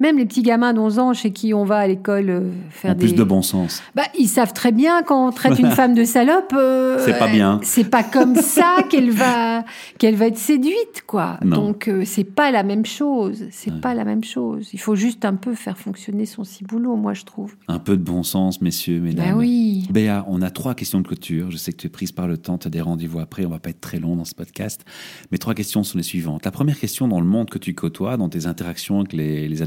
même 0.00 0.18
les 0.18 0.26
petits 0.26 0.42
gamins 0.42 0.74
d'11 0.74 0.98
ans 1.00 1.14
chez 1.14 1.30
qui 1.32 1.54
on 1.54 1.64
va 1.64 1.78
à 1.78 1.86
l'école 1.86 2.28
euh, 2.30 2.50
faire 2.70 2.92
En 2.92 2.94
des... 2.94 3.06
plus 3.06 3.14
de 3.14 3.24
bon 3.24 3.42
sens. 3.42 3.82
Bah, 3.94 4.02
ils 4.18 4.28
savent 4.28 4.52
très 4.52 4.72
bien 4.72 5.02
quand 5.02 5.28
on 5.28 5.32
traite 5.32 5.58
une 5.58 5.70
femme 5.72 5.94
de 5.94 6.04
salope. 6.04 6.52
euh, 6.54 6.98
C'est 7.04 7.18
pas 7.18 7.28
bien. 7.28 7.60
C'est 7.62 7.88
pas 7.90 8.02
comme 8.02 8.34
ça 8.36 8.78
qu'elle 8.90 9.10
va 9.10 9.64
qu'elle 9.98 10.14
va 10.16 10.26
être 10.26 10.36
séduite, 10.38 11.04
quoi. 11.06 11.38
Non. 11.44 11.56
Donc 11.56 11.88
euh, 11.88 12.02
c'est 12.04 12.24
pas 12.24 12.50
la 12.50 12.62
même 12.62 12.84
chose. 12.84 13.44
C'est 13.50 13.80
pas 13.80 13.94
la 13.94 14.04
même 14.04 14.22
chose. 14.24 14.68
Il 14.72 14.80
faut 14.80 14.96
juste 14.96 15.24
un 15.24 15.34
peu 15.34 15.54
faire 15.54 15.78
fonctionner 15.78 16.26
son 16.26 16.44
ciboulot, 16.44 16.96
moi 16.96 17.14
je 17.14 17.24
trouve. 17.24 17.54
Un 17.68 17.78
peu 17.78 17.96
de 17.96 18.02
bon 18.02 18.22
sens, 18.22 18.60
messieurs, 18.60 19.00
mesdames. 19.00 19.30
Bah 19.32 19.36
oui. 19.36 19.86
Béa, 19.90 20.24
on 20.28 20.42
a 20.42 20.50
trois 20.50 20.74
questions 20.74 21.00
de 21.00 21.06
clôture. 21.06 21.50
Je 21.50 21.56
sais 21.56 21.72
que 21.72 21.78
tu 21.78 21.86
es 21.86 21.90
prise 21.90 22.12
par 22.12 22.26
le 22.28 22.36
temps, 22.36 22.58
tu 22.58 22.66
as 22.66 22.70
des 22.70 22.80
rendez-vous 22.80 23.20
après, 23.20 23.44
on 23.46 23.50
va 23.50 23.58
pas 23.58 23.70
être 23.70 23.80
très 23.80 23.98
long 23.98 24.16
dans 24.16 24.24
ce 24.24 24.34
podcast. 24.34 24.84
Mes 25.32 25.38
trois 25.38 25.54
questions 25.54 25.82
sont 25.82 25.96
les 25.96 26.04
suivantes. 26.04 26.44
La 26.44 26.50
première 26.50 26.78
question, 26.78 27.08
dans 27.08 27.20
le 27.20 27.26
monde 27.26 27.48
que 27.50 27.58
tu 27.58 27.74
côtoies, 27.74 28.16
dans 28.16 28.28
tes 28.28 28.46
interactions 28.46 28.98
avec 29.00 29.12
les, 29.12 29.48
les 29.48 29.62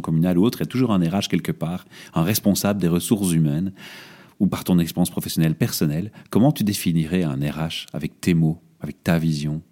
communales 0.00 0.38
ou 0.38 0.44
autres, 0.44 0.58
il 0.60 0.64
y 0.64 0.68
a 0.68 0.70
toujours 0.70 0.92
un 0.92 0.98
RH 0.98 1.28
quelque 1.28 1.52
part, 1.52 1.84
un 2.14 2.22
responsable 2.22 2.80
des 2.80 2.88
ressources 2.88 3.32
humaines, 3.32 3.72
ou 4.40 4.46
par 4.46 4.64
ton 4.64 4.78
expérience 4.78 5.10
professionnelle 5.10 5.54
personnelle. 5.54 6.10
Comment 6.30 6.52
tu 6.52 6.64
définirais 6.64 7.22
un 7.22 7.36
RH 7.36 7.86
avec 7.92 8.20
tes 8.20 8.34
mots, 8.34 8.58
avec 8.80 9.02
ta 9.02 9.18
vision, 9.18 9.62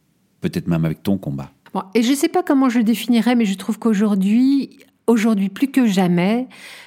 peut-être 0.41 0.69
même 0.69 0.85
avec 0.85 1.03
ton 1.03 1.19
combat? 1.19 1.51
Et 1.95 2.03
je 2.03 2.11
ne 2.11 2.17
sais 2.17 2.29
pas 2.29 2.43
comment 2.43 2.69
je 2.69 2.79
le 2.79 2.85
définirais, 2.85 3.35
mais 3.35 3.45
je 3.45 3.55
trouve 3.57 3.79
qu'aujourd'hui, 3.79 4.79
aujourd'hui 5.07 5.49
plus 5.49 5.69
que 5.69 5.87
jamais, 5.87 6.47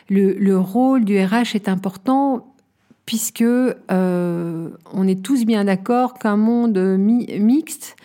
le, 0.10 0.34
le 0.34 0.58
rôle 0.60 1.06
du 1.06 1.20
RH 1.20 1.56
est 1.56 1.68
important 1.68 2.54
puisque 3.06 3.42
euh, 3.42 4.70
on 4.94 5.08
est 5.08 5.22
tous 5.24 5.46
bien 5.46 5.66
d'accord 5.66 6.16
qu'un 6.16 6.38
monde 6.38 6.78
mi- 6.98 7.28
mixte, 7.40 7.96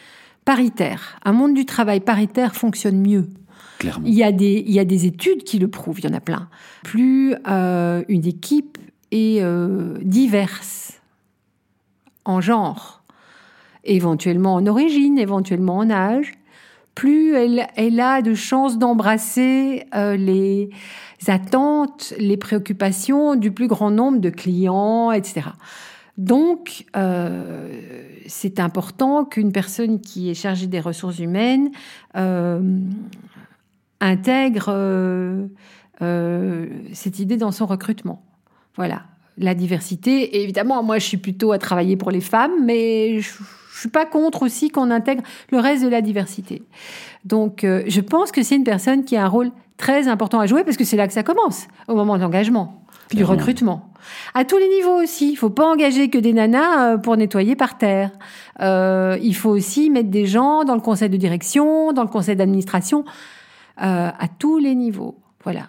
paritaire, 0.45 1.19
un 1.25 1.33
monde 1.33 1.55
du 1.55 1.65
travail 1.65 2.01
paritaire 2.01 2.55
fonctionne 2.55 3.01
mieux. 3.01 3.29
Il 4.05 4.15
y, 4.15 4.23
a 4.23 4.33
des, 4.33 5.07
études 5.07 5.45
qui 5.45 5.59
le 5.59 5.69
prouvent, 5.69 5.99
il 6.01 6.05
y 6.05 6.09
en 6.09 6.15
a 6.15 6.21
plein. 6.21 6.49
Plus 6.83 7.35
euh, 7.49 8.03
une 8.09 8.27
équipe 8.27 8.79
est 9.11 9.43
euh, 9.43 9.99
diverse 10.03 11.01
en 12.25 12.41
genre, 12.41 13.03
éventuellement 13.85 14.55
en 14.55 14.67
origine, 14.67 15.19
éventuellement 15.19 15.79
en 15.79 15.91
âge, 15.91 16.35
plus 16.95 17.35
elle, 17.35 18.01
a 18.01 18.21
de 18.21 18.35
chances 18.35 18.79
d'embrasser 18.79 19.87
euh, 19.95 20.17
les 20.17 20.71
attentes, 21.27 22.13
les 22.19 22.37
préoccupations 22.37 23.37
du 23.37 23.53
plus 23.53 23.69
grand 23.69 23.91
nombre 23.91 24.19
de 24.19 24.31
clients, 24.31 25.11
etc. 25.11 25.43
Donc, 26.19 26.85
c'est 28.27 28.61
important 28.61 29.25
qu'une 29.25 29.53
personne 29.53 30.03
qui 30.03 30.29
est 30.29 30.35
chargée 30.35 30.67
des 30.67 30.81
ressources 30.81 31.19
humaines 31.19 31.71
intègre 34.01 34.67
euh, 34.69 35.47
euh, 36.03 36.67
cette 36.93 37.19
idée 37.19 37.37
dans 37.37 37.53
son 37.53 37.67
recrutement. 37.67 38.23
Voilà, 38.77 39.03
la 39.39 39.55
diversité. 39.55 40.37
Et 40.37 40.43
évidemment, 40.43 40.83
moi, 40.83 40.99
je 40.99 41.07
suis 41.07 41.17
plutôt 41.17 41.53
à 41.53 41.59
travailler 41.59 41.97
pour 41.97 42.11
les 42.11 42.21
femmes, 42.21 42.65
mais 42.65 43.21
je, 43.21 43.31
je 43.81 43.85
suis 43.85 43.89
pas 43.89 44.05
contre 44.05 44.43
aussi 44.43 44.71
qu'on 44.71 44.91
intègre 44.91 45.23
le 45.51 45.59
reste 45.59 45.83
de 45.83 45.89
la 45.89 46.03
diversité. 46.03 46.63
Donc, 47.25 47.65
euh, 47.65 47.83
je 47.87 48.01
pense 48.01 48.33
que 48.33 48.43
c'est 48.43 48.57
une 48.57 48.65
personne 48.65 49.05
qui 49.05 49.17
a 49.17 49.25
un 49.25 49.29
rôle 49.29 49.53
très 49.77 50.09
important 50.09 50.41
à 50.41 50.47
jouer 50.47 50.65
parce 50.65 50.77
que 50.77 50.85
c'est 50.85 50.97
là 50.99 51.07
que 51.07 51.15
ça 51.15 51.23
commence, 51.23 51.67
au 51.89 51.95
moment 51.95 52.17
de 52.17 52.23
l'engagement, 52.23 52.85
du 53.13 53.25
recrutement. 53.25 53.91
À 54.35 54.45
tous 54.45 54.59
les 54.59 54.69
niveaux 54.69 55.03
aussi. 55.03 55.31
Il 55.31 55.37
faut 55.37 55.51
pas 55.51 55.67
engager 55.67 56.11
que 56.11 56.19
des 56.19 56.33
nanas 56.33 56.95
euh, 56.95 56.99
pour 56.99 57.17
nettoyer 57.17 57.57
par 57.57 57.79
terre. 57.79 58.11
Euh, 58.61 59.19
il 59.23 59.35
faut 59.35 59.51
aussi 59.51 59.89
mettre 59.89 60.11
des 60.11 60.27
gens 60.27 60.65
dans 60.65 60.75
le 60.75 60.81
conseil 60.81 61.09
de 61.09 61.17
direction, 61.17 61.93
dans 61.93 62.03
le 62.03 62.09
conseil 62.09 62.37
d'administration, 62.37 63.05
euh, 63.81 64.11
à 64.19 64.29
tous 64.39 64.59
les 64.59 64.75
niveaux. 64.75 65.19
Voilà. 65.45 65.69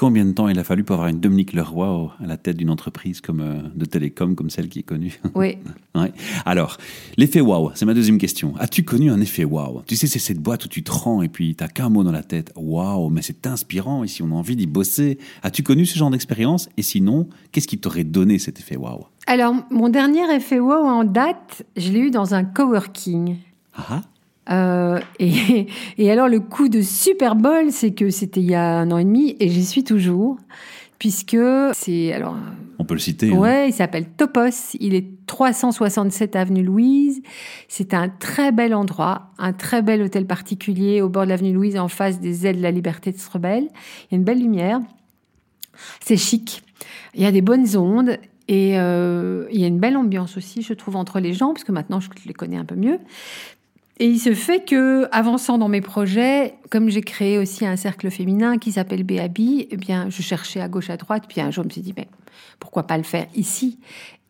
Combien 0.00 0.24
de 0.24 0.32
temps 0.32 0.48
il 0.48 0.58
a 0.58 0.64
fallu 0.64 0.82
pour 0.82 0.94
avoir 0.94 1.10
une 1.10 1.20
Dominique 1.20 1.52
Leroy 1.52 2.10
à 2.24 2.26
la 2.26 2.38
tête 2.38 2.56
d'une 2.56 2.70
entreprise 2.70 3.20
comme 3.20 3.40
euh, 3.40 3.60
de 3.74 3.84
télécom 3.84 4.34
comme 4.34 4.48
celle 4.48 4.70
qui 4.70 4.78
est 4.78 4.82
connue? 4.82 5.20
Oui. 5.34 5.58
Ouais. 5.94 6.12
Alors, 6.46 6.78
l'effet 7.18 7.42
waouh, 7.42 7.70
c'est 7.74 7.84
ma 7.84 7.92
deuxième 7.92 8.16
question. 8.16 8.54
As-tu 8.58 8.82
connu 8.82 9.10
un 9.10 9.20
effet 9.20 9.44
waouh? 9.44 9.82
Tu 9.86 9.96
sais, 9.96 10.06
c'est 10.06 10.18
cette 10.18 10.38
boîte 10.38 10.64
où 10.64 10.68
tu 10.68 10.82
te 10.82 10.90
rends 10.90 11.20
et 11.20 11.28
puis 11.28 11.54
t'as 11.54 11.68
qu'un 11.68 11.90
mot 11.90 12.02
dans 12.02 12.12
la 12.12 12.22
tête. 12.22 12.50
Waouh, 12.56 13.10
mais 13.10 13.20
c'est 13.20 13.46
inspirant 13.46 14.02
ici, 14.02 14.22
on 14.22 14.30
a 14.30 14.34
envie 14.34 14.56
d'y 14.56 14.66
bosser. 14.66 15.18
As-tu 15.42 15.62
connu 15.62 15.84
ce 15.84 15.98
genre 15.98 16.10
d'expérience? 16.10 16.70
Et 16.78 16.82
sinon, 16.82 17.28
qu'est-ce 17.52 17.68
qui 17.68 17.76
t'aurait 17.78 18.04
donné 18.04 18.38
cet 18.38 18.58
effet 18.58 18.78
waouh? 18.78 19.04
Alors, 19.26 19.54
mon 19.70 19.90
dernier 19.90 20.34
effet 20.34 20.60
wow 20.60 20.86
en 20.86 21.04
date, 21.04 21.66
je 21.76 21.92
l'ai 21.92 22.00
eu 22.00 22.10
dans 22.10 22.32
un 22.34 22.44
coworking. 22.44 23.36
Ah 23.74 24.00
Euh, 24.50 25.00
et, 25.18 25.66
et 25.98 26.10
alors, 26.10 26.28
le 26.28 26.40
coup 26.40 26.68
de 26.68 26.80
Super 26.82 27.36
Bowl, 27.36 27.70
c'est 27.70 27.92
que 27.92 28.10
c'était 28.10 28.40
il 28.40 28.50
y 28.50 28.54
a 28.54 28.78
un 28.78 28.90
an 28.90 28.98
et 28.98 29.04
demi 29.04 29.36
et 29.40 29.48
j'y 29.48 29.64
suis 29.64 29.84
toujours. 29.84 30.36
Puisque 30.98 31.38
c'est. 31.72 32.12
Alors, 32.12 32.36
On 32.78 32.84
peut 32.84 32.92
le 32.92 33.00
citer. 33.00 33.32
hein. 33.32 33.38
Ouais, 33.38 33.68
il 33.70 33.72
s'appelle 33.72 34.04
Topos. 34.18 34.76
Il 34.78 34.94
est 34.94 35.06
367 35.26 36.36
avenue 36.36 36.62
Louise. 36.62 37.22
C'est 37.68 37.94
un 37.94 38.10
très 38.10 38.52
bel 38.52 38.74
endroit, 38.74 39.30
un 39.38 39.54
très 39.54 39.80
bel 39.80 40.02
hôtel 40.02 40.26
particulier 40.26 41.00
au 41.00 41.08
bord 41.08 41.24
de 41.24 41.30
l'avenue 41.30 41.54
Louise, 41.54 41.78
en 41.78 41.88
face 41.88 42.20
des 42.20 42.46
ailes 42.46 42.58
de 42.58 42.62
la 42.62 42.70
liberté 42.70 43.12
de 43.12 43.16
Strebelle. 43.18 43.64
Il 43.64 44.12
y 44.12 44.14
a 44.14 44.16
une 44.18 44.24
belle 44.24 44.40
lumière. 44.40 44.80
C'est 46.04 46.18
chic. 46.18 46.62
Il 47.14 47.22
y 47.22 47.26
a 47.26 47.32
des 47.32 47.40
bonnes 47.40 47.78
ondes 47.78 48.18
et 48.48 48.78
euh, 48.78 49.46
il 49.52 49.58
y 49.60 49.64
a 49.64 49.68
une 49.68 49.78
belle 49.78 49.96
ambiance 49.96 50.36
aussi, 50.36 50.60
je 50.60 50.74
trouve, 50.74 50.96
entre 50.96 51.18
les 51.20 51.32
gens, 51.32 51.54
parce 51.54 51.64
que 51.64 51.72
maintenant 51.72 52.00
je 52.00 52.10
les 52.26 52.34
connais 52.34 52.56
un 52.58 52.64
peu 52.66 52.74
mieux. 52.74 52.98
Et 54.00 54.06
il 54.06 54.18
se 54.18 54.32
fait 54.32 54.64
que, 54.64 55.06
avançant 55.12 55.58
dans 55.58 55.68
mes 55.68 55.82
projets, 55.82 56.54
comme 56.70 56.88
j'ai 56.88 57.02
créé 57.02 57.36
aussi 57.36 57.66
un 57.66 57.76
cercle 57.76 58.10
féminin 58.10 58.56
qui 58.56 58.72
s'appelle 58.72 59.04
Béabi, 59.04 59.68
eh 59.70 59.76
bien, 59.76 60.08
je 60.08 60.22
cherchais 60.22 60.62
à 60.62 60.68
gauche, 60.68 60.88
à 60.88 60.96
droite. 60.96 61.24
Puis 61.28 61.42
un 61.42 61.50
jour, 61.50 61.64
je 61.64 61.68
me 61.68 61.72
suis 61.72 61.82
dit, 61.82 61.92
mais 61.94 62.08
pourquoi 62.58 62.86
pas 62.86 62.96
le 62.96 63.02
faire 63.02 63.26
ici? 63.34 63.78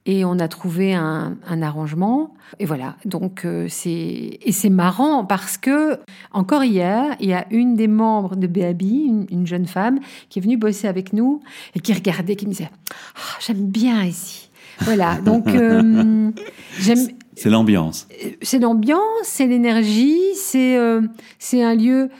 Et 0.06 0.24
on 0.24 0.40
a 0.40 0.48
trouvé 0.48 0.92
un, 0.94 1.36
un 1.46 1.62
arrangement. 1.62 2.34
Et 2.58 2.64
voilà. 2.64 2.96
Donc, 3.04 3.44
euh, 3.44 3.66
c'est 3.68 4.40
et 4.42 4.50
c'est 4.50 4.70
marrant 4.70 5.24
parce 5.24 5.56
que 5.56 6.00
encore 6.32 6.64
hier, 6.64 7.14
il 7.20 7.28
y 7.28 7.32
a 7.32 7.46
une 7.52 7.76
des 7.76 7.86
membres 7.86 8.34
de 8.34 8.48
Béabi, 8.48 9.04
une, 9.06 9.26
une 9.30 9.46
jeune 9.46 9.68
femme, 9.68 10.00
qui 10.30 10.40
est 10.40 10.42
venue 10.42 10.56
bosser 10.56 10.88
avec 10.88 11.12
nous 11.12 11.42
et 11.76 11.80
qui 11.80 11.92
regardait, 11.92 12.34
qui 12.34 12.46
me 12.46 12.50
disait, 12.50 12.70
Ah, 13.14 13.38
j'aime 13.38 13.66
bien 13.66 14.02
ici. 14.02 14.50
Voilà. 14.80 15.20
Donc, 15.20 15.46
euh, 15.54 16.32
j'aime. 16.80 17.06
C'est 17.36 17.50
l'ambiance. 17.50 18.08
C'est 18.42 18.58
l'ambiance, 18.58 19.00
c'est 19.22 19.46
l'énergie, 19.46 20.34
c'est 20.34 20.76
euh, 20.76 21.02
c'est 21.38 21.62
un 21.62 21.74
lieu. 21.74 22.10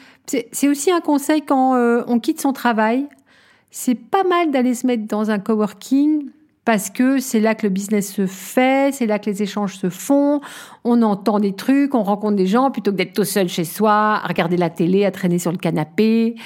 C'est 0.53 0.69
aussi 0.69 0.93
un 0.93 1.01
conseil 1.01 1.43
quand 1.43 1.75
euh, 1.75 2.05
on 2.07 2.21
quitte 2.21 2.41
son 2.41 2.53
travail. 2.53 3.09
C'est 3.73 3.97
pas 3.97 4.23
mal 4.23 4.51
d'aller 4.51 4.75
se 4.75 4.87
mettre 4.87 5.07
dans 5.07 5.31
un 5.31 5.41
coworking 5.41 6.31
parce 6.71 6.89
que 6.89 7.19
c'est 7.19 7.41
là 7.41 7.57
que 7.57 7.67
le 7.67 7.69
business 7.69 8.15
se 8.15 8.27
fait, 8.27 8.95
c'est 8.95 9.07
là 9.07 9.19
que 9.19 9.29
les 9.29 9.43
échanges 9.43 9.75
se 9.77 9.89
font. 9.91 10.41
On 10.85 11.03
entend 11.03 11.41
des 11.41 11.53
trucs, 11.53 11.97
on 11.97 12.05
rencontre 12.05 12.37
des 12.37 12.47
gens 12.47 12.71
plutôt 12.71 12.93
que 12.93 12.97
d'être 12.97 13.13
tout 13.13 13.25
seul 13.25 13.49
chez 13.49 13.65
soi, 13.65 14.21
à 14.23 14.29
regarder 14.29 14.57
la 14.57 14.71
télé, 14.71 15.05
à 15.05 15.11
traîner 15.11 15.41
sur 15.41 15.51
le 15.51 15.59
canapé, 15.59 16.37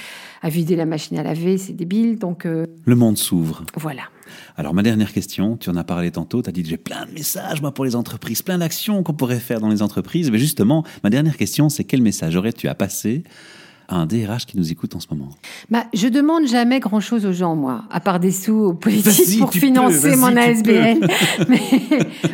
à 0.40 0.48
vider 0.48 0.76
la 0.76 0.86
machine 0.86 1.18
à 1.18 1.22
laver, 1.22 1.58
c'est 1.58 1.74
débile. 1.74 2.18
Donc 2.18 2.46
euh, 2.46 2.64
Le 2.86 2.96
monde 2.96 3.18
s'ouvre. 3.18 3.64
voilà. 3.76 4.04
Alors, 4.56 4.72
ma 4.72 4.82
dernière 4.82 5.12
question, 5.12 5.58
tu 5.58 5.68
en 5.68 5.76
as 5.76 5.84
parlé 5.84 6.10
tantôt, 6.10 6.40
tu 6.40 6.48
as 6.48 6.52
dit 6.54 6.64
j'ai 6.64 6.78
plein 6.78 7.04
de 7.04 7.12
messages, 7.12 7.60
moi, 7.60 7.74
pour 7.74 7.84
les 7.84 7.94
entreprises, 7.94 8.40
plein 8.40 8.56
d'actions 8.56 9.02
qu'on 9.02 9.12
pourrait 9.12 9.40
faire 9.40 9.60
dans 9.60 9.68
les 9.68 9.82
entreprises. 9.82 10.30
Mais 10.30 10.38
justement, 10.38 10.84
ma 11.02 11.10
dernière 11.10 11.36
question, 11.36 11.68
c'est 11.68 11.84
quel 11.84 12.00
message 12.00 12.34
aurais-tu 12.34 12.66
à 12.66 12.74
passer 12.74 13.24
à 13.88 13.96
un 13.96 14.06
DRH 14.06 14.46
qui 14.46 14.56
nous 14.56 14.72
écoute 14.72 14.94
en 14.96 15.00
ce 15.00 15.06
moment 15.10 15.28
Bah, 15.70 15.84
je 15.92 16.08
demande 16.08 16.46
jamais 16.46 16.80
grand 16.80 17.00
chose 17.00 17.26
aux 17.26 17.32
gens, 17.32 17.54
moi, 17.56 17.84
à 17.90 18.00
part 18.00 18.18
des 18.20 18.30
sous 18.32 18.54
aux 18.54 18.72
politiques 18.74 19.40
pour 19.40 19.50
peux, 19.50 19.58
financer 19.58 20.16
mon 20.16 20.34
ASBL. 20.36 21.06
mais, 21.48 21.60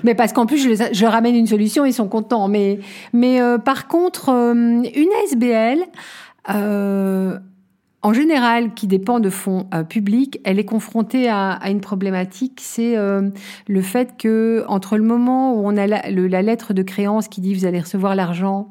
mais 0.04 0.14
parce 0.14 0.32
qu'en 0.32 0.46
plus, 0.46 0.58
je, 0.58 0.68
les- 0.68 0.94
je 0.94 1.06
ramène 1.06 1.34
une 1.34 1.46
solution, 1.46 1.84
ils 1.84 1.92
sont 1.92 2.08
contents. 2.08 2.48
Mais, 2.48 2.78
mais 3.12 3.40
euh, 3.40 3.58
par 3.58 3.88
contre, 3.88 4.28
euh, 4.30 4.54
une 4.54 5.08
ASBL, 5.24 5.80
euh, 6.50 7.38
en 8.02 8.12
général, 8.14 8.72
qui 8.74 8.86
dépend 8.86 9.20
de 9.20 9.28
fonds 9.28 9.66
euh, 9.74 9.82
publics, 9.84 10.40
elle 10.44 10.58
est 10.58 10.64
confrontée 10.64 11.28
à, 11.28 11.50
à 11.50 11.68
une 11.70 11.80
problématique, 11.82 12.58
c'est 12.62 12.96
euh, 12.96 13.28
le 13.68 13.82
fait 13.82 14.16
que 14.16 14.64
entre 14.68 14.96
le 14.96 15.02
moment 15.04 15.54
où 15.54 15.66
on 15.66 15.76
a 15.76 15.86
la, 15.86 16.10
le- 16.10 16.26
la 16.26 16.40
lettre 16.40 16.72
de 16.72 16.82
créance 16.82 17.28
qui 17.28 17.42
dit 17.42 17.52
vous 17.54 17.66
allez 17.66 17.80
recevoir 17.80 18.14
l'argent 18.14 18.70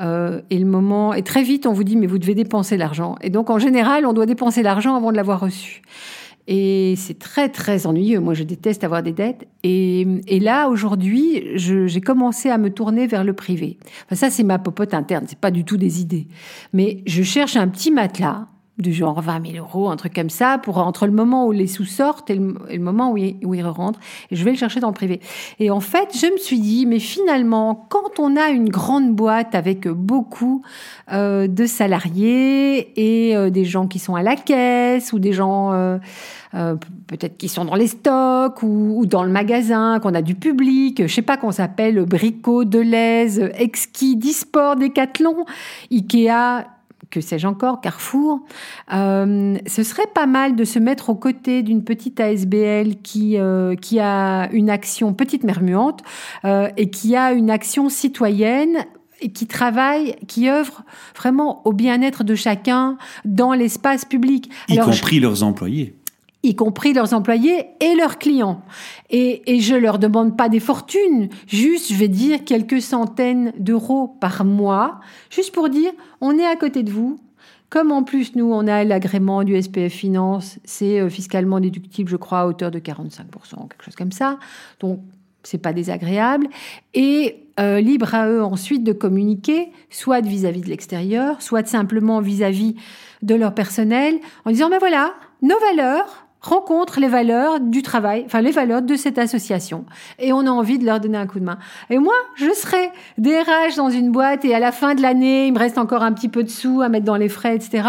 euh, 0.00 0.40
et 0.50 0.58
le 0.58 0.66
moment 0.66 1.14
et 1.14 1.22
très 1.22 1.42
vite 1.42 1.66
on 1.66 1.72
vous 1.72 1.84
dit 1.84 1.96
mais 1.96 2.06
vous 2.06 2.18
devez 2.18 2.34
dépenser 2.34 2.76
l'argent 2.76 3.16
et 3.20 3.30
donc 3.30 3.50
en 3.50 3.58
général 3.58 4.06
on 4.06 4.12
doit 4.12 4.26
dépenser 4.26 4.62
l'argent 4.62 4.96
avant 4.96 5.10
de 5.10 5.16
l'avoir 5.16 5.40
reçu. 5.40 5.82
Et 6.52 6.94
c'est 6.96 7.16
très, 7.16 7.48
très 7.48 7.86
ennuyeux. 7.86 8.18
Moi, 8.18 8.34
je 8.34 8.42
déteste 8.42 8.82
avoir 8.82 9.04
des 9.04 9.12
dettes. 9.12 9.46
Et, 9.62 10.00
et 10.26 10.40
là, 10.40 10.68
aujourd'hui, 10.68 11.44
j'ai 11.54 12.00
commencé 12.00 12.50
à 12.50 12.58
me 12.58 12.70
tourner 12.70 13.06
vers 13.06 13.22
le 13.22 13.34
privé. 13.34 13.78
Enfin, 14.06 14.16
ça, 14.16 14.30
c'est 14.30 14.42
ma 14.42 14.58
popote 14.58 14.92
interne. 14.92 15.26
C'est 15.28 15.38
pas 15.38 15.52
du 15.52 15.64
tout 15.64 15.76
des 15.76 16.00
idées. 16.00 16.26
Mais 16.72 17.04
je 17.06 17.22
cherche 17.22 17.54
un 17.54 17.68
petit 17.68 17.92
matelas 17.92 18.48
du 18.80 18.92
genre 18.92 19.20
20 19.20 19.52
000 19.52 19.64
euros, 19.64 19.90
un 19.90 19.96
truc 19.96 20.14
comme 20.14 20.30
ça, 20.30 20.58
pour 20.58 20.78
entre 20.78 21.06
le 21.06 21.12
moment 21.12 21.46
où 21.46 21.52
les 21.52 21.66
sous 21.66 21.84
sortent 21.84 22.30
et 22.30 22.34
le, 22.34 22.78
moment 22.78 23.12
où 23.12 23.16
ils, 23.16 23.36
où 23.44 23.54
rentrent. 23.72 24.00
Et 24.30 24.36
je 24.36 24.44
vais 24.44 24.50
le 24.50 24.56
chercher 24.56 24.80
dans 24.80 24.88
le 24.88 24.94
privé. 24.94 25.20
Et 25.58 25.70
en 25.70 25.80
fait, 25.80 26.08
je 26.14 26.32
me 26.32 26.38
suis 26.38 26.60
dit, 26.60 26.86
mais 26.86 26.98
finalement, 26.98 27.86
quand 27.88 28.18
on 28.18 28.36
a 28.36 28.48
une 28.48 28.68
grande 28.68 29.14
boîte 29.14 29.54
avec 29.54 29.88
beaucoup 29.88 30.62
euh, 31.12 31.46
de 31.46 31.66
salariés 31.66 32.92
et 32.96 33.36
euh, 33.36 33.50
des 33.50 33.64
gens 33.64 33.86
qui 33.86 33.98
sont 33.98 34.14
à 34.14 34.22
la 34.22 34.36
caisse 34.36 35.12
ou 35.12 35.18
des 35.18 35.32
gens 35.32 35.72
euh, 35.72 36.74
peut-être 37.06 37.36
qui 37.36 37.48
sont 37.48 37.64
dans 37.64 37.76
les 37.76 37.86
stocks 37.86 38.62
ou, 38.62 38.94
ou 38.98 39.06
dans 39.06 39.22
le 39.22 39.30
magasin, 39.30 40.00
qu'on 40.00 40.14
a 40.14 40.22
du 40.22 40.34
public, 40.34 41.06
je 41.06 41.12
sais 41.12 41.22
pas 41.22 41.36
qu'on 41.36 41.52
s'appelle 41.52 42.04
Brico, 42.04 42.64
Deleuze, 42.64 43.50
Exquis, 43.54 44.16
Disport, 44.16 44.76
Decathlon, 44.76 45.44
Ikea, 45.92 46.66
que 47.10 47.20
sais-je 47.20 47.46
encore, 47.46 47.80
Carrefour, 47.80 48.40
euh, 48.92 49.56
ce 49.66 49.82
serait 49.82 50.06
pas 50.14 50.26
mal 50.26 50.54
de 50.56 50.64
se 50.64 50.78
mettre 50.78 51.10
aux 51.10 51.14
côtés 51.16 51.62
d'une 51.62 51.82
petite 51.84 52.20
ASBL 52.20 52.96
qui, 53.02 53.36
euh, 53.38 53.74
qui 53.74 53.98
a 53.98 54.48
une 54.52 54.70
action 54.70 55.12
petite 55.12 55.42
mermuante 55.44 56.02
euh, 56.44 56.68
et 56.76 56.88
qui 56.90 57.16
a 57.16 57.32
une 57.32 57.50
action 57.50 57.88
citoyenne 57.88 58.84
et 59.22 59.32
qui 59.32 59.46
travaille, 59.46 60.16
qui 60.28 60.48
œuvre 60.48 60.82
vraiment 61.14 61.60
au 61.66 61.72
bien-être 61.72 62.24
de 62.24 62.34
chacun 62.34 62.96
dans 63.24 63.52
l'espace 63.52 64.04
public. 64.06 64.50
Y 64.68 64.78
Alors, 64.78 64.92
je- 64.92 65.00
compris 65.00 65.20
leurs 65.20 65.42
employés. 65.42 65.94
Y 66.42 66.54
compris 66.54 66.92
leurs 66.92 67.12
employés 67.12 67.66
et 67.80 67.94
leurs 67.94 68.18
clients. 68.18 68.62
Et, 69.10 69.42
et 69.52 69.60
je 69.60 69.74
leur 69.74 69.98
demande 69.98 70.36
pas 70.36 70.48
des 70.48 70.60
fortunes, 70.60 71.28
juste, 71.46 71.92
je 71.92 71.98
vais 71.98 72.08
dire, 72.08 72.44
quelques 72.44 72.80
centaines 72.80 73.52
d'euros 73.58 74.08
par 74.20 74.44
mois, 74.44 75.00
juste 75.28 75.52
pour 75.52 75.68
dire, 75.68 75.92
on 76.20 76.38
est 76.38 76.46
à 76.46 76.56
côté 76.56 76.82
de 76.82 76.90
vous. 76.90 77.20
Comme 77.68 77.92
en 77.92 78.02
plus, 78.02 78.34
nous, 78.34 78.52
on 78.52 78.66
a 78.66 78.82
l'agrément 78.82 79.44
du 79.44 79.60
SPF 79.60 79.92
Finance, 79.92 80.58
c'est 80.64 80.98
euh, 80.98 81.08
fiscalement 81.08 81.60
déductible, 81.60 82.10
je 82.10 82.16
crois, 82.16 82.40
à 82.40 82.46
hauteur 82.46 82.72
de 82.72 82.80
45%, 82.80 83.68
quelque 83.68 83.84
chose 83.84 83.94
comme 83.94 84.10
ça. 84.10 84.38
Donc, 84.80 84.98
c'est 85.44 85.58
pas 85.58 85.72
désagréable. 85.72 86.48
Et 86.94 87.36
euh, 87.60 87.80
libre 87.80 88.14
à 88.14 88.28
eux 88.28 88.42
ensuite 88.42 88.82
de 88.82 88.92
communiquer, 88.92 89.70
soit 89.88 90.20
vis-à-vis 90.20 90.62
de 90.62 90.68
l'extérieur, 90.68 91.40
soit 91.42 91.66
simplement 91.66 92.20
vis-à-vis 92.20 92.74
de 93.22 93.34
leur 93.36 93.54
personnel, 93.54 94.18
en 94.44 94.50
disant, 94.50 94.68
ben 94.68 94.78
voilà, 94.78 95.14
nos 95.42 95.58
valeurs 95.60 96.26
rencontrent 96.40 97.00
les 97.00 97.08
valeurs 97.08 97.60
du 97.60 97.82
travail, 97.82 98.22
enfin 98.26 98.40
les 98.40 98.50
valeurs 98.50 98.82
de 98.82 98.96
cette 98.96 99.18
association. 99.18 99.84
Et 100.18 100.32
on 100.32 100.40
a 100.40 100.50
envie 100.50 100.78
de 100.78 100.84
leur 100.84 101.00
donner 101.00 101.18
un 101.18 101.26
coup 101.26 101.38
de 101.38 101.44
main. 101.44 101.58
Et 101.90 101.98
moi, 101.98 102.14
je 102.36 102.52
serais 102.54 102.90
DRH 103.18 103.76
dans 103.76 103.90
une 103.90 104.10
boîte 104.10 104.44
et 104.44 104.54
à 104.54 104.58
la 104.58 104.72
fin 104.72 104.94
de 104.94 105.02
l'année, 105.02 105.46
il 105.46 105.52
me 105.52 105.58
reste 105.58 105.78
encore 105.78 106.02
un 106.02 106.12
petit 106.12 106.28
peu 106.28 106.42
de 106.42 106.48
sous 106.48 106.80
à 106.80 106.88
mettre 106.88 107.04
dans 107.04 107.16
les 107.16 107.28
frais, 107.28 107.54
etc. 107.54 107.88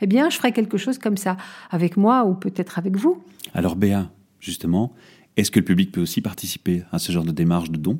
Eh 0.00 0.06
bien, 0.06 0.30
je 0.30 0.36
ferais 0.36 0.52
quelque 0.52 0.78
chose 0.78 0.98
comme 0.98 1.16
ça, 1.16 1.36
avec 1.70 1.96
moi 1.96 2.24
ou 2.24 2.34
peut-être 2.34 2.78
avec 2.78 2.96
vous. 2.96 3.22
Alors, 3.54 3.76
Béa, 3.76 4.10
justement, 4.40 4.92
est-ce 5.36 5.50
que 5.50 5.60
le 5.60 5.64
public 5.64 5.92
peut 5.92 6.00
aussi 6.00 6.20
participer 6.20 6.82
à 6.92 6.98
ce 6.98 7.12
genre 7.12 7.24
de 7.24 7.30
démarche 7.32 7.70
de 7.70 7.76
don 7.76 7.98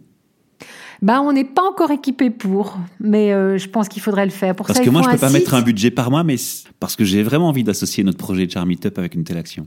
Ben, 1.00 1.20
on 1.20 1.32
n'est 1.32 1.44
pas 1.44 1.62
encore 1.62 1.92
équipé 1.92 2.30
pour, 2.30 2.76
mais 3.00 3.32
euh, 3.32 3.56
je 3.56 3.68
pense 3.68 3.88
qu'il 3.88 4.02
faudrait 4.02 4.24
le 4.24 4.32
faire. 4.32 4.54
Pour 4.56 4.66
Parce 4.66 4.80
ça, 4.80 4.84
que 4.84 4.90
moi, 4.90 5.02
je 5.02 5.10
peux 5.10 5.16
pas 5.18 5.28
site. 5.28 5.38
mettre 5.38 5.54
un 5.54 5.62
budget 5.62 5.90
par 5.90 6.10
mois, 6.10 6.24
mais 6.24 6.36
parce 6.80 6.96
que 6.96 7.04
j'ai 7.04 7.22
vraiment 7.22 7.48
envie 7.48 7.64
d'associer 7.64 8.02
notre 8.04 8.18
projet 8.18 8.46
de 8.46 8.50
Charmy 8.50 8.78
Up 8.84 8.98
avec 8.98 9.14
une 9.14 9.24
telle 9.24 9.38
action. 9.38 9.66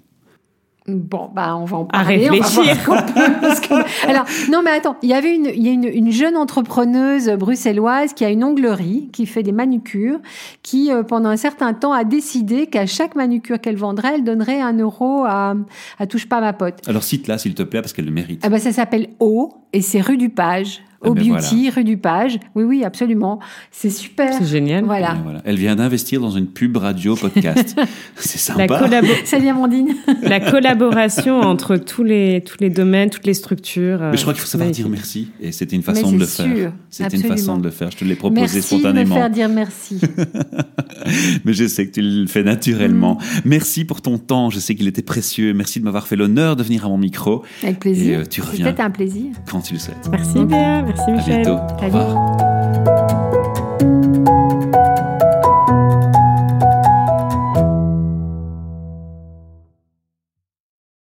Bon, 0.87 1.31
bah, 1.33 1.55
on 1.57 1.65
va 1.65 1.77
en 1.77 1.83
À 1.85 2.03
parler. 2.03 2.27
on 2.29 2.33
va 2.35 2.45
réfléchir. 2.45 2.75
voir 2.85 2.99
ce 2.99 3.07
qu'on 3.07 3.13
peut, 3.13 3.31
parce 3.41 3.59
que- 3.59 4.07
Alors, 4.07 4.25
non, 4.51 4.61
mais 4.63 4.69
attends, 4.69 4.97
il 5.01 5.09
y 5.09 5.13
avait 5.13 5.33
une, 5.33 5.45
il 5.47 5.65
y 5.65 5.69
a 5.69 5.71
une, 5.71 5.85
une 5.85 6.11
jeune 6.11 6.37
entrepreneuse 6.37 7.27
bruxelloise 7.31 8.13
qui 8.13 8.23
a 8.23 8.29
une 8.29 8.43
onglerie, 8.43 9.09
qui 9.11 9.25
fait 9.25 9.41
des 9.41 9.51
manucures, 9.51 10.19
qui, 10.61 10.91
euh, 10.91 11.01
pendant 11.01 11.29
un 11.29 11.37
certain 11.37 11.73
temps, 11.73 11.91
a 11.91 12.03
décidé 12.03 12.67
qu'à 12.67 12.85
chaque 12.85 13.15
manucure 13.15 13.59
qu'elle 13.59 13.77
vendrait, 13.77 14.11
elle 14.15 14.23
donnerait 14.23 14.61
un 14.61 14.77
euro 14.77 15.23
à, 15.25 15.55
à 15.97 16.05
Touche 16.05 16.27
pas 16.29 16.39
ma 16.39 16.53
pote. 16.53 16.75
Alors, 16.87 17.01
cite-la, 17.01 17.39
s'il 17.39 17.55
te 17.55 17.63
plaît, 17.63 17.81
parce 17.81 17.91
qu'elle 17.93 18.05
le 18.05 18.11
mérite. 18.11 18.41
Ah 18.45 18.49
bah, 18.49 18.59
ça 18.59 18.71
s'appelle 18.71 19.09
O, 19.19 19.53
et 19.73 19.81
c'est 19.81 20.01
rue 20.01 20.17
du 20.17 20.29
Page. 20.29 20.81
Ah 21.05 21.09
O 21.09 21.13
ben 21.13 21.27
Beauty, 21.27 21.69
rue 21.69 21.83
du 21.83 21.97
Page. 21.97 22.39
Oui, 22.55 22.63
oui, 22.63 22.83
absolument. 22.83 23.39
C'est 23.71 23.89
super. 23.89 24.33
C'est 24.33 24.45
génial. 24.45 24.83
Voilà. 24.85 25.13
Et 25.13 25.23
voilà. 25.23 25.41
Elle 25.45 25.57
vient 25.57 25.75
d'investir 25.75 26.19
dans 26.21 26.31
une 26.31 26.47
pub 26.47 26.77
radio 26.77 27.15
podcast. 27.15 27.75
C'est 28.15 28.49
La, 28.57 28.67
sympa. 28.67 28.79
collabo- 28.87 29.07
Salut 29.25 29.47
Amandine. 29.49 29.89
la 30.23 30.39
collaboration 30.39 31.39
entre 31.41 31.77
tous 31.77 32.03
les, 32.03 32.41
tous 32.45 32.57
les 32.59 32.69
domaines, 32.69 33.09
toutes 33.09 33.25
les 33.27 33.33
structures. 33.33 34.01
euh, 34.01 34.11
Mais 34.11 34.17
je 34.17 34.21
crois 34.23 34.33
qu'il 34.33 34.41
faut 34.41 34.47
savoir 34.47 34.65
magnifique. 34.67 34.85
dire 34.85 34.91
merci. 34.91 35.27
Et 35.41 35.51
c'était 35.51 35.75
une 35.75 35.83
Mais 35.87 35.93
façon 35.93 36.11
de 36.11 36.17
le 36.19 36.25
c'est 36.25 36.43
faire. 36.43 36.55
sûr, 36.57 36.71
C'était 36.89 37.17
une 37.17 37.23
façon 37.23 37.57
de 37.57 37.63
le 37.63 37.69
faire. 37.71 37.91
Je 37.91 37.97
te 37.97 38.05
l'ai 38.05 38.15
proposé 38.15 38.41
Merci 38.41 38.57
de 38.57 38.63
me 38.77 38.79
spontanément. 38.81 39.15
faire 39.15 39.29
dire 39.29 39.49
merci. 39.49 39.99
Mais 41.45 41.53
je 41.53 41.67
sais 41.67 41.85
que 41.87 41.91
tu 41.91 42.01
le 42.01 42.27
fais 42.27 42.43
naturellement. 42.43 43.15
Mm. 43.15 43.39
Merci 43.45 43.85
pour 43.85 44.01
ton 44.01 44.17
temps. 44.17 44.49
Je 44.49 44.59
sais 44.59 44.75
qu'il 44.75 44.87
était 44.87 45.01
précieux. 45.01 45.53
Merci 45.53 45.79
de 45.79 45.85
m'avoir 45.85 46.07
fait 46.07 46.15
l'honneur 46.15 46.55
de 46.55 46.63
venir 46.63 46.85
à 46.85 46.89
mon 46.89 46.97
micro 46.97 47.43
Avec 47.63 47.79
plaisir. 47.79 48.19
Et, 48.19 48.21
euh, 48.21 48.25
tu 48.25 48.41
C'est 48.41 48.47
reviens. 48.47 48.65
peut-être 48.65 48.79
un 48.79 48.89
plaisir. 48.89 49.25
quand 49.49 49.61
tu 49.61 49.73
le 49.73 49.79
souhaites. 49.79 50.09
Merci 50.11 50.43
Béa, 50.45 50.81
merci 50.95 51.11
À 51.11 51.13
Michel. 51.13 51.41
bientôt. 51.43 51.61
Au 51.61 51.79
Salut. 51.79 51.93
revoir. 51.93 52.64